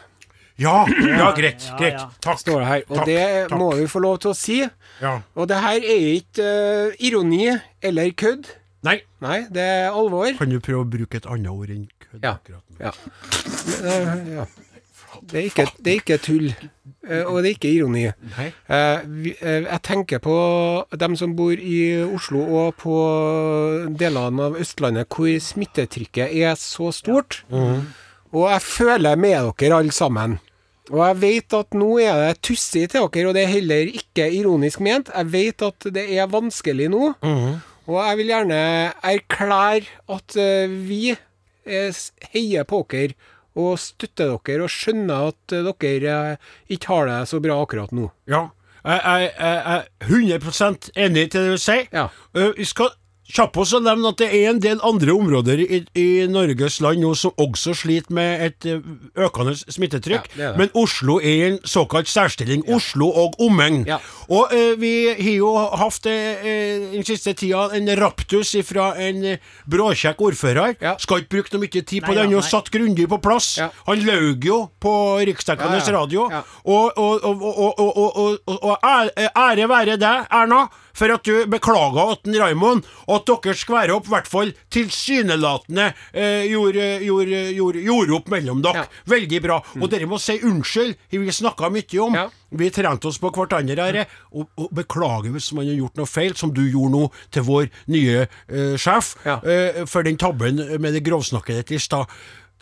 Ja, 0.58 0.86
ja, 0.88 1.32
greit. 1.36 1.66
Ja, 1.68 1.78
greit. 1.78 1.94
ja. 2.00 2.10
Takk. 2.22 2.40
står 2.40 2.60
det 2.60 2.68
her. 2.68 2.82
Og 2.90 2.96
Takk, 2.98 3.06
det 3.06 3.24
takk. 3.50 3.58
må 3.60 3.76
vi 3.76 3.88
få 3.92 4.00
lov 4.00 4.20
til 4.24 4.32
å 4.32 4.36
si. 4.36 4.62
Ja. 5.02 5.18
Og 5.36 5.48
det 5.50 5.58
her 5.60 5.82
er 5.84 6.06
ikke 6.16 6.46
eh, 6.92 6.96
ironi 7.00 7.50
eller 7.82 8.12
kødd. 8.16 8.48
Nei, 8.86 9.02
Nei, 9.20 9.42
det 9.52 9.62
er 9.66 9.90
alvor. 9.92 10.32
kan 10.38 10.50
du 10.50 10.60
prøve 10.60 10.86
å 10.86 10.90
bruke 10.90 11.16
et 11.18 11.26
annet 11.26 11.50
ord 11.52 11.70
enn 11.70 11.88
kødd? 12.00 12.24
Ja. 12.24 12.38
akkurat 12.38 12.64
nå? 12.70 12.78
Ja. 12.80 12.92
Men, 13.82 14.08
eh, 14.30 14.36
ja. 14.36 14.46
Det, 15.32 15.40
er 15.40 15.48
ikke, 15.50 15.66
det 15.82 15.92
er 15.92 16.00
ikke 16.02 16.18
tull, 16.22 16.50
eh, 17.08 17.24
og 17.26 17.42
det 17.42 17.50
er 17.50 17.56
ikke 17.56 17.72
ironi. 17.74 18.04
Nei. 18.36 18.48
Eh, 18.70 19.06
eh, 19.34 19.66
jeg 19.66 19.82
tenker 19.88 20.22
på 20.22 20.36
dem 21.02 21.16
som 21.18 21.34
bor 21.38 21.56
i 21.58 21.80
Oslo 22.06 22.44
og 22.60 22.76
på 22.82 22.98
delene 23.98 24.50
av 24.50 24.58
Østlandet 24.62 25.10
hvor 25.10 25.32
smittetrykket 25.48 26.36
er 26.44 26.58
så 26.60 26.92
stort. 26.96 27.42
Og 28.36 28.50
jeg 28.52 28.66
føler 28.66 29.18
med 29.18 29.52
dere 29.62 29.80
alle 29.80 29.96
sammen. 29.96 30.40
Og 30.92 31.00
jeg 31.02 31.22
vet 31.24 31.54
at 31.58 31.74
nå 31.74 31.92
er 32.04 32.20
det 32.22 32.42
tussig 32.46 32.84
til 32.92 33.08
dere, 33.08 33.30
og 33.30 33.34
det 33.34 33.46
er 33.46 33.54
heller 33.56 33.90
ikke 33.90 34.28
ironisk 34.38 34.84
ment. 34.86 35.10
Jeg 35.10 35.32
vet 35.34 35.66
at 35.66 35.88
det 35.96 36.10
er 36.14 36.30
vanskelig 36.30 36.92
nå. 36.94 37.16
Og 37.86 37.98
jeg 38.02 38.18
vil 38.20 38.34
gjerne 38.34 38.60
erklære 39.02 39.88
at 40.14 40.38
vi 40.86 41.16
heier 41.66 42.68
på 42.70 42.84
dere 42.92 43.18
og 43.56 43.80
støtter 43.80 44.36
dere 44.46 44.66
og 44.68 44.72
skjønner 44.74 45.30
at 45.32 45.56
eh, 45.56 45.72
dere 45.82 46.20
eh, 46.36 46.54
ikke 46.76 46.92
har 46.92 47.10
det 47.12 47.20
så 47.32 47.40
bra 47.44 47.58
akkurat 47.64 47.96
nå. 47.96 48.10
Ja. 48.32 48.48
Jeg 48.86 49.32
er 49.42 49.88
100 50.06 50.92
enig 51.02 51.32
til 51.34 51.42
det 51.48 51.56
du 51.56 51.62
sier. 51.62 51.88
Ja. 51.96 52.10
Eh, 52.38 52.52
Vi 52.58 52.68
skal 52.70 52.92
Kjapt 53.26 53.58
også 53.58 53.80
nevne 53.82 54.12
at 54.14 54.20
det 54.22 54.28
er 54.30 54.52
en 54.52 54.60
del 54.62 54.82
andre 54.86 55.14
områder 55.16 55.62
i, 55.64 55.80
i 55.98 56.08
Norges 56.30 56.78
land 56.84 57.02
nå 57.02 57.14
som 57.18 57.34
også 57.42 57.74
sliter 57.74 58.14
med 58.14 58.44
et 58.46 58.68
økende 59.18 59.56
smittetrykk, 59.58 60.30
ja, 60.36 60.36
det 60.36 60.46
det. 60.46 60.60
men 60.60 60.70
Oslo 60.78 61.18
er 61.18 61.34
i 61.34 61.48
en 61.50 61.58
såkalt 61.66 62.10
særstilling. 62.12 62.64
Ja. 62.68 62.78
Oslo 62.78 63.10
og 63.10 63.40
omegn. 63.42 63.84
Ja. 63.90 63.98
Og 64.30 64.54
eh, 64.54 64.76
vi 64.80 64.94
har 65.10 65.32
jo 65.34 65.52
hatt 65.80 66.08
eh, 66.12 66.94
den 66.94 67.06
siste 67.08 67.34
tida 67.38 67.68
en 67.76 67.90
raptus 68.00 68.56
fra 68.68 68.92
en 69.02 69.24
eh, 69.34 69.52
bråkjekk 69.72 70.22
ordfører. 70.30 70.78
Skal 71.02 71.24
ikke 71.24 71.34
bruke 71.38 71.56
noe 71.56 71.66
mye 71.66 71.82
tid 71.82 72.06
på 72.06 72.14
nei, 72.14 72.22
den, 72.22 72.38
og 72.38 72.46
satt 72.46 72.72
grundig 72.74 73.10
på 73.12 73.22
plass. 73.24 73.56
Han 73.90 74.06
laug 74.06 74.46
jo 74.46 74.62
på 74.82 74.96
riksdekkende 75.26 75.82
radio. 75.98 76.30
Og, 76.64 76.98
og, 76.98 77.26
og, 77.26 78.40
og 78.56 78.76
ære 78.86 79.70
være 79.70 79.98
deg, 80.02 80.28
Erna 80.30 80.66
for 80.96 81.12
at 81.12 81.28
du 81.28 81.46
beklaga 81.52 82.06
Atten 82.16 82.36
en 82.36 82.42
Raymond, 82.42 82.86
og 83.08 83.16
at 83.20 83.28
dere 83.46 83.56
skværa 83.60 83.98
opp, 83.98 84.08
i 84.08 84.14
hvert 84.16 84.30
fall 84.32 84.54
tilsynelatende 84.74 85.90
eh, 86.14 86.46
gjorde, 86.50 86.86
gjorde, 87.04 87.42
gjorde, 87.56 87.84
gjorde 87.86 88.16
opp 88.18 88.32
mellom 88.34 88.62
dere. 88.64 88.86
Ja. 88.86 88.90
Mm. 88.90 89.12
Veldig 89.16 89.42
bra. 89.44 89.60
Og 89.82 89.90
dere 89.92 90.08
må 90.10 90.20
si 90.22 90.38
unnskyld, 90.46 90.96
vi 91.12 91.36
snakka 91.36 91.70
mye 91.74 92.00
om. 92.06 92.16
Ja. 92.18 92.26
Vi 92.56 92.70
trente 92.72 93.10
oss 93.10 93.20
på 93.20 93.32
hverandre 93.36 93.90
her, 93.90 94.02
og, 94.32 94.48
og 94.62 94.72
beklager 94.78 95.34
hvis 95.36 95.52
man 95.58 95.68
har 95.68 95.76
gjort 95.82 96.00
noe 96.00 96.08
feil, 96.10 96.36
som 96.40 96.54
du 96.56 96.64
gjorde 96.64 96.94
nå 96.96 97.04
til 97.36 97.46
vår 97.48 97.70
nye 97.92 98.24
eh, 98.26 98.76
sjef, 98.80 99.16
Ja. 99.26 99.40
eh, 99.44 99.84
for 99.90 100.06
den 100.08 100.18
tabben 100.22 100.62
med 100.80 100.96
det 100.96 101.04
grovsnakket 101.06 101.64
ditt 101.64 101.76
i 101.76 101.82
stad. 101.84 102.08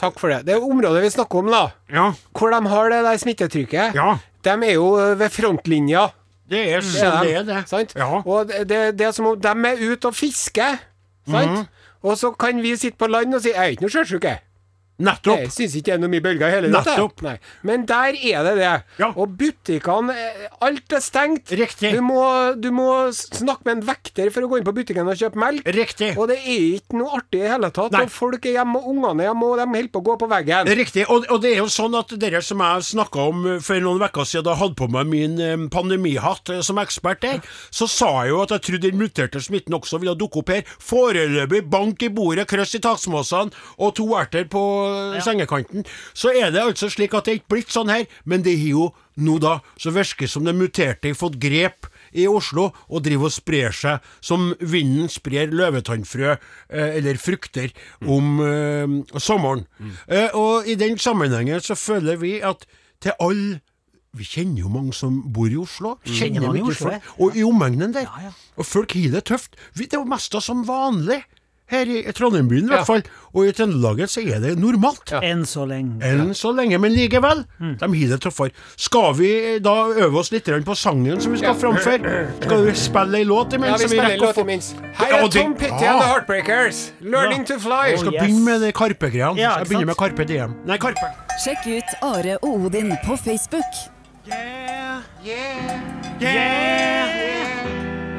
Takk 0.02 0.17
for 0.17 0.34
det. 0.34 0.41
Det 0.48 0.56
er 0.56 0.63
området 0.65 1.04
vi 1.06 1.13
snakker 1.13 1.43
om, 1.43 1.52
da. 1.54 1.67
Ja. 1.93 2.08
Hvor 2.34 2.50
de 2.50 2.60
har 2.72 2.89
det 2.89 3.04
der 3.06 3.19
smittetrykket. 3.22 3.93
Ja. 4.00 4.15
De 4.43 4.56
er 4.58 4.74
jo 4.74 4.88
eh, 4.98 5.13
ved 5.22 5.30
frontlinja. 5.32 6.08
Det 6.54 6.63
er 6.70 6.86
sånn 6.86 7.20
det 7.26 7.36
er, 7.36 7.46
det. 7.48 7.62
Sant? 7.72 7.96
Ja. 7.98 8.22
Og 8.22 8.50
det, 8.50 8.63
det, 8.70 8.82
det 9.00 9.08
er 9.10 9.16
som 9.16 9.30
om 9.32 9.39
de 9.42 9.54
er 9.72 9.84
ute 9.84 10.12
og 10.12 10.18
fisker. 10.18 10.82
Sant? 11.30 11.58
Mhm. 11.58 11.70
Og 12.04 12.18
så 12.20 12.34
kan 12.36 12.58
vi 12.62 12.76
sitte 12.76 13.00
på 13.00 13.08
land 13.08 13.36
og 13.36 13.42
si 13.42 13.54
'jeg 13.54 13.63
er 13.63 13.72
ikke 13.72 13.86
noe 13.86 13.94
sjøsjuk', 13.94 14.26
jeg. 14.28 14.39
Nettopp. 15.02 15.40
Jeg 15.42 15.50
syns 15.56 15.74
ikke 15.80 15.88
det 15.88 15.94
er 15.96 16.02
noe 16.04 16.12
mye 16.14 16.22
bølger 16.24 16.52
i 16.52 16.54
hele 16.54 16.82
tatt. 16.86 17.24
jeg. 17.26 17.40
Men 17.66 17.86
der 17.90 18.14
er 18.14 18.46
det 18.46 18.54
det. 18.60 18.74
Ja. 19.02 19.10
Og 19.18 19.32
butikkene 19.40 20.14
eh, 20.14 20.44
Alt 20.64 20.94
er 20.94 21.02
stengt. 21.02 21.50
Riktig. 21.58 21.96
Du 21.96 22.04
må, 22.06 22.22
du 22.62 22.70
må 22.76 22.88
snakke 23.16 23.66
med 23.66 23.80
en 23.80 23.86
vekter 23.88 24.30
for 24.34 24.46
å 24.46 24.52
gå 24.52 24.60
inn 24.60 24.68
på 24.68 24.76
butikken 24.78 25.10
og 25.10 25.18
kjøpe 25.18 25.42
melk. 25.42 25.66
Riktig. 25.74 26.12
Og 26.14 26.30
det 26.30 26.38
er 26.44 26.78
ikke 26.78 27.00
noe 27.02 27.18
artig 27.18 27.42
i 27.42 27.50
hele 27.50 27.72
tatt. 27.74 27.96
Nei. 27.96 28.04
Og 28.06 28.14
folk 28.14 28.46
er 28.46 28.60
hjemme, 28.60 28.80
og 28.80 28.92
ungene 28.94 29.26
er 29.26 29.32
hjemme, 29.32 29.50
og 29.50 29.58
de 29.60 29.68
holder 29.74 29.90
på 29.96 30.04
å 30.04 30.08
gå 30.12 30.18
på 30.22 30.30
veggen. 30.36 30.72
Riktig. 30.84 31.08
Og, 31.10 31.26
og 31.34 31.42
det 31.44 31.56
er 31.56 31.64
jo 31.64 31.70
sånn 31.74 31.98
at 31.98 32.14
dere 32.22 32.44
som 32.46 32.62
jeg 32.64 32.88
snakka 32.94 33.28
om 33.34 33.44
eh, 33.56 33.60
for 33.66 33.84
noen 33.84 34.06
uker 34.06 34.30
siden, 34.30 34.46
da 34.46 34.54
jeg 34.54 34.62
hadde 34.62 34.80
på 34.84 34.90
meg 34.94 35.10
min 35.10 35.36
eh, 35.42 35.58
pandemihatt 35.74 36.54
som 36.64 36.82
ekspert 36.84 37.24
der, 37.26 37.42
så 37.74 37.90
sa 37.90 38.12
jeg 38.22 38.36
jo 38.36 38.44
at 38.46 38.54
jeg 38.56 38.66
trodde 38.70 38.92
den 38.94 39.02
muterte 39.02 39.42
smitten 39.44 39.76
også 39.80 40.00
ville 40.04 40.16
dukke 40.20 40.44
opp 40.44 40.54
her. 40.54 40.64
Foreløpig 40.84 41.66
bank 41.74 42.06
i 42.06 42.12
bordet, 42.14 42.46
kryss 42.52 42.78
i 42.78 42.84
taksmåsene 42.84 43.54
og 43.82 43.96
to 43.98 44.08
erter 44.20 44.46
på 44.52 44.64
eh, 44.84 45.22
sengekanten. 45.24 45.88
Så 46.13 46.34
er 46.34 46.52
det 46.54 46.63
altså 46.63 46.89
slik 46.91 47.15
at 47.17 47.26
det 47.26 47.34
er 47.34 47.41
ikke 47.41 47.56
blitt 47.56 47.74
sånn 47.74 47.91
her, 47.91 48.06
men 48.26 48.46
det 48.46 48.58
har 48.60 48.74
jo 48.74 48.91
nå 49.24 49.38
da, 49.41 49.60
så 49.78 49.93
virker 49.93 50.30
som 50.30 50.46
det 50.48 50.56
muterte, 50.58 51.12
har 51.12 51.17
fått 51.17 51.38
grep 51.41 51.89
i 52.17 52.26
Oslo 52.30 52.69
og 52.89 53.04
driver 53.06 53.30
og 53.30 53.36
sprer 53.36 53.76
seg 53.76 54.13
som 54.24 54.52
vinden 54.60 55.10
sprer 55.12 55.54
løvetannfrø 55.54 56.32
eh, 56.34 56.96
eller 57.00 57.19
frukter 57.22 57.74
om 58.06 58.39
eh, 58.46 59.19
sommeren. 59.22 59.67
Eh, 60.08 60.30
og 60.38 60.69
i 60.69 60.78
den 60.80 60.98
sammenhengen 61.02 61.62
så 61.63 61.78
føler 61.78 62.19
vi 62.22 62.39
at 62.46 62.65
til 63.04 63.15
alle 63.19 63.62
vi 64.13 64.26
kjenner 64.30 64.62
jo 64.62 64.69
mange 64.69 64.93
som 64.93 65.15
bor 65.34 65.50
i 65.50 65.58
Oslo. 65.58 65.96
Kjenner 66.06 66.43
mange 66.46 66.60
i 66.60 66.65
Oslo, 66.69 66.91
folk. 66.91 67.06
Og 67.17 67.38
i 67.39 67.41
omegnen 67.48 67.96
der. 67.96 68.06
Ja, 68.06 68.28
ja. 68.28 68.34
Og 68.62 68.67
folk 68.69 68.93
har 68.93 69.15
det 69.15 69.24
tøft. 69.32 69.58
Vi, 69.74 69.88
det 69.89 69.98
er 69.98 70.04
jo 70.04 70.10
mest 70.12 70.38
som 70.46 70.62
vanlig 70.67 71.24
her 71.71 71.86
i 71.89 72.04
Trondheim-byen 72.12 72.67
i 72.67 72.69
Ja. 72.71 72.76
hvert 72.78 72.86
fall. 72.88 73.04
Og 73.34 73.47
i 73.47 73.52
Trøndelaget 73.52 74.10
så 74.10 74.21
er 74.21 74.39
det 74.39 74.60
normalt. 74.60 75.10
Ja. 75.12 75.19
Enn 75.21 75.45
så 75.45 75.65
lenge. 75.65 76.02
Enn 76.06 76.34
så 76.38 76.52
lenge, 76.54 76.78
men 76.80 76.91
likevel. 76.93 77.45
Mm. 77.60 77.78
De 77.80 77.88
har 77.88 78.10
det 78.13 78.19
tøffere. 78.21 78.52
Skal 78.78 79.13
vi 79.17 79.60
da 79.60 79.73
øve 80.06 80.19
oss 80.19 80.32
litt 80.32 80.45
på 80.45 80.76
sangen 80.76 81.19
som 81.21 81.32
vi 81.32 81.38
skal 81.39 81.56
framføre? 81.56 82.28
Skal 82.43 82.65
vi 82.65 82.71
spille 82.76 83.17
ei 83.17 83.23
låt 83.23 83.54
Ja, 83.54 83.78
vi 83.78 83.88
spiller 83.88 84.12
ei 84.12 84.17
låt 84.19 84.38
imens. 84.38 84.76
Her 84.93 85.13
er 85.23 85.28
Tom 85.30 85.56
Petty 85.56 85.71
and 85.73 85.80
The 85.80 85.88
Ah. 85.88 86.13
Heartbreakers. 86.13 86.91
'Learning 87.02 87.45
to 87.45 87.56
Fly'. 87.58 87.89
Jeg 87.89 87.99
skal 87.99 88.08
Oh, 88.10 88.13
yes. 88.13 88.21
begynne 88.23 88.45
med 88.45 88.60
de 88.62 88.71
Karpe-greiene. 88.71 89.38
Ja, 89.38 89.58
jeg 89.58 89.67
begynner 89.67 89.86
med? 89.86 89.95
Karpe 89.97 90.23
DM. 90.26 90.54
Nei, 90.65 90.78
Karpe. 90.78 91.08
Sjekk 91.43 91.65
ut 91.78 91.89
Are 92.04 92.38
og 92.43 92.65
Odin 92.65 92.97
på 93.06 93.15
Facebook. 93.17 93.73
Yeah, 94.28 95.02
yeah, 95.26 95.80
yeah. 96.21 97.62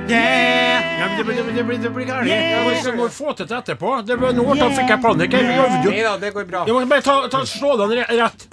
Ja, 0.09 1.09
det 1.17 1.25
blir, 1.25 2.05
gærent. 2.05 2.29
Jeg 2.29 2.97
må- 2.97 3.09
få 3.09 3.33
til 3.37 3.47
det 3.47 3.57
etterpå. 3.57 4.07
Det 4.07 4.19
ble, 4.19 4.33
nå 4.33 4.45
fikk 4.77 4.89
jeg 4.89 5.01
panikk. 5.03 5.33
Nei 5.33 6.03
da, 6.03 6.17
det 6.19 6.35
går 6.35 6.45
bra. 6.51 6.65
Må 6.67 6.85
bare 6.89 7.03
ta, 7.03 7.29
ta 7.29 7.45
slå 7.45 7.77
den 7.79 7.99
re- 7.99 8.11
rett. 8.21 8.49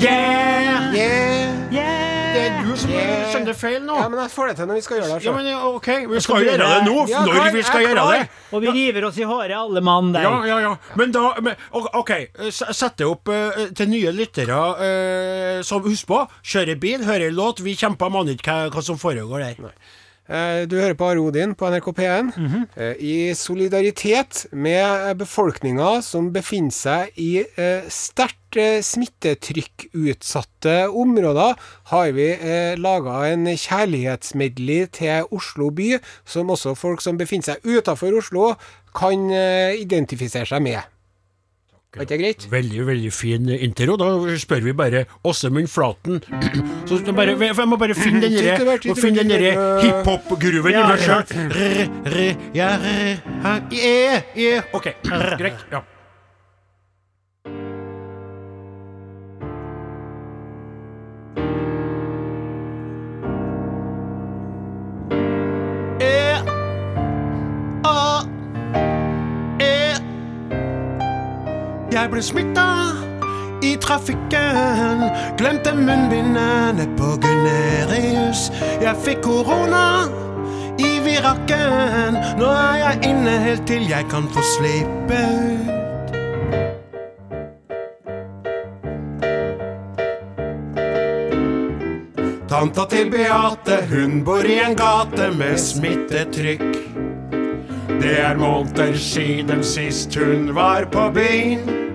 Yeah! 0.00 0.94
Yeah. 0.94 2.20
Det 2.32 2.40
er 2.46 2.62
du 2.62 2.76
som 2.76 2.90
Yeah. 2.90 3.26
skjønner 3.32 3.54
feil 3.58 3.80
nå. 3.82 3.96
Ja, 3.98 4.08
men 4.08 4.20
jeg 4.22 4.30
får 4.30 4.48
det 4.48 4.56
til 4.56 4.66
når 4.70 4.74
vi 4.74 4.80
skal 4.80 5.00
gjøre 5.00 5.18
det. 5.18 5.24
Ja, 5.24 5.32
men 5.32 5.46
OK, 5.74 5.88
vi 6.08 6.20
skal 6.20 6.44
gjøre 6.44 6.58
det 6.58 6.82
nå. 6.86 7.08
Ja, 7.10 7.24
Når 7.26 7.52
vi 7.52 7.62
skal 7.66 7.80
gjøre 7.84 8.04
det. 8.12 8.28
Og 8.52 8.62
vi 8.62 8.70
river 8.70 9.04
oss 9.08 9.18
i 9.18 9.26
håret, 9.26 9.56
alle 9.56 9.80
mann 9.80 10.12
der. 10.12 10.22
Ja, 10.22 10.44
ja, 10.46 10.58
ja. 10.60 10.76
Men 10.96 11.10
da 11.12 11.34
men, 11.42 11.54
OK, 11.72 12.12
sett 12.50 12.96
det 12.96 13.06
opp 13.06 13.28
uh, 13.28 13.50
til 13.74 13.88
nye 13.90 14.12
lyttere 14.12 14.60
Uh, 14.80 15.62
som 15.62 15.82
Husk 15.82 16.06
på, 16.06 16.22
kjører 16.44 16.78
bil, 16.80 17.04
hører 17.04 17.32
låt. 17.34 17.60
Vi 17.60 17.74
kjemper 17.74 18.10
maner 18.10 18.32
ikke 18.38 18.46
hva, 18.46 18.70
hva 18.70 18.82
som 18.82 18.96
foregår 18.96 19.42
der. 19.42 19.56
Eh, 19.66 19.72
Du 20.70 20.76
hører 20.78 20.94
på 20.94 21.08
Aro 21.10 21.24
Odin 21.26 21.56
på 21.58 21.66
NRK 21.72 21.88
P1. 21.96 22.28
Eh, 22.78 22.94
I 23.02 23.14
solidaritet 23.34 24.44
med 24.52 25.16
befolkninga 25.18 25.96
som 26.06 26.28
befinner 26.30 26.70
seg 26.70 27.18
i 27.18 27.42
eh, 27.42 27.82
sterkt 27.90 28.36
smittetrykkutsatte 28.86 30.76
områder, 30.90 31.58
har 31.90 32.12
vi 32.14 32.28
eh, 32.34 32.78
laga 32.78 33.24
en 33.32 33.46
kjærlighetsmedley 33.50 34.86
til 34.94 35.26
Oslo 35.34 35.70
by, 35.74 35.96
som 36.24 36.50
også 36.54 36.76
folk 36.78 37.02
som 37.02 37.18
befinner 37.18 37.52
seg 37.52 37.66
utafor 37.66 38.14
Oslo, 38.22 38.54
kan 38.94 39.30
eh, 39.34 39.74
identifisere 39.82 40.46
seg 40.46 40.62
med. 40.62 40.80
Er 41.90 42.04
ikke 42.04 42.14
det 42.14 42.18
greit? 42.20 42.44
Veldig, 42.52 42.82
veldig 42.86 43.08
fin 43.12 43.48
intro. 43.50 43.96
Da 43.98 44.10
spør 44.38 44.60
vi 44.62 44.72
bare 44.78 45.00
Åsemund 45.26 45.66
Flaten. 45.72 46.20
Så 46.86 47.00
bare, 47.16 47.34
jeg 47.34 47.66
må 47.66 47.78
bare 47.80 47.96
finne 47.98 48.20
den 48.22 48.36
derre 48.38 48.78
finne 48.94 49.24
den 49.24 49.32
derre 49.34 49.80
hiphop-grooven 49.82 50.70
i 50.70 50.76
Ja, 50.76 50.84
meg 50.86 51.02
ja. 51.02 51.18
sjøl. 51.26 52.28
ja, 52.54 52.68
ja, 53.74 54.20
ja. 54.38 54.62
Ok, 54.72 54.92
greit. 55.02 55.66
Ja. 55.74 55.82
Jeg 72.00 72.08
ble 72.14 72.22
smitta 72.24 72.66
i 73.60 73.74
trafikken. 73.76 75.02
Glemte 75.36 75.74
munnbindet 75.76 76.94
på 76.96 77.10
Gunerius. 77.20 78.46
Jeg 78.80 78.96
fikk 79.04 79.20
korona 79.26 80.06
i 80.80 80.94
virakken. 81.04 82.16
Nå 82.40 82.48
er 82.48 82.78
jeg 82.80 83.10
inne 83.10 83.34
helt 83.44 83.66
til 83.68 83.84
jeg 83.90 84.06
kan 84.08 84.30
få 84.32 84.40
slippe 84.54 85.18
ut. 85.50 85.76
Tanta 92.48 92.88
til 92.94 93.12
Beate, 93.12 93.76
hun 93.92 94.24
bor 94.24 94.48
i 94.48 94.56
en 94.64 94.72
gate 94.80 95.28
med 95.36 95.60
smittetrykk. 95.60 96.64
Det 98.00 98.16
er 98.24 98.40
måneder 98.40 98.96
siden 98.96 99.60
sist 99.64 100.16
hun 100.16 100.54
var 100.56 100.88
på 100.88 101.10
byen. 101.12 101.89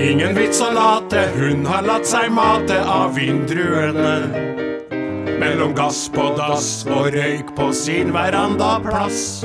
Ingen 0.00 0.32
vits 0.32 0.62
å 0.64 0.70
late, 0.72 1.26
hun 1.34 1.66
har 1.68 1.84
latt 1.84 2.06
seg 2.08 2.30
mate 2.32 2.78
av 2.88 3.12
vindruene. 3.18 4.14
Mellom 5.40 5.74
gass 5.76 6.06
på 6.14 6.30
dass 6.38 6.68
og 6.88 7.10
røyk 7.12 7.50
på 7.56 7.66
sin 7.76 8.14
verandaplass. 8.14 9.42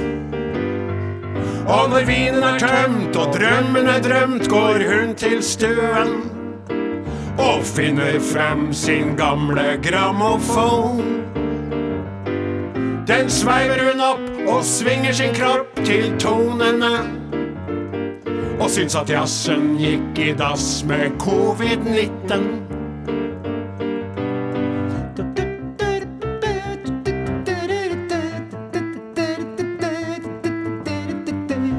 Og 1.66 1.90
når 1.92 2.08
vinen 2.08 2.46
er 2.46 2.62
tømt 2.62 3.20
og 3.20 3.36
drømmen 3.36 3.90
er 3.98 4.00
drømt, 4.06 4.48
går 4.52 4.86
hun 4.86 5.12
til 5.20 5.44
stuen 5.44 6.16
og 7.36 7.66
finner 7.68 8.16
frem 8.24 8.70
sin 8.72 9.12
gamle 9.20 9.76
grammofon. 9.84 11.04
Den 13.10 13.28
sveiver 13.30 13.84
hun 13.90 14.08
opp 14.08 14.24
og 14.48 14.64
svinger 14.64 15.20
sin 15.20 15.36
kropp 15.36 15.84
til 15.84 16.16
tonene. 16.22 17.25
Og 18.60 18.70
syns 18.72 18.96
at 18.96 19.10
jazzen 19.10 19.76
gikk 19.80 20.20
i 20.20 20.32
dass 20.38 20.84
med 20.88 21.12
covid-19. 21.20 22.46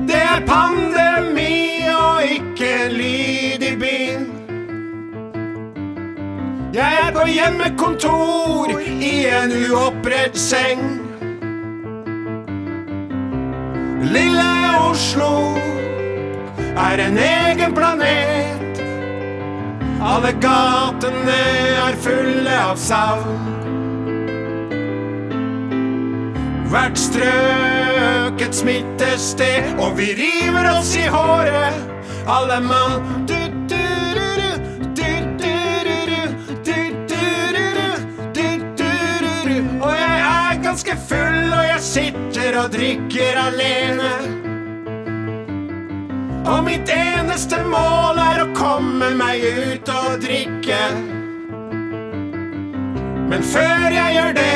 Det 0.08 0.20
er 0.20 0.42
pandemi 0.46 1.86
og 1.90 2.22
ikke 2.36 2.72
lyd 2.92 3.64
i 3.72 3.76
byen. 3.80 4.28
Jeg 6.74 6.98
er 7.06 7.12
på 7.12 7.24
hjemmekontor 7.26 8.78
i 8.84 9.14
en 9.32 9.56
uoppredd 9.72 10.36
seng. 10.36 10.84
Lille 14.12 14.52
Oslo 14.90 15.32
er 16.76 16.98
en 16.98 17.18
egen 17.18 17.74
planet. 17.74 18.80
Alle 20.02 20.32
gatene 20.40 21.40
er 21.86 21.98
fulle 22.04 22.56
av 22.68 22.76
savn. 22.80 23.42
Hvert 26.70 26.98
strøk 26.98 28.42
et 28.42 28.60
smittested, 28.60 29.76
og 29.80 29.96
vi 30.00 30.12
river 30.18 30.70
oss 30.74 30.96
i 30.98 31.06
håret, 31.10 31.84
alle 32.26 32.60
mann. 32.66 33.26
Du 33.26 33.36
ganske 40.76 40.96
full, 41.08 41.52
og 41.52 41.64
jeg 41.64 41.80
sitter 41.80 42.58
og 42.60 42.72
drikker 42.74 43.38
alene. 43.40 44.45
Og 46.46 46.64
mitt 46.64 46.90
eneste 46.94 47.58
mål 47.66 48.20
er 48.22 48.44
å 48.44 48.50
komme 48.54 49.08
meg 49.18 49.42
ut 49.42 49.88
og 49.90 50.20
drikke. 50.22 50.82
Men 53.26 53.42
før 53.42 53.88
jeg 53.90 54.14
gjør 54.14 54.36
det 54.36 54.52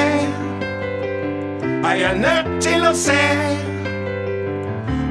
er 1.90 1.96
jeg 1.98 2.18
nødt 2.22 2.50
til 2.62 2.86
å 2.86 2.92
se 2.94 3.22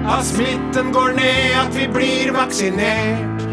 at 0.09 0.23
smitten 0.25 0.93
går 0.95 1.11
ned, 1.17 1.57
at 1.59 1.75
vi 1.75 1.87
blir 1.91 2.31
vaksinert. 2.33 3.43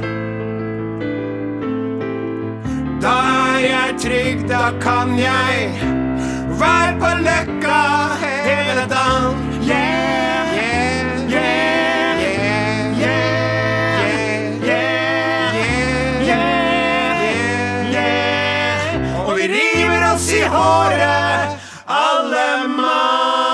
Da 3.03 3.17
er 3.57 3.67
jeg 3.67 3.99
trygg, 4.05 4.47
da 4.49 4.71
kan 4.81 5.19
jeg 5.19 5.75
være 6.63 6.95
på 7.03 7.13
løkka 7.27 7.83
hele 8.23 8.87
dagen. 8.95 9.43
Yeah, 9.67 10.26
håret, 20.67 21.57
alle 21.87 22.47
mann. 22.77 23.47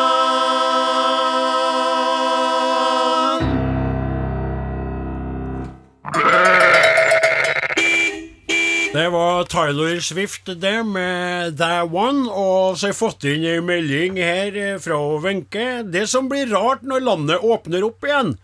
Det 8.93 9.09
var 9.09 9.45
Tyler 9.49 10.01
Swift 10.05 10.51
det 10.61 10.83
med 10.85 11.57
That 11.57 11.89
One, 11.93 12.29
og 12.29 12.77
så 12.77 12.87
har 12.87 12.93
jeg 12.93 12.99
fått 12.99 13.25
inn 13.29 13.45
ei 13.49 13.61
melding 13.65 14.19
her 14.21 14.59
fra 14.85 14.99
Wenche. 15.25 15.69
Det 15.89 16.05
som 16.13 16.29
blir 16.29 16.53
rart 16.53 16.85
når 16.85 17.07
landet 17.07 17.41
åpner 17.45 17.87
opp 17.89 18.05
igjen, 18.05 18.35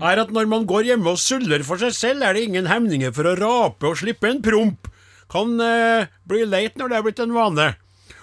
er 0.00 0.20
at 0.20 0.32
når 0.32 0.50
man 0.50 0.66
går 0.68 0.90
hjemme 0.90 1.14
og 1.14 1.20
suller 1.20 1.64
for 1.64 1.80
seg 1.80 1.96
selv, 1.96 2.24
er 2.24 2.36
det 2.36 2.44
ingen 2.48 2.68
hemninger 2.68 3.16
for 3.16 3.30
å 3.30 3.36
rape 3.40 3.88
og 3.88 3.96
slippe 4.00 4.28
en 4.28 4.44
promp. 4.44 4.90
Kan 5.32 5.56
eh, 5.60 6.12
bli 6.28 6.44
leit 6.46 6.76
når 6.76 6.92
det 6.92 6.98
er 6.98 7.08
blitt 7.08 7.24
en 7.24 7.34
vane. 7.34 7.72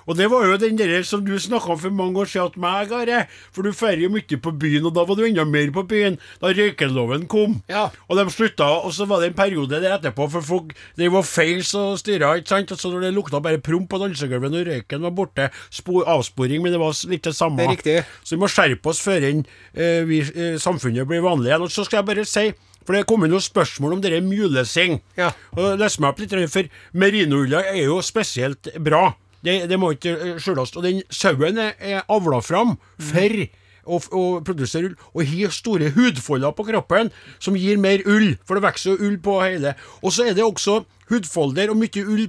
Og 0.07 0.17
det 0.17 0.29
var 0.31 0.47
jo 0.47 0.57
den 0.61 0.79
der 0.79 1.03
som 1.07 1.23
du 1.25 1.33
snakka 1.39 1.75
om 1.75 1.79
for 1.81 1.93
mange 1.95 2.21
år 2.23 2.29
siden 2.31 2.55
til 2.55 2.63
meg, 2.63 2.91
Are. 2.91 3.25
For 3.53 3.65
du 3.65 3.71
drar 3.71 3.99
jo 3.99 4.09
mye 4.13 4.39
på 4.41 4.53
byen, 4.61 4.87
og 4.89 4.95
da 4.95 5.05
var 5.07 5.19
du 5.19 5.25
enda 5.27 5.45
mer 5.45 5.71
på 5.73 5.83
byen 5.87 6.17
da 6.41 6.53
røykeloven 6.55 7.27
kom. 7.31 7.59
Ja. 7.71 7.89
Og 8.09 8.17
de 8.17 8.25
slutta, 8.33 8.67
og 8.85 8.93
så 8.95 9.07
var 9.09 9.21
det 9.21 9.31
en 9.31 9.37
periode 9.37 9.81
der 9.81 9.97
etterpå, 9.97 10.29
for 10.31 10.41
folk 10.41 10.73
Det 10.97 11.11
var 11.11 11.23
feils 11.25 11.73
og 11.75 11.99
styra, 11.99 12.35
ikke 12.39 12.53
sant. 12.53 12.71
Og 12.71 12.79
så 12.79 12.91
når 12.91 13.07
det 13.07 13.13
lukta 13.15 13.41
bare 13.43 13.61
promp 13.61 13.89
på 13.91 13.99
dansegulvet 14.01 14.51
når 14.51 14.67
røyken 14.71 15.05
var 15.07 15.15
borte, 15.15 15.49
spor, 15.69 16.03
avsporing, 16.09 16.63
men 16.63 16.73
det 16.73 16.81
var 16.81 16.95
litt 17.09 17.23
det 17.27 17.35
samme. 17.35 17.61
Det 17.61 17.67
er 17.67 17.75
riktig. 17.75 17.97
Så 18.23 18.35
vi 18.35 18.41
må 18.41 18.49
skjerpe 18.51 18.91
oss 18.91 19.01
før 19.03 19.29
inn, 19.29 19.45
eh, 19.73 20.03
vi, 20.07 20.21
eh, 20.21 20.57
samfunnet 20.61 21.07
blir 21.07 21.23
vanlig 21.25 21.51
igjen. 21.51 21.65
Og 21.67 21.71
så 21.71 21.85
skal 21.85 22.01
jeg 22.01 22.09
bare 22.11 22.25
si 22.25 22.51
for 22.81 22.95
det 22.95 23.03
er 23.03 23.09
kommet 23.09 23.29
noen 23.29 23.43
spørsmål 23.43 23.93
om 23.93 24.01
dere 24.01 24.21
mulesing. 24.25 25.01
Ja. 25.19 25.31
Og 25.53 25.77
Les 25.77 25.99
meg 26.01 26.09
opp 26.09 26.21
litt, 26.21 26.33
for 26.49 26.69
merinoulla 26.97 27.61
er 27.69 27.83
jo 27.85 27.99
spesielt 28.01 28.71
bra. 28.81 29.11
Det, 29.45 29.57
det 29.69 29.79
må 29.79 29.93
ikke 29.95 30.15
eh, 30.17 30.37
skjules. 30.41 30.75
Og 30.77 30.85
den 30.85 31.01
sauen 31.13 31.59
er, 31.61 32.01
avla 32.11 32.41
fram 32.45 32.77
for 33.01 33.43
å, 33.85 33.97
å 33.97 34.23
produsere 34.45 34.91
ull, 34.91 34.97
og 35.15 35.27
har 35.27 35.53
store 35.53 35.91
hudfolder 35.95 36.53
på 36.57 36.67
kroppen 36.69 37.11
som 37.41 37.57
gir 37.57 37.81
mer 37.81 38.03
ull, 38.05 38.35
for 38.45 38.57
det 38.57 38.65
vokser 38.67 38.93
jo 38.93 39.09
ull 39.09 39.19
på 39.23 39.39
hele. 39.43 39.75
Og 40.01 40.13
så 40.15 40.29
er 40.29 40.37
det 40.37 40.45
også 40.45 40.81
hudfolder 41.11 41.71
og 41.73 41.79
mye 41.81 42.05
ull 42.07 42.27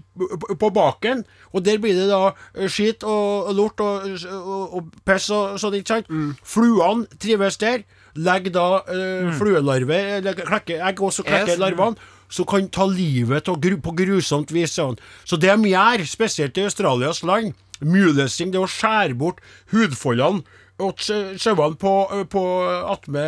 på 0.58 0.70
baken, 0.74 1.24
og 1.52 1.64
der 1.66 1.80
blir 1.82 1.98
det 1.98 2.08
da 2.10 2.32
skitt 2.66 2.72
skit 2.74 3.04
og, 3.06 3.50
og 3.50 3.58
lort 3.58 3.82
og, 3.84 4.08
og, 4.32 4.78
og 4.78 5.02
piss 5.06 5.28
og 5.34 5.58
sånn, 5.62 5.78
ikke 5.78 5.98
sant? 5.98 6.14
Fluene 6.42 7.20
trives 7.22 7.60
der. 7.62 7.84
Legger 8.12 8.52
da 8.52 8.64
øh, 8.92 9.22
mm. 9.24 9.36
fluelarver, 9.38 10.26
klekker 10.42 10.82
egg, 10.84 10.98
og 11.00 11.14
så 11.16 11.24
klekker 11.24 11.54
Yes. 11.54 11.60
larvene 11.62 11.96
som 12.33 12.49
kan 12.49 12.66
ta 12.72 12.87
livet 12.89 13.51
av 13.53 13.61
gru, 13.62 13.76
på 13.85 13.93
grusomt 13.99 14.53
vis. 14.55 14.78
Sånn. 14.78 14.97
Så 15.28 15.37
det 15.37 15.53
de 15.53 15.74
gjør, 15.74 16.07
spesielt 16.09 16.57
i 16.59 16.64
Australias 16.66 17.22
land, 17.28 17.53
mulesing, 17.83 18.53
det 18.55 18.61
er 18.61 18.66
å 18.66 18.70
skjære 18.70 19.16
bort 19.18 19.41
hudfoldene 19.74 20.43
og 20.83 20.99
sauene 20.99 21.76
på, 21.78 21.91
på 22.33 22.41
atme, 22.91 23.22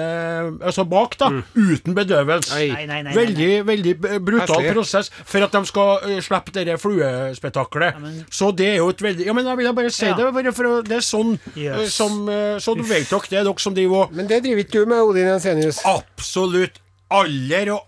altså 0.64 0.82
bak, 0.90 1.12
da, 1.20 1.28
uten 1.54 1.94
bedøvelse. 1.94 2.56
Nei. 2.56 2.64
Nei, 2.72 2.86
nei, 2.88 3.02
nei, 3.02 3.02
nei, 3.04 3.14
Veldig, 3.14 3.48
veldig 3.68 3.92
brutal 4.26 4.64
prosess 4.72 5.10
for 5.12 5.44
at 5.44 5.54
de 5.54 5.60
skal 5.68 5.92
uh, 6.02 6.16
slippe 6.24 6.54
det 6.66 6.74
fluespetakkelet. 6.82 8.00
Så 8.34 8.50
det 8.58 8.72
er 8.72 8.80
jo 8.80 8.88
et 8.90 9.04
veldig 9.06 9.28
Ja, 9.28 9.36
men 9.36 9.46
jeg 9.46 9.60
vil 9.60 9.70
bare 9.76 9.92
si 9.94 10.08
Ja. 10.08 10.16
det, 10.18 10.32
bare 10.34 10.52
for 10.56 10.70
å- 10.72 10.82
det 10.82 10.98
er 10.98 11.06
sånn 11.06 11.38
Yes. 11.54 11.78
uh, 11.78 11.86
som 11.94 12.28
uh, 12.28 12.58
du 12.80 12.82
vet 12.88 13.06
dere, 13.10 13.30
det 13.30 13.38
er 13.38 13.44
dere 13.44 13.60
som 13.60 13.74
driver 13.76 14.06
og 14.08 14.12
Men 14.18 14.26
det 14.26 14.42
driver 14.42 14.64
ikke 14.64 14.82
du 14.82 14.86
med, 14.86 15.02
Odin 15.04 15.30
Jensenius. 15.36 15.82
Absolutt 15.84 16.80
aller 17.10 17.70
og 17.76 17.84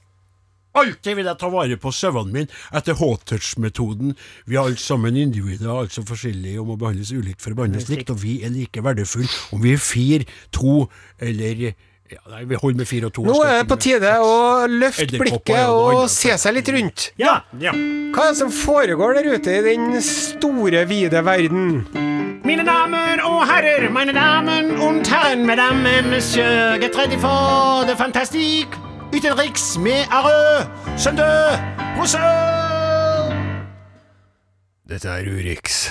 Alltid 0.76 1.16
vil 1.18 1.30
jeg 1.30 1.40
ta 1.40 1.50
vare 1.52 1.78
på 1.80 1.92
sauene 1.94 2.32
mine 2.34 2.60
etter 2.76 2.96
hot-touch-metoden 2.98 4.14
Vi 4.46 4.56
er 4.56 4.62
alle 4.66 4.80
sammen 4.80 5.16
individer, 5.16 5.72
altså 5.72 6.04
forskjellige 6.06 6.60
og 6.60 6.70
må 6.72 6.78
behandles 6.80 7.12
ulikt 7.16 7.42
for 7.44 7.54
å 7.54 7.60
behandles 7.62 7.88
likt, 7.92 8.12
og 8.12 8.20
vi 8.22 8.40
er 8.44 8.54
like 8.54 8.84
verdifulle 8.84 9.30
om 9.56 9.62
vi 9.64 9.74
er 9.76 9.82
fire, 9.82 10.26
to 10.54 10.86
eller 11.22 11.68
ja, 12.06 12.20
Nei, 12.30 12.44
vi 12.46 12.54
holder 12.54 12.78
med 12.78 12.86
fire 12.86 13.08
og 13.08 13.14
to. 13.16 13.24
Nå 13.26 13.40
er 13.42 13.56
det 13.58 13.68
på 13.70 13.78
tide 13.82 14.12
å 14.22 14.34
løfte 14.70 15.18
blikket 15.18 15.56
og 15.66 15.88
annet. 15.88 16.12
se 16.14 16.36
seg 16.38 16.54
litt 16.54 16.70
rundt. 16.70 17.08
Ja! 17.18 17.40
Ja. 17.58 17.74
Hva 18.14 18.28
er 18.28 18.30
det 18.30 18.38
som 18.38 18.52
foregår 18.54 19.18
der 19.18 19.30
ute 19.34 19.56
i 19.58 19.64
den 19.66 19.98
store, 20.06 20.84
vide 20.86 21.24
verden? 21.26 21.82
Mine 22.46 22.62
damer 22.62 23.24
og 23.26 23.42
herrer, 23.50 23.88
mine 23.90 24.14
damen 24.14 24.76
und 24.78 25.10
herren, 25.10 25.42
mesdames, 25.50 26.06
monsieur, 26.06 26.78
get 26.78 26.94
ready 26.94 27.18
for 27.18 27.82
the 27.90 27.96
fantastic 27.98 28.85
utenriks 29.16 29.78
med 29.80 30.04
Arø, 30.12 30.64
Søndø, 31.00 31.24
Rousseau. 31.96 33.32
Dette 34.88 35.08
er 35.08 35.30
Urix. 35.30 35.86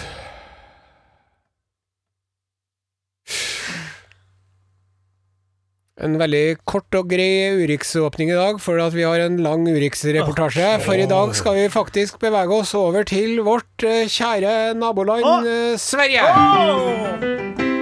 En 6.05 6.19
veldig 6.19 6.57
kort 6.69 6.93
og 6.99 7.07
grei 7.09 7.55
Urix-åpning 7.63 8.29
i 8.29 8.37
dag, 8.37 8.59
for 8.61 8.77
at 8.83 8.93
vi 8.93 9.07
har 9.07 9.23
en 9.25 9.39
lang 9.41 9.65
Urix-reportasje. 9.71 10.75
For 10.85 10.93
i 10.93 11.07
dag 11.09 11.33
skal 11.39 11.57
vi 11.57 11.69
faktisk 11.73 12.19
bevege 12.21 12.59
oss 12.61 12.75
over 12.77 13.07
til 13.09 13.39
vårt 13.47 13.87
eh, 13.87 14.05
kjære 14.11 14.75
naboland 14.77 15.49
eh, 15.49 15.79
Sverige. 15.81 17.73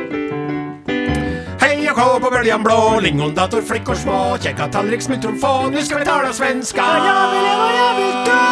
Og 1.94 2.00
kå 2.00 2.20
på 2.24 2.30
bøljan 2.34 2.64
blå, 2.66 2.76
lingondator, 3.06 3.62
flickor 3.62 3.94
små, 3.94 4.20
kjekka 4.42 4.66
tallrik, 4.74 5.02
smultronfon, 5.06 5.72
nu 5.76 5.82
skal 5.86 6.00
vi 6.00 6.06
tala 6.06 6.32
svenska. 6.34 6.82
Ja, 6.82 7.04
Jag 7.06 7.32
vill 7.32 7.44
leva, 7.46 7.68
jag 7.80 7.94
vill 8.00 8.18
dö 8.26 8.46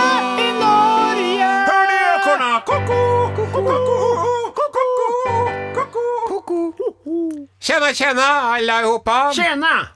i 0.44 0.52
Norge. 0.60 1.48
Hör 1.70 1.86
ni 1.90 1.98
ekorna? 2.12 2.62
Koko, 2.66 3.00
koko, 3.36 3.62
koko, 3.64 3.98
koko, 6.28 6.72
koko. 6.78 7.48
Tjena, 7.60 7.94
tjena 7.94 8.28
allihopa! 8.54 9.32
Tjena! 9.34 9.88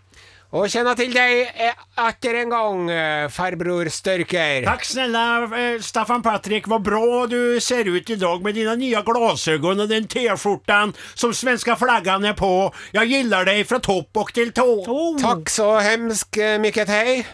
Og 0.56 0.70
kjenna 0.72 0.94
til 0.96 1.12
deg 1.12 1.50
eh, 1.60 1.80
atter 2.00 2.38
en 2.40 2.52
gang, 2.54 2.84
eh, 2.88 3.24
farbror 3.34 3.90
Størker. 3.92 4.64
Takk 4.64 4.86
snälla 4.88 5.24
eh, 5.50 5.82
Staffan 5.84 6.22
Patrik, 6.24 6.70
vad 6.72 6.86
bra 6.86 7.26
du 7.28 7.60
ser 7.60 7.90
ut 7.92 8.10
idag 8.10 8.44
med 8.44 8.56
dina 8.56 8.76
nya 8.76 9.02
glasögon 9.02 9.80
och 9.80 9.90
den 9.90 10.08
t-skjortan 10.08 10.94
som 11.14 11.34
svenska 11.34 11.76
flaggan 11.76 12.24
är 12.24 12.34
på. 12.34 12.74
Jag 12.92 13.06
gillar 13.06 13.46
dig 13.46 13.64
från 13.64 13.82
topp 13.82 14.10
och 14.14 14.34
till 14.34 14.52
tå. 14.54 14.86
Oh. 14.88 15.20
Takk 15.22 15.50
så 15.50 15.80
hemskt 15.80 16.38
mycket 16.60 16.88
hei. 16.90 17.26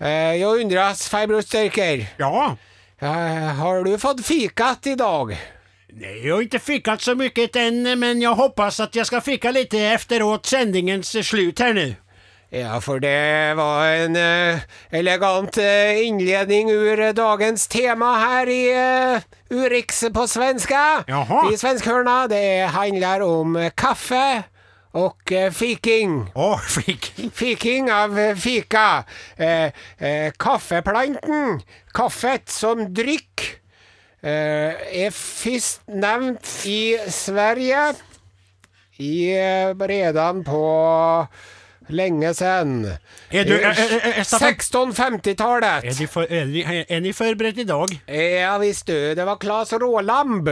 Eh, 0.00 0.36
Jeg 0.36 0.60
undras, 0.60 1.08
farbror 1.08 1.40
Størker, 1.42 2.06
Ja, 2.18 2.56
har 3.58 3.84
du 3.84 3.98
fått 3.98 4.26
fikat 4.26 4.86
i 4.86 4.94
dag? 4.94 5.36
nej, 5.92 6.26
jag 6.26 6.34
har 6.34 6.42
inte 6.42 6.58
fikat 6.58 7.00
så 7.02 7.14
mycket 7.14 7.56
än, 7.56 7.98
men 8.00 8.20
jag 8.20 8.34
hoppas 8.34 8.80
att 8.80 8.94
jag 8.94 9.06
ska 9.06 9.20
fika 9.20 9.50
lite 9.50 9.78
efteråt 9.78 10.46
sändningens 10.46 11.26
slut 11.28 11.58
här 11.58 11.74
nu. 11.74 11.94
Ja, 12.50 12.80
for 12.82 12.98
det 12.98 13.54
var 13.54 13.84
en 13.86 14.16
uh, 14.16 14.58
elegant 14.90 15.54
uh, 15.58 15.98
innledning 16.02 16.70
ur 16.70 17.12
dagens 17.14 17.68
tema 17.70 18.08
her 18.18 18.48
i 18.50 18.64
uh, 18.74 19.20
Urix 19.54 20.00
på 20.14 20.24
svenska. 20.26 21.04
Jaha. 21.06 21.52
I 21.52 21.56
svenskhörna. 21.56 22.26
Det 22.28 22.66
handler 22.74 23.22
om 23.22 23.70
kaffe 23.74 24.42
Og 24.92 25.32
fiking. 25.52 26.32
oh, 26.34 26.58
fiking. 26.74 27.30
Fiking 27.30 27.92
av 27.92 28.34
fika. 28.34 29.04
Kaffeplanten, 30.38 31.60
kaffet 31.94 32.50
som 32.50 32.82
drykk, 32.94 33.44
er 34.22 35.14
først 35.14 35.86
nevnt 35.86 36.50
i 36.66 36.98
Sverige 37.06 37.84
i, 38.98 39.30
redan 39.78 40.42
på 40.44 40.64
lenge 41.92 42.34
sen. 42.34 42.84
Är 43.30 43.44
du, 43.44 43.60
är, 43.60 43.70
är, 43.70 44.18
är, 44.18 44.24
Staffan, 44.24 44.48
1650-talet. 44.48 45.84
är, 45.84 46.00
ni 46.00 46.06
for, 46.06 46.32
er, 46.32 46.46
de 46.46 46.84
är 46.88 47.00
ni 47.00 47.12
förberett 47.12 47.58
idag? 47.58 47.88
Ja 48.40 48.58
visst 48.58 48.86
du, 48.86 49.14
det 49.14 49.24
var 49.24 49.36
Claes 49.36 49.72
Rålamb 49.72 50.50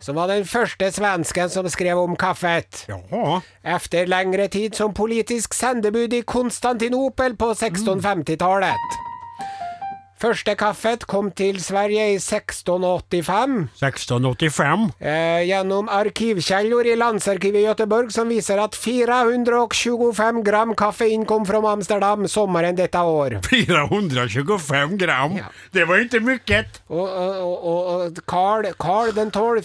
som 0.00 0.14
var 0.14 0.28
den 0.28 0.44
første 0.44 0.92
svensken 0.92 1.50
som 1.50 1.70
skrev 1.70 1.98
om 1.98 2.16
kaffet. 2.16 2.84
Jaha. 2.88 3.40
Efter 3.62 4.06
lengre 4.06 4.48
tid 4.48 4.74
som 4.74 4.94
politisk 4.94 5.54
sendebud 5.54 6.14
i 6.14 6.22
Konstantinopel 6.22 7.36
på 7.36 7.54
1650-talet. 7.54 9.09
Første 10.20 10.52
kaffet 10.60 11.06
kom 11.08 11.30
til 11.32 11.56
Sverige 11.64 12.10
i 12.12 12.16
1685 12.20 13.70
1685. 13.80 14.90
eh, 15.00 15.46
gjennom 15.48 15.88
arkivkjeller 15.88 16.90
i 16.92 16.96
Landsarkivet 17.00 17.62
i 17.62 17.64
Göteborg 17.64 18.12
som 18.12 18.28
viser 18.28 18.60
at 18.60 18.76
425 18.76 20.42
gram 20.44 20.74
kaffe 20.76 21.08
innkom 21.08 21.46
fra 21.48 21.62
Amsterdam 21.72 22.28
sommeren 22.28 22.76
dette 22.76 23.00
år. 23.00 23.38
425 23.48 24.98
gram. 25.00 25.38
Ja. 25.40 25.48
Det 25.72 25.88
var 25.88 26.04
ikke 26.04 26.20
mye! 26.20 26.60
Og, 26.90 27.08
og, 27.08 27.64
og, 27.64 27.90
og 27.94 28.22
Karl, 28.28 28.68
Karl 28.80 29.14
den 29.16 29.32
12., 29.32 29.64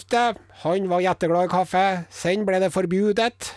han 0.64 0.88
var 0.88 1.04
jetteglad 1.04 1.50
i 1.50 1.52
kaffe. 1.52 1.84
Sen 2.10 2.46
ble 2.48 2.62
det 2.64 2.72
forbudet. 2.72 3.52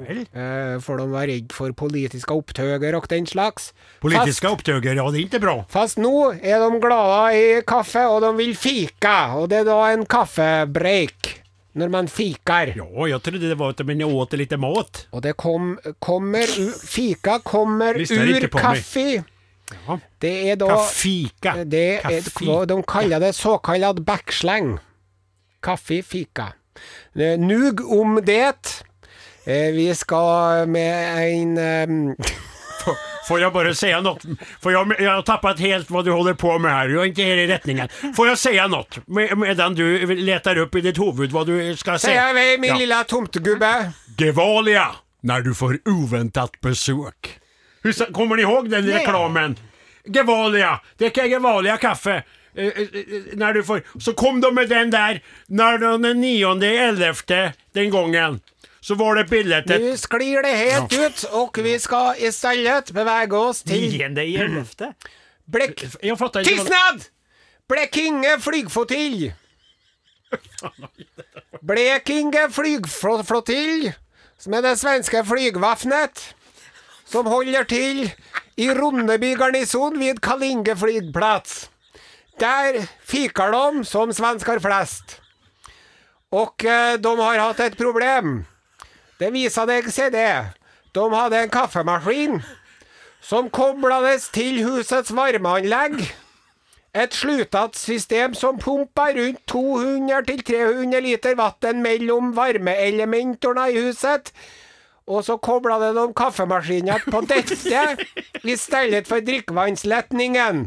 Vel, 0.00 0.22
Eh, 0.32 0.78
for 0.80 0.96
de 0.96 1.06
var 1.12 1.26
redd 1.28 1.52
for 1.52 1.72
politiske 1.76 2.32
opptøyer 2.34 2.96
og 2.96 3.06
den 3.10 3.26
slags. 3.28 3.72
Politiske 4.00 4.48
Fast, 4.48 4.54
opptøyer, 4.56 4.94
ja 4.96 5.04
det 5.10 5.20
er 5.20 5.26
ikke 5.26 5.42
bra. 5.42 5.56
Fast 5.68 6.00
nå 6.00 6.32
er 6.40 6.62
de 6.62 6.80
glade 6.80 7.36
i 7.36 7.60
kaffe, 7.66 8.06
og 8.08 8.22
de 8.24 8.32
vil 8.40 8.56
fika. 8.56 9.34
Og 9.38 9.50
det 9.52 9.62
er 9.62 9.68
da 9.68 9.78
en 9.92 10.06
kaffebreak 10.06 11.42
når 11.74 11.92
man 11.92 12.08
fikar. 12.08 12.72
Ja, 12.76 13.06
jeg 13.08 13.22
trodde 13.24 13.48
det 13.48 13.58
var 13.60 13.72
at 13.72 13.84
man 13.86 14.02
åt 14.04 14.36
litt 14.36 14.52
mat. 14.60 15.06
Og 15.12 15.22
det 15.24 15.36
kom, 15.40 15.76
kommer 16.00 16.46
Fika 16.46 17.38
kommer 17.44 17.96
ur 17.96 18.48
kaffe. 18.52 19.24
Ja. 19.72 19.98
Det 20.20 20.32
er 20.52 20.56
da 20.60 20.68
Kaffika. 20.74 21.54
det 21.64 22.00
er. 22.04 22.66
De 22.68 22.82
kaller 22.84 23.20
det 23.20 23.34
såkalt 23.34 24.02
backslang. 24.04 24.78
Kaffe, 25.62 26.02
fika. 26.02 26.52
Nug 27.38 27.80
om 27.88 28.18
det. 28.24 28.82
Eh, 29.44 29.72
Vi 29.72 29.94
skal 29.94 30.66
med 30.68 31.18
en 31.32 31.58
ehm, 31.58 32.16
Får- 32.84 32.96
jeg 33.28 33.40
jag 33.40 33.52
bara 33.52 33.74
säga 33.74 34.00
något? 34.00 34.22
Får 34.60 34.72
jag, 34.72 34.94
jag 35.00 35.10
har 35.14 35.22
tappat 35.22 35.60
helt 35.60 35.90
vad 35.90 36.04
du 36.04 36.10
håller 36.10 36.34
på 36.34 36.58
med 36.58 36.72
här. 36.72 36.88
Jag 36.88 37.02
är 37.02 37.06
inte 37.06 37.22
här 37.22 37.36
i 37.36 37.46
rättningen. 37.46 37.88
Får 38.16 38.28
jag 38.28 38.38
säga 38.38 38.66
något? 38.66 39.08
Med, 39.08 39.38
medan 39.38 39.74
du 39.74 40.06
letar 40.16 40.58
upp 40.58 40.74
i 40.74 40.80
ditt 40.80 40.98
huvud 40.98 41.30
vad 41.30 41.46
du 41.46 41.76
ska 41.76 41.98
Sier 41.98 42.10
säga. 42.10 42.32
vi, 42.32 42.58
min 42.58 42.70
Ja. 42.70 42.76
lilla 42.76 43.04
tomtegubbe. 43.04 43.92
Gevalia, 44.18 44.88
när 45.20 45.40
du 45.40 45.54
får 45.54 45.78
oväntat 45.84 46.60
besök. 46.60 47.38
Hur, 47.82 48.12
kommer 48.12 48.36
ni 48.36 48.42
ihåg 48.42 48.70
den 48.70 48.86
reklamen? 48.86 49.56
Gevalia, 50.04 50.80
det 50.98 51.18
är 51.18 51.24
Gevalia 51.24 51.76
kaffe. 51.76 52.22
När 53.32 53.52
du 53.52 53.62
får, 53.62 53.82
så 54.00 54.12
kom 54.12 54.40
de 54.40 54.54
med 54.54 54.68
den 54.68 54.90
där 54.90 55.22
när 55.46 55.78
den 55.78 56.20
nionde 56.20 56.66
elfte 56.68 57.52
den 57.74 57.90
gången. 57.90 58.40
Så 58.82 58.94
var 58.98 59.14
det 59.14 59.28
bilde 59.30 59.60
til 59.68 59.84
Nå 59.84 59.96
sklir 60.00 60.42
det 60.42 60.52
helt 60.58 60.94
ut, 60.98 61.24
og 61.38 61.58
vi 61.62 61.76
skal 61.78 62.18
i 62.18 62.30
stedet 62.34 62.90
bevege 62.94 63.38
oss 63.38 63.60
til 63.62 63.84
Niende 63.92 64.24
i 64.26 64.34
ellevte. 64.42 64.88
Blekk... 65.46 65.84
Jag 66.02 66.18
fattar 66.18 66.40
inte. 66.40 66.54
vad- 66.54 66.66
Tystnad! 66.66 67.04
Blekinge 67.70 68.36
flygflotill! 68.42 69.32
Blekinge 71.62 72.48
flygflottilj, 72.50 73.92
som 74.42 74.54
er 74.58 74.64
det 74.64 74.76
svenske 74.80 75.22
flygvapnet, 75.28 76.22
som 77.06 77.26
holder 77.30 77.66
til 77.70 78.06
i 78.58 78.68
Ronneby 78.74 79.34
garnison 79.38 79.98
vid 80.00 80.20
Kalinge 80.24 80.74
flygplats. 80.76 81.68
Der 82.40 82.80
fiker 83.06 83.52
de 83.52 83.84
som 83.86 84.10
svensker 84.12 84.58
flest. 84.64 85.18
Og 86.32 86.64
eh, 86.64 86.96
de 86.96 87.12
har 87.20 87.38
hatt 87.44 87.60
et 87.60 87.76
problem. 87.78 88.40
Det 89.22 89.28
viser 89.30 89.68
deg 89.70 89.86
seg 89.94 90.10
det. 90.16 90.58
De 90.90 91.02
hadde 91.14 91.44
en 91.44 91.52
kaffemaskin 91.52 92.40
som 93.22 93.46
koblades 93.54 94.26
til 94.34 94.64
husets 94.66 95.14
varmeanlegg 95.14 96.00
Et 96.92 97.14
slutat 97.14 97.78
system 97.78 98.34
som 98.34 98.58
pumpa 98.60 99.06
rundt 99.16 99.38
200-300 99.48 101.00
liter 101.00 101.38
vann 101.38 101.80
mellom 101.80 102.34
varmeelementene 102.36 103.70
i 103.70 103.78
huset. 103.86 104.28
Og 105.06 105.24
så 105.24 105.38
kobla 105.40 105.78
det 105.80 105.94
noen 105.96 106.12
kaffemaskiner 106.12 107.06
på 107.06 107.22
dette 107.30 107.96
i 108.44 108.58
stedet 108.60 109.08
for 109.08 109.24
drikkevannsletningen. 109.24 110.66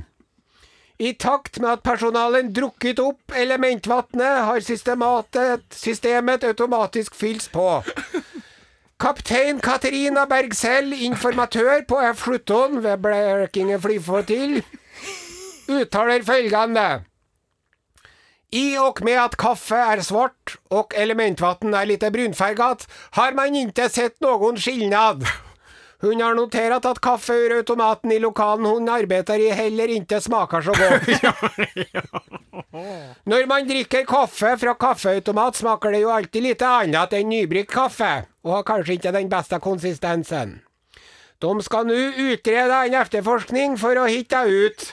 I 0.98 1.14
takt 1.14 1.60
med 1.60 1.70
at 1.76 1.84
personalen 1.84 2.54
drukket 2.56 3.00
opp 3.04 3.36
elementvannet, 3.36 4.46
har 4.48 4.64
systemet, 4.66 6.44
automatisk 6.44 7.16
fylt 7.16 7.52
på. 7.54 7.84
Kaptein 8.96 9.60
Katarina 9.60 10.24
Bergsell, 10.26 10.94
informatør 11.04 11.82
på 11.88 11.98
F-17 12.14 12.78
ved 12.80 13.02
Blekinge 13.04 13.80
flyflåtil, 13.84 14.62
uttaler 15.68 16.24
følgende. 16.24 17.04
I 18.56 18.78
og 18.80 19.02
med 19.04 19.20
at 19.20 19.36
kaffe 19.38 19.76
er 19.76 20.00
svart 20.00 20.56
og 20.72 20.96
elementvann 20.96 21.76
er 21.76 21.90
litt 21.92 22.08
brunfarget, 22.08 22.88
har 23.20 23.36
man 23.36 23.58
ikke 23.66 23.90
sett 23.92 24.16
noen 24.24 24.56
skilnad. 24.56 25.28
Hun 26.04 26.22
har 26.22 26.36
notert 26.36 26.86
at 26.86 27.00
kaffe 27.04 27.34
ur 27.46 27.56
automaten 27.58 28.12
i 28.12 28.20
lokalen 28.20 28.68
hun 28.68 28.90
arbeider 28.92 29.40
i 29.40 29.52
heller 29.56 29.88
ikke 29.96 30.20
smaker 30.22 30.62
så 30.66 30.74
godt. 30.76 31.08
Når 33.32 33.48
man 33.48 33.68
drikker 33.68 34.04
kaffe 34.08 34.58
fra 34.60 34.74
kaffeautomat, 34.76 35.56
smaker 35.56 35.96
det 35.96 36.02
jo 36.04 36.12
alltid 36.12 36.44
litt 36.44 36.62
annet 36.68 37.16
enn 37.16 37.32
nybryggt 37.32 37.72
kaffe, 37.72 38.26
og 38.44 38.58
har 38.58 38.68
kanskje 38.68 39.00
ikke 39.00 39.16
den 39.16 39.32
beste 39.32 39.60
konsistensen. 39.64 40.58
De 41.44 41.52
skal 41.64 41.88
nå 41.88 41.96
utrede 42.32 42.82
en 42.88 42.98
efterforskning 43.00 43.80
for 43.80 43.96
å 44.00 44.08
hitte 44.12 44.44
ut. 44.48 44.86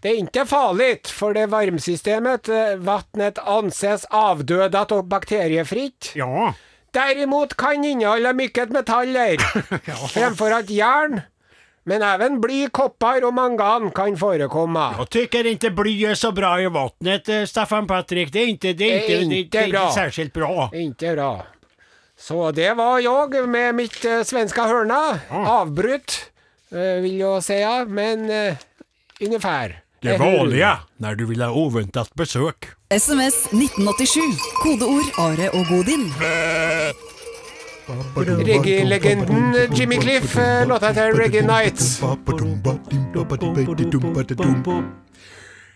Det 0.00 0.14
er 0.14 0.22
ikke 0.22 0.46
farlig, 0.48 0.94
for 1.12 1.36
det 1.36 1.50
varmesystemet, 1.52 2.48
eh, 2.48 2.80
vannet 2.80 3.36
anses 3.44 4.06
avdødet 4.08 4.88
og 4.96 5.04
bakteriefritt. 5.12 6.14
Ja. 6.16 6.54
Derimot 6.94 7.54
kan 7.56 7.84
inneholde 7.84 8.32
mye 8.34 8.64
metaller, 8.74 9.42
fremfor 10.14 10.56
at 10.56 10.70
jern, 10.74 11.20
men 11.86 12.02
even 12.02 12.40
bly, 12.42 12.64
kopper 12.74 13.24
og 13.26 13.34
mangan 13.34 13.90
kan 13.94 14.16
forekomme. 14.18 14.86
Jeg 14.98 15.10
tykker 15.16 15.48
ikke 15.54 15.70
bly 15.74 15.94
er 16.10 16.18
så 16.18 16.32
bra 16.34 16.56
i 16.60 16.66
vannet, 16.70 17.30
eh, 17.30 17.46
Staffan 17.48 17.86
Patrik. 17.90 18.32
Det 18.32 18.42
er 18.42 18.52
ikke, 18.54 18.74
det 18.74 18.90
er 18.90 19.00
ikke, 19.00 19.16
det 19.16 19.22
inte 19.22 19.38
inte, 19.46 19.70
bra. 19.72 19.86
särskilt 19.94 20.32
bra. 20.32 20.68
Ikke 20.74 21.14
bra. 21.14 21.30
Så 22.20 22.50
det 22.52 22.74
var 22.76 22.98
jeg 23.00 23.48
med 23.48 23.74
mitt 23.74 24.04
uh, 24.04 24.22
svenska 24.22 24.66
hörna. 24.68 25.20
Avbrutt, 25.30 26.18
uh, 26.74 26.98
vil 27.00 27.16
jeg 27.22 27.46
si, 27.46 27.60
men 27.88 28.26
uh, 28.30 28.66
ungefär. 29.20 29.80
Det 30.02 30.18
vanlige 30.18 30.78
når 30.96 31.14
du 31.14 31.24
vil 31.26 31.42
ha 31.42 31.48
uventet 31.52 32.14
besök. 32.14 32.70
SMS 32.90 33.34
1987. 33.52 34.34
Kodeord 34.62 35.08
Are 35.18 35.50
og 35.54 35.66
Godin. 35.68 36.12
Reggae-legenden 38.16 39.54
Jimmy 39.78 40.00
Cliff, 40.00 40.36
låta 40.66 40.86
heter 40.86 41.12
Reggae 41.12 41.42
Nights. 41.42 42.00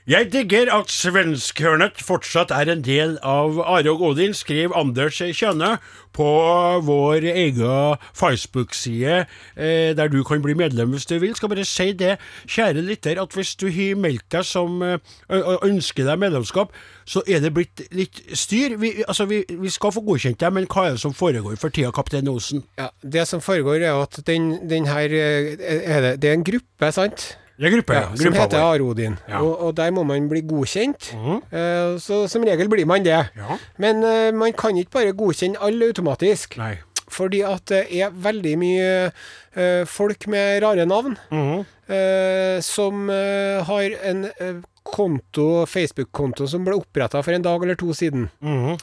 Jeg 0.05 0.27
digger 0.35 0.69
at 0.69 0.91
svenskhørnet 0.93 2.03
fortsatt 2.05 2.51
er 2.53 2.69
en 2.69 2.83
del 2.85 3.15
av 3.25 3.57
Are 3.65 3.89
og 3.89 4.03
Odin, 4.11 4.35
skrev 4.37 4.75
Anders 4.77 5.17
Kjønne 5.17 5.79
på 6.13 6.27
vår 6.85 7.25
egen 7.31 8.03
Facebook-side, 8.13 9.23
eh, 9.57 9.95
der 9.97 10.11
du 10.13 10.19
kan 10.29 10.43
bli 10.45 10.53
medlem 10.61 10.93
hvis 10.93 11.07
du 11.09 11.15
vil. 11.23 11.33
Skal 11.39 11.49
bare 11.49 11.65
si 11.65 11.95
det, 11.97 12.19
kjære 12.45 12.83
lytter, 12.85 13.17
at 13.23 13.33
hvis 13.33 13.55
du 13.57 13.71
har 13.73 13.97
meldt 13.97 14.27
deg 14.29 14.45
som 14.45 14.83
eh, 14.85 15.01
ønsker 15.65 16.05
deg 16.05 16.21
medlemskap, 16.21 16.77
så 17.09 17.23
er 17.25 17.41
det 17.41 17.55
blitt 17.57 17.87
litt 17.97 18.21
styr. 18.37 18.77
Vi, 18.77 18.93
altså, 19.09 19.25
vi, 19.25 19.41
vi 19.49 19.73
skal 19.73 19.95
få 19.97 20.03
godkjent 20.05 20.37
deg, 20.43 20.53
men 20.53 20.69
hva 20.69 20.85
er 20.91 20.99
det 20.99 21.01
som 21.07 21.17
foregår 21.17 21.57
for 21.57 21.73
tida, 21.73 21.95
kaptein 21.97 22.29
Osen? 22.29 22.61
Ja, 22.77 22.91
det 23.01 23.25
som 23.33 23.41
foregår 23.41 23.81
er 23.81 24.03
at 24.03 24.21
den, 24.29 24.69
den 24.69 24.85
her 24.85 25.09
eh, 25.09 25.57
er 25.81 26.11
det, 26.11 26.13
det 26.21 26.29
er 26.29 26.37
en 26.37 26.45
gruppe, 26.45 26.93
sant? 26.93 27.25
Det 27.55 27.69
er 27.69 27.75
gruppe, 27.77 27.95
Ja, 27.95 28.09
som 28.11 28.25
Gruppa 28.25 28.41
heter 28.41 28.59
vår. 28.59 28.75
Arodin. 28.75 29.19
Ja. 29.29 29.43
Og, 29.43 29.61
og 29.63 29.77
der 29.77 29.93
må 29.95 30.03
man 30.03 30.27
bli 30.29 30.43
godkjent. 30.43 31.13
Mm. 31.15 31.39
Uh, 31.53 31.95
så 32.03 32.25
som 32.31 32.43
regel 32.47 32.69
blir 32.73 32.87
man 32.87 33.05
det. 33.07 33.21
Ja. 33.37 33.59
Men 33.79 34.03
uh, 34.03 34.35
man 34.35 34.53
kan 34.59 34.77
ikke 34.77 34.99
bare 34.99 35.15
godkjenne 35.15 35.61
alle 35.63 35.93
automatisk. 35.93 36.59
Nei. 36.59 36.75
Fordi 37.15 37.45
at 37.47 37.69
det 37.71 37.85
er 37.95 38.11
veldig 38.11 38.55
mye 38.59 38.91
uh, 39.07 39.85
folk 39.87 40.27
med 40.27 40.65
rare 40.65 40.87
navn 40.89 41.19
mm. 41.31 41.65
som 42.65 43.09
har 43.69 43.97
en 44.09 44.25
konto, 44.83 45.67
Facebook-konto 45.69 46.47
som 46.49 46.65
ble 46.65 46.79
oppretta 46.79 47.21
for 47.23 47.37
en 47.37 47.45
dag 47.45 47.63
eller 47.63 47.79
to 47.79 47.93
siden. 47.93 48.31
Mhm. 48.41 48.79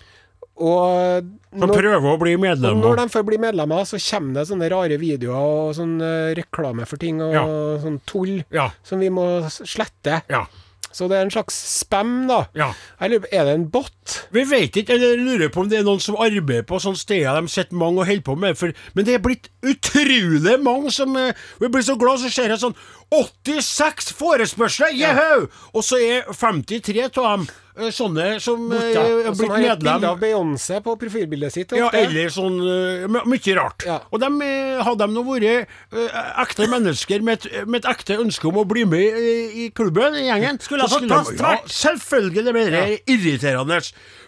Og 0.62 1.28
når, 1.58 1.74
prøver 1.76 2.08
å 2.14 2.18
bli 2.22 2.36
medlemmer. 2.38 2.76
medlem. 2.78 2.82
når 2.86 2.96
de 3.02 3.06
får 3.12 3.26
bli 3.28 3.38
medlemmer, 3.42 3.86
så 3.90 3.98
kommer 4.00 4.34
det 4.40 4.48
sånne 4.52 4.70
rare 4.72 4.98
videoer 5.02 5.36
og 5.36 5.76
sånn 5.76 5.96
eh, 6.06 6.34
reklame 6.38 6.86
for 6.88 7.02
ting 7.02 7.22
og 7.22 7.34
Ja. 7.34 7.46
sånn 7.82 8.00
tull 8.06 8.44
Ja. 8.54 8.70
som 8.84 9.00
vi 9.00 9.10
må 9.10 9.26
slette. 9.50 10.22
Ja. 10.30 10.46
Så 10.94 11.08
det 11.08 11.16
er 11.18 11.22
en 11.24 11.32
slags 11.32 11.56
spam, 11.56 12.28
da. 12.28 12.48
Ja. 12.54 12.74
Eller 13.00 13.24
er 13.32 13.46
det 13.48 13.54
en 13.56 13.70
bot? 13.72 14.28
Vi 14.36 14.44
vet 14.44 14.76
ikke, 14.76 14.92
eller 14.98 15.16
lurer 15.16 15.48
på 15.50 15.62
om 15.64 15.70
det 15.72 15.80
er 15.80 15.84
noen 15.88 16.02
som 16.04 16.18
arbeider 16.20 16.64
på 16.68 16.82
sånne 16.84 17.00
steder 17.00 17.40
de 17.40 17.48
sitter 17.48 17.78
mange 17.80 18.02
og 18.04 18.08
holder 18.10 18.22
på 18.28 18.36
med, 18.38 18.58
for, 18.60 18.74
men 18.94 19.06
det 19.08 19.14
er 19.16 19.24
blitt 19.24 19.48
utrolig 19.64 20.58
mange 20.62 20.92
som 20.92 21.16
eh, 21.16 21.32
Vi 21.62 21.70
blir 21.72 21.82
så 21.86 21.96
glad, 21.98 22.20
så 22.20 22.30
ser 22.30 22.50
jeg 22.52 22.60
sånn 22.60 22.76
86 23.12 24.14
forespørsler! 24.16 24.94
Jeho! 24.96 25.50
Og 25.76 25.84
så 25.84 26.00
er 26.00 26.30
53 26.32 27.10
av 27.10 27.26
dem 27.26 27.44
eh, 27.76 27.90
sånne 27.92 28.28
som 28.44 28.70
har 28.72 29.36
blitt 29.36 29.36
medlem 29.36 29.36
som 29.36 29.52
har 29.52 29.66
et 29.98 30.08
av 30.08 30.22
Beyoncé 30.22 30.80
på 30.86 30.96
profilbildet 31.02 31.56
sitt. 31.56 31.76
Ja, 31.76 31.90
eller 31.92 32.32
sånn 32.32 32.56
eh, 32.64 33.20
Mye 33.28 33.58
rart. 33.60 33.84
Ja. 33.88 34.00
Og 34.12 34.24
dem, 34.24 34.40
eh, 34.46 34.80
hadde 34.80 35.10
de 35.10 35.18
nå 35.18 35.26
vært 35.28 35.68
eh, 35.92 36.22
ekte 36.46 36.70
mennesker 36.72 37.28
med 37.28 37.42
et, 37.42 37.68
med 37.68 37.82
et 37.84 37.92
ekte 37.92 38.20
ønske 38.22 38.48
om 38.48 38.62
å 38.64 38.66
bli 38.70 38.88
med 38.88 39.20
i, 39.20 39.68
klubben, 39.76 40.16
i 40.16 40.30
gjengen 40.30 40.62
Skulle 40.64 40.88
ha 40.88 40.92
fått 40.92 41.10
plass, 41.12 41.36
tvert. 41.36 41.68
Ja, 41.68 41.76
selvfølgelig. 41.82 42.48
Det 42.48 42.84
er 42.86 42.98
irriterende. 43.12 43.82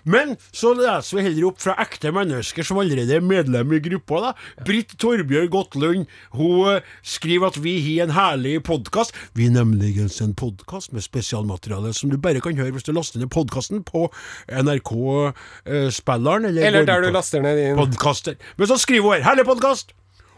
Men 0.04 0.36
så 0.51 0.74
leser 0.78 1.18
vi 1.18 1.26
heller 1.28 1.47
opp 1.49 1.62
fra 1.64 1.76
ekte 1.84 2.12
mennesker 2.16 2.68
som 2.68 2.80
allerede 2.82 3.18
er 3.18 3.24
medlem 3.24 3.74
i 3.78 3.82
gruppa. 3.84 4.22
da. 4.28 4.34
Britt 4.68 4.97
Torbjørg 4.99 5.51
Gottlund 5.54 6.06
hun 6.36 6.74
eh, 6.74 6.91
skriver 7.01 7.51
at 7.51 7.60
vi 7.64 7.78
har 7.88 8.08
en 8.08 8.16
herlig 8.18 8.58
podkast. 8.68 9.16
Vi 9.38 9.47
er 9.47 9.56
nemlig 9.56 9.95
en 10.04 10.36
podkast 10.36 10.93
med 10.93 11.06
spesialmateriale 11.06 11.93
som 11.95 12.12
du 12.12 12.18
bare 12.18 12.43
kan 12.43 12.58
høre 12.60 12.76
hvis 12.76 12.88
du 12.88 12.93
laster 12.95 13.22
ned 13.22 13.32
podkasten 13.34 13.84
på 13.88 14.10
NRK-spilleren. 14.51 16.49
Eller 16.51 16.88
der 16.88 17.08
du 17.08 17.12
laster 17.14 17.43
ned 17.43 17.60
din 17.62 17.80
podkaster. 17.80 18.39
Men 18.58 18.72
så 18.72 18.80
skriver 18.82 19.08
hun 19.08 19.20
her, 19.20 19.28
herlig 19.32 19.47
podkast! 19.47 19.95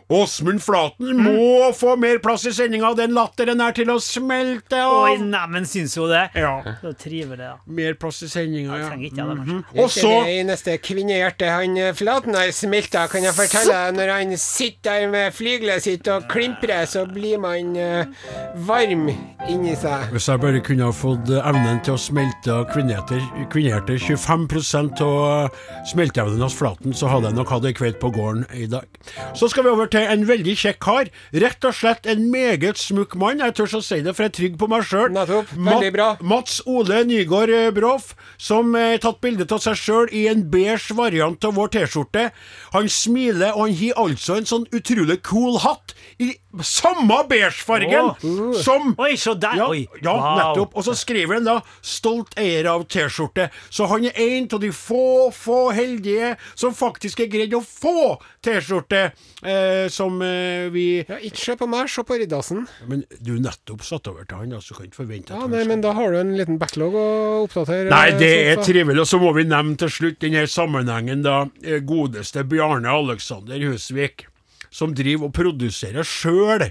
Åsmund 0.08 0.62
Flaten 0.62 1.18
må 1.18 1.72
få 1.74 1.96
mer 1.98 2.20
plass 2.22 2.46
i 2.46 2.52
sendinga, 2.54 2.92
den 2.98 3.16
latteren 3.16 3.62
er 3.64 3.74
til 3.74 3.90
å 3.90 3.98
smelte 4.04 4.78
Oi, 4.86 5.16
av! 5.16 5.24
neimen, 5.26 5.66
syns 5.66 5.96
hun 5.98 6.12
det? 6.12 6.28
Ja. 6.38 6.60
Så 6.82 6.92
trivelig, 7.00 7.42
da. 7.42 7.56
Mer 7.66 7.98
plass 7.98 8.22
i 8.22 8.30
sendinga, 8.30 8.78
ja. 8.78 8.92
trenger 8.92 9.08
ikke 9.08 9.16
det, 9.16 9.38
kanskje. 9.40 9.56
-hmm. 9.56 9.82
Og 9.82 9.90
så 9.92 10.12
det 10.12 10.36
eneste 10.40 10.78
kvinnehjertet 10.78 11.50
han 11.50 11.78
eh, 11.78 11.94
Flaten 11.94 12.36
har 12.38 12.52
smelta, 12.52 13.08
kan 13.08 13.24
jeg 13.24 13.34
fortelle 13.34 13.74
deg. 13.74 13.96
Når 13.98 14.14
han 14.14 14.38
sitter 14.38 14.86
der 14.86 15.08
med 15.10 15.34
flygelet 15.34 15.84
sitt 15.84 16.08
og 16.08 16.28
klimprer, 16.30 16.86
så 16.86 17.06
blir 17.06 17.40
man 17.42 17.74
uh, 17.74 18.06
varm 18.68 19.10
inni 19.50 19.76
seg. 19.76 20.12
Hvis 20.12 20.30
jeg 20.30 20.40
bare 20.40 20.62
kunne 20.62 20.86
ha 20.86 20.94
fått 20.94 21.30
eh, 21.30 21.50
evnen 21.50 21.82
til 21.82 21.96
å 21.96 21.98
smelte 21.98 22.60
kvinnehjerter, 22.74 23.26
kvinnehjerter 23.50 23.98
25 23.98 25.02
av 25.02 25.50
smelteevnen 25.90 26.46
hos 26.46 26.54
Flaten, 26.54 26.94
så 26.94 27.10
hadde 27.10 27.32
jeg 27.32 27.40
nok 27.40 27.50
hatt 27.50 27.66
ei 27.66 27.74
kveld 27.74 27.98
på 28.00 28.14
gården 28.14 28.46
i 28.54 28.70
dag. 28.70 28.86
Så 29.34 29.50
skal 29.50 29.66
vi 29.66 29.74
over 29.74 29.90
til 29.90 29.95
en 30.02 30.26
veldig 30.28 30.56
kjekk 30.58 30.80
kar. 30.84 31.10
Rett 31.34 31.66
og 31.66 31.74
slett 31.76 32.06
en 32.06 32.30
meget 32.32 32.78
smukk 32.78 33.16
mann. 33.16 33.40
Jeg 33.40 33.56
tør 33.56 33.66
så 33.76 33.82
si 33.82 34.02
det, 34.02 34.16
for 34.16 34.24
jeg 34.26 34.30
er 34.34 34.38
trygg 34.40 34.58
på 34.60 34.68
meg 34.72 34.84
sjøl. 34.84 35.12
Bra. 35.96 36.18
Mats 36.22 36.62
Ole 36.66 37.04
Nygaard 37.06 37.50
eh, 37.50 37.72
Broff, 37.72 38.16
som 38.38 38.74
har 38.76 38.98
tatt 39.04 39.22
bilde 39.22 39.48
av 39.54 39.62
seg 39.64 39.76
sjøl 39.80 40.10
i 40.12 40.26
en 40.32 40.44
beige 40.52 40.96
variant 40.98 41.44
av 41.46 41.54
vår 41.56 41.68
T-skjorte. 41.76 42.32
Han 42.74 42.90
smiler, 42.90 43.54
og 43.56 43.68
han 43.70 43.76
har 43.80 44.02
altså 44.06 44.36
en 44.40 44.46
sånn 44.50 44.66
utrolig 44.76 45.22
cool 45.24 45.60
hatt 45.64 45.94
i 46.20 46.34
samme 46.64 47.18
beigefargen 47.28 48.14
Åh. 48.16 48.54
som 48.64 48.94
Oi, 48.98 49.16
så 49.20 49.34
der! 49.36 49.58
ja, 49.60 49.68
ja 50.02 50.14
Wow. 50.16 50.38
nettopp. 50.40 50.76
Og 50.80 50.84
så 50.88 50.94
skriver 50.96 51.36
han 51.36 51.44
da 51.48 51.62
'stolt 51.84 52.34
eier 52.40 52.66
av 52.72 52.86
T-skjorte'. 52.88 53.50
Så 53.70 53.86
han 53.92 54.06
er 54.06 54.14
en 54.16 54.48
av 54.54 54.60
de 54.60 54.72
få, 54.72 55.32
få 55.32 55.72
heldige 55.76 56.38
som 56.56 56.74
faktisk 56.74 57.20
er 57.20 57.28
greid 57.28 57.54
å 57.54 57.62
få 57.62 58.18
T-skjorte 58.42 59.12
eh, 59.44 59.85
som 59.94 60.22
eh, 60.24 60.68
vi 60.74 60.86
Ja, 61.08 61.18
ikke 61.18 61.42
se 61.42 61.56
på 61.60 61.68
meg, 61.70 61.90
se 61.92 62.04
på 62.08 62.18
Riddarsen. 62.22 62.66
Men 62.90 63.04
du 63.20 63.34
nettopp 63.42 63.84
satt 63.86 64.10
over 64.12 64.28
til 64.28 64.42
han, 64.42 64.54
da, 64.56 64.62
så 64.64 64.78
kan 64.78 64.88
ikke 64.90 65.02
forvente 65.04 65.34
at 65.36 65.42
Ja, 65.44 65.50
nei, 65.52 65.64
men 65.70 65.84
da 65.84 65.94
har 65.98 66.14
du 66.14 66.20
en 66.20 66.36
liten 66.38 66.60
backlog 66.62 66.96
å 67.00 67.08
oppdatere. 67.46 67.90
Nei, 67.94 68.16
det 68.20 68.32
eh, 68.32 68.54
er 68.54 68.64
trivelig. 68.64 69.04
Og 69.06 69.10
så 69.10 69.20
må 69.22 69.34
vi 69.38 69.46
nevne 69.50 69.78
til 69.82 69.92
slutt 69.98 70.22
denne 70.24 70.46
sammenhengen, 70.52 71.26
da. 71.26 71.44
eh, 71.66 71.82
Godeste 71.86 72.46
Bjarne 72.50 72.92
Alexander 72.92 73.62
Husvik, 73.68 74.28
som 74.74 74.96
driver 74.98 75.30
og 75.30 75.38
produserer 75.38 76.08
sjøl. 76.08 76.70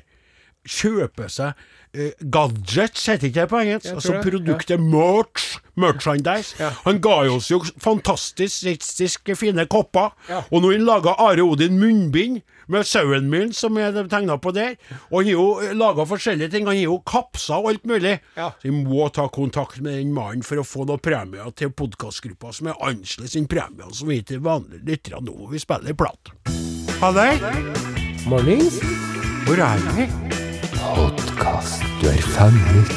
Kjøper 0.65 1.29
seg 1.29 1.65
eh, 1.93 2.13
gadgets, 2.33 3.07
heter 3.11 3.29
ikke 3.29 3.43
det 3.43 3.51
på 3.51 3.61
engelsk? 3.61 3.91
Altså 3.93 4.21
produktet 4.25 4.81
merch, 4.81 5.59
merchandise. 5.81 6.57
Ja. 6.61 6.71
Han 6.87 7.01
ga 7.05 7.19
oss 7.35 7.51
jo 7.53 7.61
fantastisk 7.83 9.35
fine 9.37 9.67
kopper. 9.71 10.15
Ja. 10.31 10.43
Og 10.51 10.63
nå 10.63 10.73
har 10.73 10.79
han 10.79 10.89
laga 10.89 11.17
Are 11.21 11.45
Odin 11.45 11.79
munnbind 11.81 12.43
med 12.73 12.87
sauen 12.89 13.31
min, 13.33 13.53
som 13.57 13.77
er 13.81 13.97
tegna 14.11 14.37
på 14.41 14.53
der. 14.57 14.77
Og 15.11 15.21
han 15.21 15.29
har 15.29 15.33
jo 15.33 15.75
laga 15.79 16.07
forskjellige 16.09 16.51
ting. 16.55 16.69
Han 16.69 16.79
har 16.79 16.87
jo 16.87 17.01
kapser 17.07 17.59
og 17.61 17.73
alt 17.73 17.87
mulig. 17.89 18.19
Ja. 18.37 18.51
Så 18.61 18.69
vi 18.69 18.75
må 18.77 19.09
ta 19.15 19.29
kontakt 19.33 19.81
med 19.81 19.99
den 19.99 20.15
mannen 20.17 20.45
for 20.47 20.61
å 20.61 20.67
få 20.67 20.87
noen 20.89 21.03
premier 21.05 21.51
til 21.57 21.73
podkastgruppa 21.75 22.53
som 22.55 22.73
er 22.73 22.81
annerledes 22.81 23.37
enn 23.39 23.49
premiene 23.51 23.95
som 23.95 24.11
vi 24.11 24.21
gir 24.21 24.29
til 24.35 24.45
vanlige 24.45 24.85
lyttere 24.89 25.23
nå 25.25 25.35
hvor 25.39 25.53
vi 25.53 25.63
spiller 25.63 25.97
plat. 25.99 26.35
Ha 27.01 27.13
det! 27.17 27.31
Mornings. 28.27 28.79
Hvor 29.45 29.61
er 29.61 29.83
vi? 29.97 30.09
Du 32.01 32.07
er 32.09 32.23
fanget. 32.35 32.95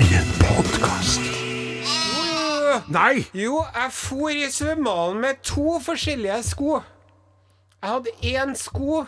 I 0.00 0.06
en 0.18 0.30
podkast. 0.40 1.20
Nei! 2.90 3.26
Jo, 3.34 3.60
jeg 3.74 3.92
for 3.94 4.32
i 4.34 4.48
svømmehallen 4.50 5.20
med 5.22 5.42
to 5.46 5.76
forskjellige 5.84 6.40
sko. 6.48 6.80
Jeg 7.80 7.94
hadde 7.94 8.12
én 8.28 8.52
sko 8.58 9.06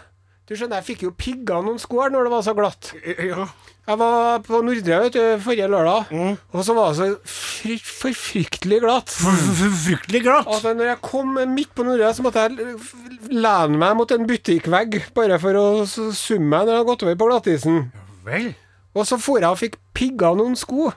Du 0.49 0.55
skjønner, 0.57 0.81
jeg 0.81 0.87
fikk 0.93 1.05
jo 1.07 1.13
pigga 1.17 1.61
noen 1.65 1.79
sko 1.81 2.01
her 2.03 2.13
når 2.13 2.27
det 2.27 2.33
var 2.33 2.43
så 2.45 2.55
glatt. 2.57 2.89
Ja. 3.07 3.47
Jeg 3.83 3.99
var 3.99 4.43
på 4.47 4.61
Nordre 4.63 4.99
vet 5.05 5.15
du, 5.17 5.23
forrige 5.43 5.67
lørdag, 5.71 6.11
og 6.55 6.65
så 6.67 6.75
var 6.77 6.93
det 6.93 6.99
så 7.01 7.07
fry 7.27 7.77
forfryktelig 7.83 8.79
glatt. 8.85 9.11
Fryktelig 9.17 10.21
glatt. 10.23 10.51
At 10.55 10.67
når 10.79 10.91
jeg 10.93 11.01
kom 11.03 11.39
midt 11.51 11.73
på 11.75 11.87
Nordre, 11.87 12.13
så 12.15 12.23
måtte 12.27 12.45
jeg 12.45 12.77
lene 13.33 13.81
meg 13.81 13.97
mot 13.99 14.15
en 14.15 14.27
butikkvegg 14.29 14.99
bare 15.17 15.39
for 15.43 15.59
å 15.59 15.67
summe 15.89 16.47
meg 16.47 16.67
når 16.67 16.73
jeg 16.73 16.79
hadde 16.79 16.91
gått 16.93 17.07
over 17.07 17.19
på 17.23 17.31
glattisen. 17.33 17.81
Vel. 18.27 18.53
Og 18.95 19.09
så 19.09 19.19
for 19.19 19.43
jeg 19.43 19.51
og 19.51 19.59
fikk 19.63 19.79
pigga 19.97 20.35
noen 20.39 20.55
sko. 20.59 20.93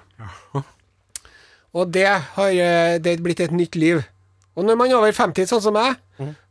Og 1.76 1.90
det 1.92 2.08
har 2.08 2.52
eh, 2.54 2.98
det 3.04 3.18
blitt 3.24 3.42
et 3.44 3.54
nytt 3.56 3.76
liv. 3.80 4.04
Og 4.56 4.64
når 4.64 4.76
man 4.80 4.88
er 4.92 4.96
over 4.96 5.12
50, 5.12 5.48
sånn 5.52 5.62
som 5.66 5.74
meg, 5.76 5.98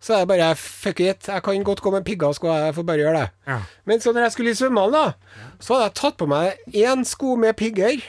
så 0.01 0.13
er 0.13 0.19
det 0.25 0.29
bare 0.29 0.51
fuck 0.61 0.99
it. 1.01 1.29
Jeg 1.31 1.43
kan 1.43 1.63
godt 1.65 1.81
gå 1.81 1.91
med 1.95 2.05
pigga 2.05 2.29
sko, 2.37 2.51
jeg 2.53 2.75
får 2.77 2.85
bare 2.85 3.01
gjøre 3.01 3.21
det. 3.23 3.29
Ja. 3.49 3.59
Men 3.89 4.01
så 4.05 4.13
når 4.13 4.27
jeg 4.27 4.33
skulle 4.35 4.53
i 4.53 4.59
svømmehallen, 4.59 4.93
da, 4.93 5.39
så 5.65 5.75
hadde 5.79 5.87
jeg 5.89 5.95
tatt 6.03 6.19
på 6.21 6.29
meg 6.29 6.59
én 6.77 7.05
sko 7.09 7.37
med 7.41 7.57
pigger, 7.57 8.03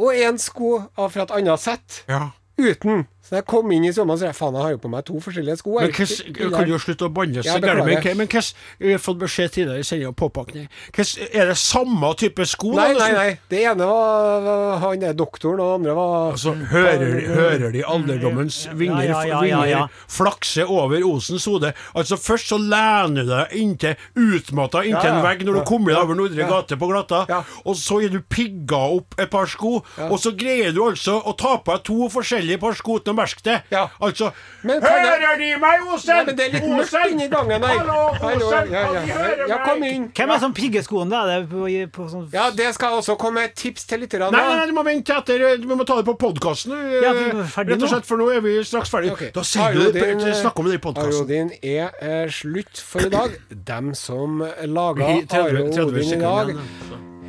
og 0.00 0.14
én 0.16 0.38
sko 0.40 0.70
fra 0.96 1.26
et 1.26 1.34
annet 1.36 1.60
sett, 1.60 2.02
Ja. 2.08 2.30
uten. 2.56 3.06
Så 3.30 3.36
jeg 3.38 3.44
kom 3.46 3.70
inn 3.70 3.84
i 3.86 3.92
svømmehallen, 3.94 4.18
så 4.18 4.26
jeg 4.26 4.34
faen, 4.34 4.56
jeg 4.58 4.62
har 4.66 4.70
jo 4.74 4.78
på 4.82 4.88
meg 4.90 5.04
to 5.06 5.20
forskjellige 5.22 5.58
sko. 5.60 5.76
Men 5.78 5.92
hvordan 5.94 6.50
kan 6.56 6.64
du 6.66 6.72
jo 6.72 6.78
slutte 6.82 7.06
å 7.06 7.12
banne 7.14 7.44
så 7.46 7.60
gærent? 7.62 7.86
Men 7.86 8.26
hvordan 8.26 8.48
Vi 8.80 8.90
har 8.90 8.98
fått 8.98 9.20
beskjed 9.20 9.52
tidligere 9.54 9.78
i 9.78 9.86
sendinga 9.86 10.12
påpakning. 10.18 10.66
Hvordan- 10.92 11.28
Er 11.40 11.46
det 11.46 11.56
samme 11.56 12.10
type 12.18 12.44
sko? 12.46 12.72
Nei, 12.74 12.92
nei, 12.98 13.12
nei. 13.12 13.38
Det 13.48 13.62
ene 13.70 13.86
var, 13.86 14.78
han 14.82 14.98
der 14.98 15.12
doktoren, 15.14 15.60
og 15.60 15.68
det 15.70 15.74
andre 15.78 15.94
var 15.94 16.32
Altså, 16.32 16.54
hører, 16.54 17.20
hører 17.28 17.72
de 17.72 17.82
alderdommens 17.84 18.66
vinger, 18.74 19.04
Ja, 19.04 19.22
ja, 19.22 19.26
ja, 19.26 19.42
ja, 19.44 19.64
ja. 19.64 19.86
vinger 19.86 19.88
flakse 20.08 20.66
over 20.68 20.98
osens 21.06 21.44
hode? 21.46 21.72
Altså, 21.94 22.16
først 22.18 22.48
så 22.50 22.58
lener 22.58 23.22
du 23.22 23.30
deg 23.30 23.54
inntil 23.62 23.96
utmatta 24.16 24.82
inntil 24.82 24.90
Ja, 24.90 25.14
ja. 25.14 25.18
en 25.20 25.22
vegg 25.24 25.46
når 25.46 25.60
du 25.60 25.62
kommer 25.70 25.94
deg 25.94 26.02
over 26.02 26.14
Nordre 26.18 26.42
ja. 26.42 26.48
gate 26.48 26.76
på 26.80 26.88
glatta, 26.90 27.26
Ja. 27.28 27.42
og 27.64 27.76
så 27.76 28.02
er 28.04 28.08
du 28.08 28.20
pigga 28.22 28.76
opp 28.96 29.14
et 29.20 29.30
par 29.30 29.46
sko, 29.46 29.84
og 29.98 30.18
så 30.18 30.34
greier 30.36 30.72
du 30.74 30.82
altså 30.82 31.20
å 31.22 31.36
ta 31.36 31.56
på 31.58 31.72
deg 31.76 31.84
to 31.84 32.08
forskjellige 32.08 32.58
par 32.60 32.74
sko 32.74 32.98
uten 32.98 33.16
å. 33.20 33.54
Ja. 33.70 33.82
Altså 34.00 34.32
Men 34.62 34.82
Hører 34.82 35.20
jeg- 35.20 35.38
de 35.38 35.56
meg, 35.60 35.80
Osen? 35.92 36.14
Nei, 36.14 36.24
men 36.24 36.36
det 36.36 36.46
er 36.46 36.52
litt 36.52 36.68
mørkt 36.68 37.10
inni 37.10 37.28
gangen 37.28 37.62
her. 37.64 37.78
Hallo, 37.78 38.14
Hallo, 38.20 38.46
Osen! 38.46 38.72
ja, 38.72 38.80
ja, 38.80 38.86
Kan 38.86 38.94
de 38.94 39.08
ja. 39.08 39.18
høre 39.20 39.48
ja, 39.48 39.58
kom 39.64 39.80
meg? 39.80 39.94
inn. 39.94 40.08
Hvem 40.12 40.28
er 40.30 40.32
det 40.34 40.40
som 40.40 40.54
pigger 40.54 40.82
skoene? 40.82 41.10
da? 41.10 41.22
Det 41.40 41.48
på, 41.50 41.64
på 41.96 42.08
sånn 42.10 42.28
Ja, 42.32 42.50
det 42.50 42.74
skal 42.74 42.98
også 43.00 43.16
komme 43.18 43.44
et 43.44 43.54
tips 43.54 43.84
til 43.86 44.00
lytterne. 44.00 44.30
Nei, 44.32 44.40
nei, 44.48 44.56
nei, 44.60 44.66
du 44.66 44.72
må 44.76 44.84
vente 44.84 45.14
etter 45.16 45.46
Vi 45.60 45.74
må 45.74 45.86
ta 45.86 45.96
det 46.00 46.04
på 46.06 46.16
podkasten. 46.18 46.72
Ja, 47.02 47.12
rett 47.12 47.82
og 47.82 47.88
slett, 47.88 48.06
for 48.06 48.16
nå 48.20 48.30
er 48.34 48.40
vi 48.44 48.56
straks 48.64 48.90
ferdig. 48.92 49.12
Okay. 49.12 49.30
Da 49.34 49.42
sier 49.42 49.72
du 49.72 49.90
det, 49.92 50.02
Arodin, 50.02 50.34
snakk 50.34 50.58
om 50.58 50.66
det 50.70 50.74
i 50.80 50.82
podkasten. 50.84 51.20
Arodin 51.24 51.52
er 51.62 51.90
eh, 52.00 52.26
slutt 52.30 52.78
for 52.84 53.00
i 53.06 53.10
dag. 53.12 53.36
Dem 53.50 53.94
som 53.94 54.40
laga 54.40 55.04
Arodin 55.04 55.26
30 55.26 55.40
Are 55.40 55.64
og 55.64 55.72
30 55.74 55.84
Odin 55.90 56.12
i 56.14 56.20
dag, 56.20 56.54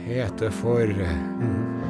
heter 0.08 0.52
for 0.52 1.81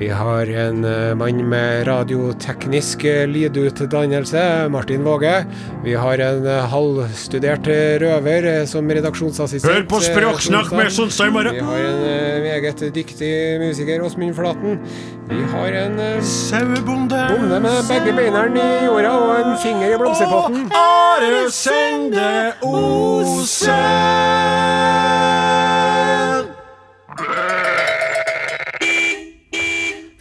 Vi 0.00 0.08
har 0.08 0.46
en 0.46 0.84
eh, 0.84 1.14
mann 1.14 1.48
med 1.48 1.86
radioteknisk 1.86 3.02
lydutdannelse, 3.28 4.68
Martin 4.72 5.04
Våge. 5.04 5.44
Vi 5.84 5.94
har 5.94 6.18
en 6.24 6.46
eh, 6.46 6.68
halvstudert 6.72 7.68
røver 8.00 8.48
eh, 8.48 8.64
som 8.64 8.88
redaksjonsassistent. 8.88 9.74
Hør 9.74 9.84
på 9.90 10.00
Språksnakk 10.00 10.72
med 10.72 10.88
Sonstad 10.94 11.28
i 11.28 11.34
morgen. 11.34 11.54
Vi 11.54 11.60
har 11.60 11.84
en 11.90 12.00
meget 12.46 12.80
dyktig 12.96 13.60
musiker, 13.60 14.00
Åsmund 14.06 14.34
Flaten. 14.40 14.80
Vi 15.28 15.42
har 15.52 15.68
en 15.82 16.00
Sauebonde. 16.24 17.20
bonde 17.34 17.60
med 17.60 17.84
begge 17.92 18.16
beina 18.16 18.46
i 18.48 18.84
jorda 18.86 19.12
og 19.20 19.36
en 19.36 19.58
finger 19.60 19.92
i 19.92 20.00
blomsterpotten. 20.00 20.70
Are 20.80 21.44
Sende 21.52 22.52
Osen. 22.64 23.76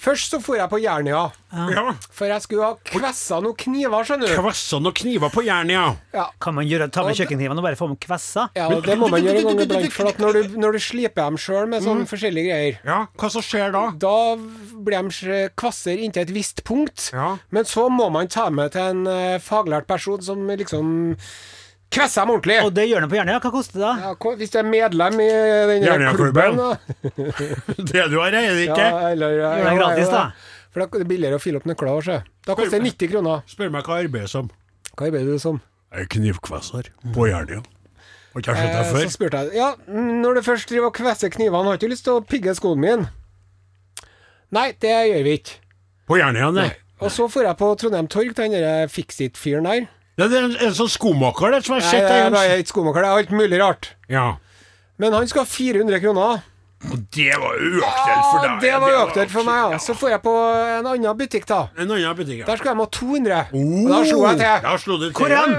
Først 0.09 0.31
så 0.33 0.39
for 0.41 0.57
jeg 0.57 0.65
på 0.71 0.79
Jernia, 0.81 1.27
Ja. 1.53 1.93
for 2.09 2.25
jeg 2.25 2.41
skulle 2.41 2.63
ha 2.65 2.73
kvessa 2.85 3.37
noen 3.45 3.53
kniver, 3.57 4.05
skjønner 4.07 4.27
du. 4.31 4.35
Kvessa 4.41 4.79
noen 4.81 4.95
kniver 4.97 5.29
på 5.33 5.43
Jernia. 5.45 5.83
ja. 6.13 6.25
Kan 6.41 6.55
man 6.57 6.65
gjøre, 6.65 6.89
ta 6.91 7.03
med 7.05 7.15
kjøkkenknivene 7.19 7.57
og 7.61 7.63
bare 7.67 7.77
få 7.77 7.87
med 7.91 7.99
kvessa? 8.01 8.47
ja 8.57 8.69
det 8.69 8.97
må 8.97 9.09
man 9.09 9.21
gjøre 9.21 9.43
en 9.43 9.47
gang 9.51 9.61
iblant, 9.67 9.93
for 9.93 10.09
at 10.09 10.17
når 10.17 10.33
du, 10.33 10.57
når 10.57 10.71
du 10.73 10.79
sliper 10.79 11.29
dem 11.29 11.37
sjøl 11.37 11.67
med 11.69 11.83
sånne 11.85 12.07
forskjellige 12.09 12.49
greier, 12.49 12.79
Ja, 12.85 13.05
Hva 13.17 13.29
som 13.29 13.41
skjer 13.45 13.71
da? 13.71 13.91
da 13.91 14.15
blir 14.35 15.09
de 15.09 15.49
kvasser 15.55 15.97
inntil 16.01 16.21
et 16.25 16.33
visst 16.33 16.63
punkt. 16.65 17.11
Ja. 17.13 17.37
Men 17.51 17.65
så 17.65 17.85
må 17.91 18.09
man 18.11 18.27
ta 18.27 18.49
med 18.49 18.71
til 18.73 18.81
en 18.81 19.05
eh, 19.07 19.37
faglært 19.39 19.85
person 19.87 20.21
som 20.21 20.47
liksom 20.47 21.17
kvesser 21.91 22.21
dem 22.21 22.31
ordentlig. 22.35 22.57
Og 22.65 22.73
det 22.75 22.85
gjør 22.89 23.01
de 23.05 23.09
på 23.11 23.17
Jernia, 23.17 23.39
hva 23.41 23.51
koster 23.53 23.79
det 23.79 23.85
da? 23.85 23.93
Ja, 24.03 24.13
hva- 24.21 24.35
hvis 24.37 24.51
du 24.53 24.57
er 24.61 24.67
medlem 24.69 25.19
i 25.23 25.27
den 25.71 25.83
Jernia-klubben. 25.87 26.59
Det 27.91 28.05
du 28.11 28.17
har, 28.19 28.29
er 28.33 28.53
det 28.53 28.67
ikke? 28.67 28.85
Ja, 28.85 29.09
eller, 29.13 29.35
ja, 29.39 29.49
det 29.57 29.67
er 29.71 29.79
gratis, 29.79 30.11
da. 30.13 30.23
For 30.69 30.85
det 30.85 31.01
er 31.01 31.09
billigere 31.09 31.39
å 31.39 31.41
fylle 31.41 31.57
opp 31.61 31.65
nøkler. 31.65 31.89
også. 31.97 32.19
Da 32.45 32.53
koster 32.55 32.77
det 32.77 32.91
90 32.93 33.09
kroner. 33.15 33.41
Spør 33.49 33.71
meg 33.73 33.87
hva 33.89 33.97
jeg 33.99 34.09
arbeider 34.11 34.29
som. 34.29 34.51
Hva 34.93 35.07
arbeider 35.09 35.33
du 35.33 35.41
som? 35.41 35.57
Jeg 35.89 36.05
er 36.05 36.09
knivkvesser 36.13 36.89
på 37.15 37.25
Jernia. 37.31 37.63
Har 38.35 38.43
ikke 38.43 38.53
sett 38.59 38.69
deg 38.75 38.83
Eh, 38.85 38.91
før? 38.93 39.05
Så 39.09 39.15
spurte 39.17 39.39
jeg 39.47 39.57
Ja, 39.57 39.71
når 39.89 40.35
du 40.37 40.41
først 40.45 40.69
driver 40.69 40.91
og 40.91 40.93
kvesser 40.99 41.31
knivene, 41.33 41.63
har 41.65 41.77
du 41.79 41.81
ikke 41.81 41.89
lyst 41.95 42.05
til 42.05 42.19
å 42.19 42.21
pigge 42.29 42.53
skoen 42.53 42.77
min? 42.83 43.07
Nei, 44.53 44.67
det 44.81 44.93
gjør 45.09 45.23
vi 45.25 45.33
ikke. 45.39 45.57
På 46.09 46.17
Jernia. 46.21 46.51
Nei. 46.53 46.69
Og 47.01 47.09
så 47.13 47.25
får 47.31 47.47
jeg 47.47 47.57
på 47.57 47.69
Trondheim 47.81 48.07
Torg 48.11 48.35
til 48.35 48.51
den 48.53 48.61
der 48.61 48.89
Fixit-fyren 48.91 49.65
der. 49.65 49.87
Ja, 50.19 50.27
det 50.27 50.35
er 50.35 50.45
en, 50.49 50.55
en 50.67 50.73
sånn 50.75 50.91
skomaker 50.91 51.53
det, 51.55 51.63
som 51.63 51.77
har 51.77 51.85
sett 51.87 52.03
deg. 52.03 52.29
Nei, 52.33 52.45
ikke 52.59 52.73
skomaker, 52.73 53.05
det 53.05 53.09
er 53.09 53.21
alt 53.21 53.35
mulig 53.35 53.59
rart. 53.61 53.93
Ja. 54.11 54.33
Men 54.99 55.15
han 55.15 55.27
skal 55.31 55.45
ha 55.45 55.47
400 55.47 56.01
kroner. 56.03 56.41
Og 56.89 56.99
det 57.15 57.31
var 57.39 57.55
uaktuelt 57.59 58.25
for 58.25 58.39
deg. 58.43 58.49
deg. 58.49 58.59
det 58.63 58.73
var 58.83 58.97
uaktuelt 58.97 59.31
for 59.31 59.47
meg, 59.47 59.61
ja. 59.63 59.79
Så 59.83 59.95
får 59.99 60.13
jeg 60.13 60.21
på 60.23 60.33
en 60.79 60.89
annen 60.91 61.17
butikk, 61.19 61.47
da. 61.47 61.61
En 61.75 61.87
annen 61.87 62.17
butikk, 62.19 62.41
ja. 62.41 62.49
Der 62.49 62.59
skal 62.59 62.75
de 62.75 62.83
ha 62.83 62.89
200. 62.99 63.39
Og 63.59 63.89
da 63.91 64.01
slo 64.07 64.19
jeg 64.25 64.41
til. 64.41 64.67
Da 64.67 64.75
slo 64.83 64.99
du 64.99 65.07
til. 65.07 65.15
Hvor 65.19 65.33
hen? 65.35 65.55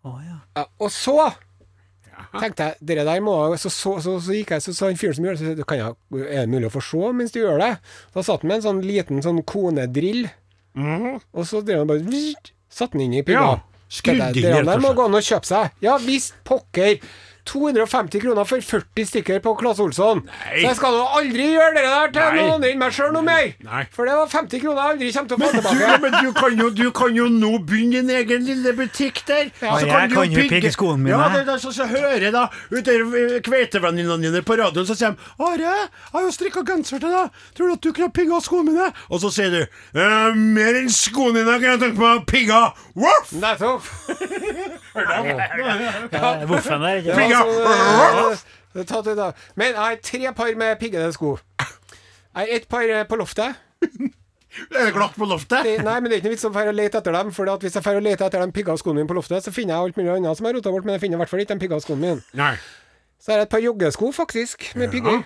Ja, 0.00 0.12
ja. 0.26 0.36
Ja, 0.58 0.66
og 0.82 0.90
så 0.90 1.16
tenkte 2.40 2.68
jeg 2.68 2.86
dere 2.90 3.04
der 3.06 3.20
må 3.24 3.32
Så, 3.58 3.70
så, 3.72 3.96
så, 4.02 4.16
så 4.22 4.34
gikk 4.34 4.52
jeg, 4.54 4.62
så 4.64 4.74
sa 4.76 4.88
han 4.90 4.98
fyren 4.98 5.16
som 5.16 5.26
gjør 5.26 5.36
det, 5.36 5.40
så 5.40 5.54
sa, 5.54 5.66
kan 5.70 5.80
jeg, 5.80 5.96
er 6.26 6.44
det 6.44 6.52
mulig 6.52 6.68
å 6.68 6.74
få 6.74 6.82
se 6.84 7.10
mens 7.16 7.34
du 7.34 7.40
gjør 7.40 7.62
det? 7.62 7.70
Da 8.14 8.24
satt 8.26 8.42
han 8.42 8.50
med 8.50 8.60
en 8.60 8.66
sånn 8.66 8.82
liten 8.86 9.22
sånn 9.24 9.42
konedrill, 9.46 10.26
og 10.78 11.46
så 11.48 11.62
drev 11.66 11.82
han 11.82 11.90
bare 11.90 12.04
Satt 12.70 12.92
den 12.94 13.02
inn 13.06 13.16
i. 13.18 13.22
Mhm. 13.22 13.32
Ja, 13.34 13.58
skrudd 13.90 14.20
Tenkte 14.20 14.40
jeg, 14.40 14.44
inn, 14.44 14.50
Dere 14.50 14.60
rett 14.60 14.68
og 14.68 14.72
der 14.72 14.84
må 14.86 14.94
gå 14.94 15.08
an 15.10 15.18
og 15.18 15.26
kjøpe 15.26 15.50
seg. 15.50 15.72
Ja 15.82 15.96
visst, 15.98 16.34
pokker. 16.46 17.00
250 17.50 18.22
kroner 18.22 18.46
for 18.48 18.62
40 18.62 19.08
stykker 19.10 19.40
på 19.44 19.54
Claes 19.58 19.80
Olsson. 19.82 20.22
Nei. 20.26 20.60
Så 20.60 20.66
jeg 20.68 20.76
skal 20.78 20.94
nå 20.96 21.04
aldri 21.18 21.48
gjøre 21.56 21.74
det 21.76 21.84
der 21.86 22.12
til 22.14 22.22
Nei. 22.22 22.34
noen 22.38 22.52
andre 22.56 22.70
enn 22.70 22.80
meg 22.82 22.94
sjøl 22.94 23.12
noe 23.16 23.26
mer. 23.26 23.48
Nei. 23.66 23.82
For 23.94 24.06
det 24.06 24.14
var 24.20 24.30
50 24.30 24.62
kroner 24.62 24.80
jeg 24.80 24.94
aldri 24.94 25.10
kommer 25.16 25.28
til 25.28 25.36
å 25.36 25.40
få 25.40 25.50
tilbake. 25.56 25.78
du, 25.80 26.04
men 26.04 26.16
du 26.24 26.30
kan 26.38 26.62
jo, 26.64 26.68
du 26.80 26.86
kan 27.00 27.16
jo 27.20 27.26
nå 27.34 27.52
begynne 27.66 28.00
din 28.00 28.12
egen 28.20 28.46
lille 28.46 28.74
butikk 28.78 29.22
der. 29.28 29.50
Ja, 29.60 29.76
Så 29.80 29.90
jeg 29.90 30.12
kan 30.14 30.36
jo 30.36 30.46
pigge 30.54 30.72
skoene 30.74 31.02
mine. 31.02 31.16
Ja, 31.16 31.28
det 31.34 31.44
det 31.50 31.58
som 31.64 31.74
så 31.74 31.86
hører 31.90 32.22
jeg 32.22 32.32
da 32.34 32.46
Ute 32.70 33.40
kveitevenninnene 33.44 34.22
dine 34.22 34.42
på 34.46 34.56
radioen, 34.60 34.86
så 34.86 34.94
sier 34.94 35.10
de 35.14 35.16
'Are, 35.40 35.58
jeg 35.58 35.88
har 36.12 36.22
jo 36.22 36.30
strikka 36.30 36.62
genser 36.66 37.00
til 37.02 37.10
deg. 37.10 37.30
Tror 37.56 37.66
du 37.66 37.72
at 37.72 37.80
du 37.82 37.92
kunne 37.92 38.12
pigga 38.12 38.40
skoene 38.40 38.70
mine?' 38.70 38.92
Og 39.10 39.20
så 39.20 39.30
sier 39.34 39.50
du 39.50 39.60
«Eh, 39.62 40.34
'Mer 40.34 40.74
enn 40.80 40.90
skoene 40.90 41.40
dine 41.42 41.58
kan 41.60 41.70
jeg 41.74 41.80
tenke 41.80 41.98
meg 41.98 42.20
å 42.20 42.24
pigge'. 42.24 42.72
Voff! 42.94 43.32
Nettopp. 43.32 43.82
Voffen 46.50 46.84
der, 46.84 47.00
ikke 47.00 47.18
Pigga. 47.18 47.40
Ja, 47.40 48.30
så, 48.70 48.84
tatt 48.86 49.10
da. 49.18 49.32
Men 49.58 49.72
jeg 49.72 49.80
har 49.80 49.98
tre 50.06 50.32
par 50.36 50.54
med 50.56 50.78
piggede 50.80 51.12
sko. 51.16 51.36
Jeg 51.58 51.68
har 52.38 52.56
ett 52.56 52.68
par 52.70 52.86
eh, 52.86 53.06
på 53.08 53.18
loftet. 53.18 53.58
Er 54.74 54.86
det 54.86 54.92
glatt 54.94 55.14
på 55.18 55.26
loftet? 55.30 55.64
Det, 55.66 55.76
nei, 55.86 55.96
men 56.02 56.10
det 56.10 56.16
er 56.16 56.22
ikke 56.22 56.30
noe 56.30 56.36
vits 56.36 56.46
å 56.46 56.74
lete 56.74 57.00
etter 57.00 57.14
dem. 57.14 57.32
For 57.34 57.50
at 57.50 57.62
hvis 57.64 57.76
jeg 57.78 57.86
færer 57.86 58.02
og 58.02 58.06
leter 58.06 58.26
etter 58.26 58.42
de 58.42 58.54
pigga 58.54 58.76
skoene 58.78 59.00
mine 59.00 59.10
på 59.10 59.16
loftet, 59.18 59.46
så 59.46 59.54
finner 59.54 59.76
jeg 59.76 59.88
alt 59.88 59.98
mulig 60.00 60.12
annet 60.16 60.38
som 60.38 60.46
jeg 60.48 60.56
rota 60.58 60.72
bort, 60.74 60.86
men 60.86 60.96
jeg 60.96 61.04
finner 61.06 61.18
i 61.18 61.22
hvert 61.22 61.32
fall 61.32 61.42
ikke 61.44 61.56
de 61.56 61.64
pigga 61.64 61.80
skoene 61.82 62.02
mine. 62.04 62.24
Nei. 62.38 62.54
Så 63.20 63.32
har 63.32 63.42
jeg 63.42 63.50
et 63.50 63.52
par 63.52 63.62
joggesko, 63.62 64.10
faktisk, 64.16 64.70
med 64.80 64.90
pigger. 64.94 65.22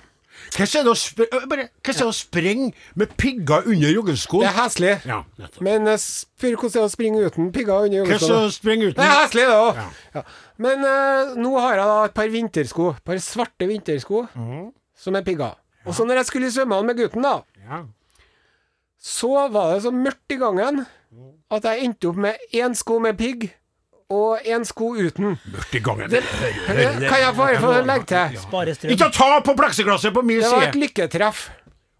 Å 0.55 0.95
hvordan 0.95 1.59
er 1.59 1.69
det 1.99 2.07
å 2.07 2.13
springe 2.15 2.71
med 2.95 3.15
pigger 3.19 3.67
under 3.71 3.91
joggeskoen? 3.91 4.45
Det 4.45 4.51
er 4.51 4.57
heslig. 4.59 4.93
Ja. 5.09 5.21
Men 5.65 5.89
eh, 5.91 5.99
spør 6.01 6.57
hvordan 6.59 6.75
det 6.75 6.81
er 6.83 6.87
å 6.87 6.93
springe 6.93 7.25
uten 7.25 7.51
pigger 7.55 7.89
under 7.89 7.99
joggeskoen. 8.03 8.53
det 8.95 9.07
er 9.07 9.17
heslig, 9.23 9.47
det 9.49 9.59
òg. 9.59 9.81
Ja. 9.81 9.89
Ja. 10.15 10.25
Men 10.65 10.87
uh, 10.87 11.35
nå 11.41 11.55
har 11.59 11.75
jeg 11.75 11.89
da 11.91 11.99
et 12.07 12.17
par 12.17 12.31
vintersko. 12.31 12.91
Et 12.95 13.05
par 13.11 13.23
svarte 13.25 13.69
vintersko 13.71 14.25
som 15.05 15.19
er 15.19 15.27
pigger. 15.27 15.59
Og 15.85 15.97
så 15.97 16.07
når 16.07 16.23
jeg 16.23 16.31
skulle 16.31 16.53
svømme 16.53 16.81
med 16.87 16.97
gutten, 16.97 17.27
da, 17.27 17.39
ja. 17.67 17.83
så 19.01 19.49
var 19.53 19.75
det 19.75 19.83
så 19.85 19.93
mørkt 19.93 20.33
i 20.33 20.39
gangen 20.41 20.85
at 21.53 21.67
jeg 21.69 21.85
endte 21.85 22.09
opp 22.11 22.23
med 22.25 22.55
én 22.57 22.75
sko 22.79 22.99
med 23.03 23.19
pigg 23.19 23.51
og 24.11 24.45
én 24.45 24.65
sko 24.69 24.93
uten. 24.99 25.39
Mørkt 25.53 25.75
i 25.75 25.81
gangen. 25.85 26.11
Det, 26.11 26.23
kan 26.29 27.21
jeg 27.21 27.35
bare 27.37 27.61
få 27.61 27.73
legge 27.87 28.07
til? 28.11 28.39
Spare 28.43 28.75
strøm. 28.77 28.95
Ikke 28.95 29.11
ta 29.15 29.41
på 29.45 29.57
pleksiglasset 29.59 30.15
på 30.15 30.23
min 30.23 30.43
Det 30.43 30.51
var 30.53 30.69
et 30.69 30.79
lykketreff. 30.79 31.49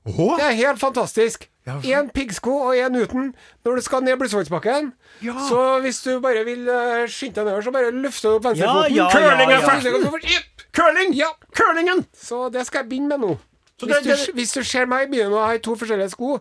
Å? 0.05 0.29
Det 0.37 0.45
er 0.45 0.57
helt 0.59 0.81
fantastisk. 0.81 1.49
Ja. 1.65 1.79
Én 1.81 2.11
piggsko 2.13 2.53
og 2.69 2.77
én 2.77 2.93
uten 3.01 3.31
når 3.65 3.79
du 3.79 3.85
skal 3.87 4.03
ned 4.05 4.19
Blesvågsbakken. 4.21 4.91
Ja. 5.25 5.33
Så 5.49 5.63
hvis 5.81 6.03
du 6.05 6.19
bare 6.21 6.43
vil 6.45 6.69
uh, 6.69 7.07
skynde 7.09 7.41
deg 7.41 7.49
nedover, 7.49 7.65
så 7.65 7.73
bare 7.73 7.95
løfter 7.95 8.29
du 8.35 8.37
opp 8.37 8.45
venstrefoten. 8.51 8.93
Ja, 8.93 9.05
ja, 9.05 9.09
Curling 9.15 9.55
ja, 9.55 9.63
ja. 9.65 10.43
Curling! 10.75 11.17
Ja. 11.17 11.31
Curlingen! 11.57 12.05
Så 12.13 12.51
det 12.53 12.67
skal 12.69 12.83
jeg 12.85 12.91
begynne 12.91 13.15
med 13.15 13.25
nå. 13.25 13.39
Så 13.81 13.87
Hvis 13.89 14.05
det- 14.05 14.19
du, 14.27 14.33
hvis 14.37 14.53
du 14.53 14.63
ser 14.63 14.87
meg 14.87 15.09
i 15.09 15.11
byen 15.11 15.33
og 15.33 15.47
har 15.47 15.57
to 15.59 15.75
forskjellige 15.75 16.13
sko, 16.13 16.39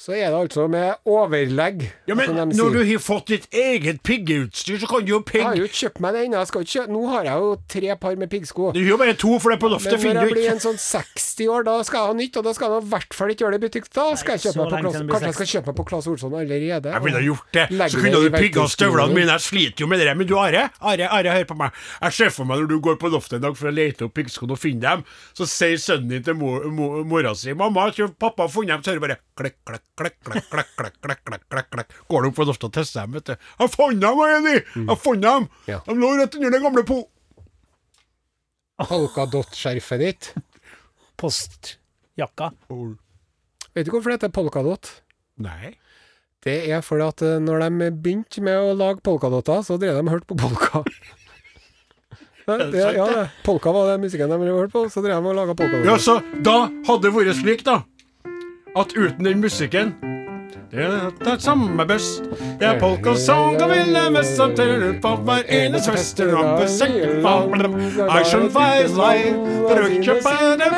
så 0.00 0.14
er 0.16 0.30
det 0.32 0.38
altså 0.38 0.64
med 0.72 0.94
overlegg, 1.04 1.82
Ja, 2.08 2.14
men 2.16 2.30
når 2.32 2.54
sier. 2.56 2.72
du 2.72 2.78
har 2.88 3.02
fått 3.04 3.26
ditt 3.28 3.46
eget 3.52 3.98
piggeutstyr, 4.00 4.78
så 4.80 4.88
kan 4.88 5.04
du 5.04 5.10
jo 5.12 5.18
Jeg 5.28 5.44
har 5.44 5.58
jo 5.58 5.66
ikke 5.68 5.80
kjøpt 5.82 6.00
meg 6.00 6.14
det 6.16 6.22
ennå. 6.24 6.44
Nå 6.88 7.02
har 7.10 7.28
jeg 7.28 7.42
jo 7.44 7.50
tre 7.68 7.96
par 8.00 8.16
med 8.16 8.30
piggsko. 8.32 8.70
Du 8.72 8.80
har 8.80 8.88
jo 8.88 8.96
bare 8.96 9.14
to, 9.14 9.34
for 9.38 9.52
det 9.52 9.60
på 9.60 9.68
loftet 9.68 10.00
Men 10.00 10.16
når 10.16 10.30
jeg 10.30 10.32
blir 10.38 10.48
en 10.54 10.62
sånn 10.64 10.80
60 10.80 11.50
år, 11.52 11.66
da 11.68 11.74
skal 11.84 12.00
jeg 12.00 12.08
ha 12.08 12.16
nytt, 12.16 12.38
og 12.40 12.46
da 12.48 12.54
skal 12.56 12.72
jeg 12.72 12.86
i 12.86 12.90
hvert 12.94 13.16
fall 13.18 13.34
ikke 13.34 13.44
gjøre 13.44 13.58
det 13.58 13.60
i 13.60 13.64
butikk. 13.66 13.90
Da 13.92 14.06
skal 14.16 14.38
jeg 14.38 14.44
kjøpe 14.46 14.64
meg 14.64 14.72
på 14.72 14.80
Klas... 14.80 14.96
Kanskje 15.10 15.28
jeg 15.28 15.36
skal 15.36 15.50
kjøpe 15.52 15.68
meg 15.68 15.78
på 15.82 15.86
Claes 15.90 16.10
Olsson 16.14 16.38
allerede. 16.40 16.94
Jeg 16.96 17.04
ville 17.04 17.20
ha 17.20 17.24
gjort 17.28 17.58
det. 17.58 17.66
Så 17.92 18.00
kunne 18.00 18.24
du 18.24 18.38
pigga 18.38 18.66
støvlene 18.72 19.18
mine. 19.20 19.36
Jeg 19.36 19.46
sliter 19.50 19.84
jo 19.84 19.90
med 19.92 20.00
det. 20.00 20.16
Men 20.16 20.30
du, 20.32 20.34
Are, 20.40 20.64
Are, 20.80 21.12
Are, 21.12 21.36
hør 21.36 21.48
på 21.52 21.58
meg. 21.60 21.76
Jeg 22.06 22.16
ser 22.16 22.34
for 22.34 22.48
meg 22.48 22.64
når 22.64 22.72
du 22.72 22.78
går 22.88 22.96
på 23.04 23.12
loftet 23.12 23.36
en 23.36 23.44
dag 23.50 23.60
for 23.60 23.68
å 23.68 23.74
lete 23.74 24.08
opp 24.08 24.16
piggskoene 24.16 24.56
og 24.56 24.62
finne 24.64 24.80
dem, 24.80 25.04
så 25.36 25.44
sier 25.44 25.76
sønnen 25.76 26.08
din 26.16 26.24
til 26.24 26.40
mor, 26.40 26.64
mor, 26.72 27.04
mora 27.04 27.36
si 27.36 27.52
'Mamma, 27.52 27.90
jeg 27.90 28.00
tror 28.00 28.14
pappa 28.16 28.48
har 28.48 28.52
funnet 28.52 28.72
dem', 28.78 28.84
så 28.84 28.94
hører 28.94 29.00
du 29.00 29.06
bare 29.06 29.20
klikk, 29.36 29.58
klekk, 29.66 29.89
klekk, 29.98 30.16
klekk, 30.24 30.46
klekk, 30.50 30.70
klekk, 30.76 30.96
klekk, 31.02 31.22
klekk, 31.24 31.46
klekk, 31.50 31.70
klekk. 31.74 31.96
Går 32.10 32.22
du 32.22 32.28
opp 32.30 32.38
på 32.38 32.46
loftet 32.48 32.68
og 32.68 32.74
tester 32.76 33.04
dem, 33.04 33.16
vet 33.18 33.32
du. 33.32 33.34
'Jeg 33.58 33.72
fant 33.74 34.00
dem, 34.04 34.22
Jenny! 34.32 34.56
Jeg 34.86 34.98
fant 35.04 35.24
dem! 35.24 35.48
Ja. 35.70 35.80
De 35.86 35.96
lå 35.98 36.12
rett 36.18 36.38
under 36.38 36.50
den 36.56 36.64
gamle 36.64 36.84
po...' 36.88 37.08
Polkadott-skjerfet 38.80 40.00
ditt. 40.00 40.32
Postjakka. 41.20 42.50
Vet 43.74 43.86
du 43.86 43.92
hvorfor 43.92 44.10
det 44.10 44.18
heter 44.18 44.32
polkadott? 44.32 44.88
Nei. 45.40 45.76
Det 46.40 46.54
er 46.72 46.80
fordi 46.80 47.04
at 47.04 47.22
eh, 47.26 47.40
når 47.44 47.66
de 47.66 47.90
begynte 48.00 48.40
med 48.44 48.56
å 48.56 48.72
lage 48.72 49.04
polkadotter, 49.04 49.60
så 49.66 49.76
drev 49.76 49.98
de 49.98 50.06
og 50.06 50.14
hørte 50.14 50.30
på 50.30 50.38
polka. 50.40 50.84
Ja, 52.48 52.56
det, 52.56 52.80
ja, 52.96 53.04
det. 53.06 53.24
Polka 53.44 53.70
var 53.70 53.92
den 53.92 54.00
musikken 54.02 54.32
de 54.32 54.36
hørte 54.48 54.72
på, 54.72 54.80
så 54.90 55.02
drev 55.04 55.20
de 55.22 55.30
og 55.30 55.36
laga 55.36 55.84
Ja, 55.86 55.94
så 56.02 56.16
da 56.42 56.64
hadde 56.88 57.04
det 57.04 57.12
vært 57.14 57.36
slik, 57.38 57.60
da, 57.62 57.76
at 58.76 58.96
uten 58.96 59.24
den 59.24 59.40
musikken 59.40 59.94
det 60.70 60.84
er 60.84 61.10
det 61.24 61.42
samme 61.42 61.86
best. 61.86 62.22
Det 62.60 62.66
er 62.66 62.78
polkasong 62.78 63.62
og 63.62 63.70
ville 63.70 64.22
teller 64.56 64.88
ut 64.88 65.00
på 65.02 65.16
hver 65.26 65.42
eneste 65.48 65.90
fest. 65.90 66.20
Rampe 66.20 66.68
sekken 66.68 67.24
I 68.06 68.24
shall 68.24 68.50
fly 68.50 68.86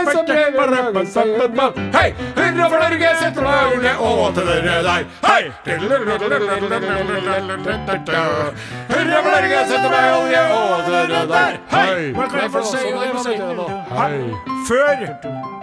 første 0.08 0.32
Hei! 1.92 2.14
Hurra 2.36 2.68
for 2.68 2.78
Norge, 2.80 3.08
setter 3.20 3.42
Norge 3.42 3.92
og 4.00 4.34
til 4.34 4.44
dere 4.48 4.82
deg. 4.88 5.06
Hei! 5.28 5.42
Hurra 5.66 6.06
for 9.22 9.30
Norge, 9.36 9.58
setter 9.68 9.90
meg 9.92 10.04
olje 10.20 10.42
og 10.58 10.84
til 10.84 10.94
dere 10.98 11.22
der. 11.28 11.52
Hei! 11.72 12.12
Hva 14.72 15.61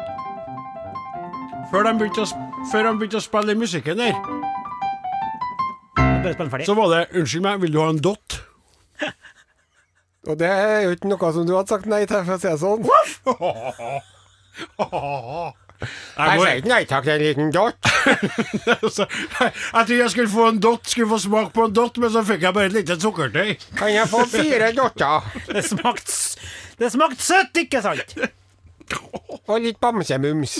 før 1.71 1.83
de 1.87 1.93
begynte 1.99 2.21
å, 2.25 2.27
før 2.71 2.83
de 2.89 2.93
begynte 2.99 3.19
å 3.19 3.23
spille 3.23 3.51
den 3.53 3.61
musikken 3.61 3.97
der, 4.01 4.15
Bare 5.99 6.33
spill 6.35 6.49
ferdig. 6.51 6.65
så 6.67 6.73
var 6.75 6.87
det 6.93 7.01
Unnskyld 7.19 7.43
meg, 7.45 7.61
vil 7.63 7.73
du 7.75 7.79
ha 7.81 7.89
en 7.93 8.01
dott? 8.03 8.39
Og 10.29 10.35
det 10.39 10.49
er 10.51 10.81
jo 10.87 10.95
ikke 10.97 11.09
noe 11.13 11.29
som 11.35 11.45
du 11.47 11.53
hadde 11.55 11.71
sagt 11.71 11.87
nei 11.89 12.01
til, 12.09 12.23
for 12.27 12.35
å 12.35 12.39
si 12.41 12.49
det 12.49 12.59
sånn. 12.59 12.83
Jeg, 15.79 16.39
sier 16.41 16.57
ikke 16.59 16.67
nei 16.73 16.81
takk 16.89 17.05
til 17.05 17.13
en 17.13 17.21
liten 17.23 17.51
dott. 17.55 17.77
jeg, 17.79 18.17
jeg 18.99 19.53
trodde 19.71 19.95
jeg 19.95 20.11
skulle 20.11 20.31
få 20.33 20.47
en 20.51 20.57
dott, 20.59 20.89
skulle 20.91 21.07
få 21.13 21.19
smak 21.23 21.53
på 21.55 21.69
en 21.69 21.75
dott, 21.77 21.95
men 22.03 22.11
så 22.11 22.19
fikk 22.27 22.43
jeg 22.43 22.55
bare 22.57 22.67
et 22.67 22.75
lite 22.75 22.97
sukkertøy. 22.99 23.53
Kan 23.79 23.93
jeg 23.93 24.09
få 24.11 24.25
fire 24.27 24.73
dotter? 24.75 25.29
Det 25.47 25.63
smakte 25.69 26.11
s- 26.11 26.35
Det 26.81 26.91
smakte 26.91 27.23
søtt, 27.23 27.55
ikke 27.63 27.79
sant? 27.85 28.11
Og 29.47 29.55
litt 29.63 29.79
bamsemums. 29.79 30.57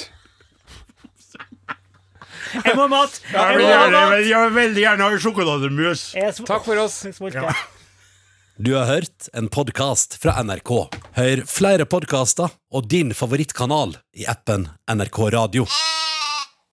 Jeg 2.54 2.76
må 2.76 2.86
ha 2.86 2.92
mat! 2.92 3.20
Jeg 3.34 3.40
Jeg 3.40 3.58
vil, 3.58 3.68
gjerne, 3.70 4.06
jeg 4.30 4.46
vil 4.46 4.56
veldig 4.58 4.86
gjerne 4.86 5.10
ha 5.10 5.20
sjokolademus. 5.26 6.06
Takk 6.48 6.66
for 6.66 6.82
oss. 6.82 7.02
Er. 7.06 7.66
Du 8.60 8.74
har 8.76 8.90
hørt 8.90 9.30
en 9.34 9.48
podkast 9.48 10.18
fra 10.20 10.36
NRK. 10.44 10.74
Hør 11.16 11.46
flere 11.48 11.88
podkaster 11.88 12.52
og 12.76 12.90
din 12.92 13.14
favorittkanal 13.16 13.96
i 14.20 14.28
appen 14.28 14.68
NRK 14.92 15.26
Radio. 15.38 15.70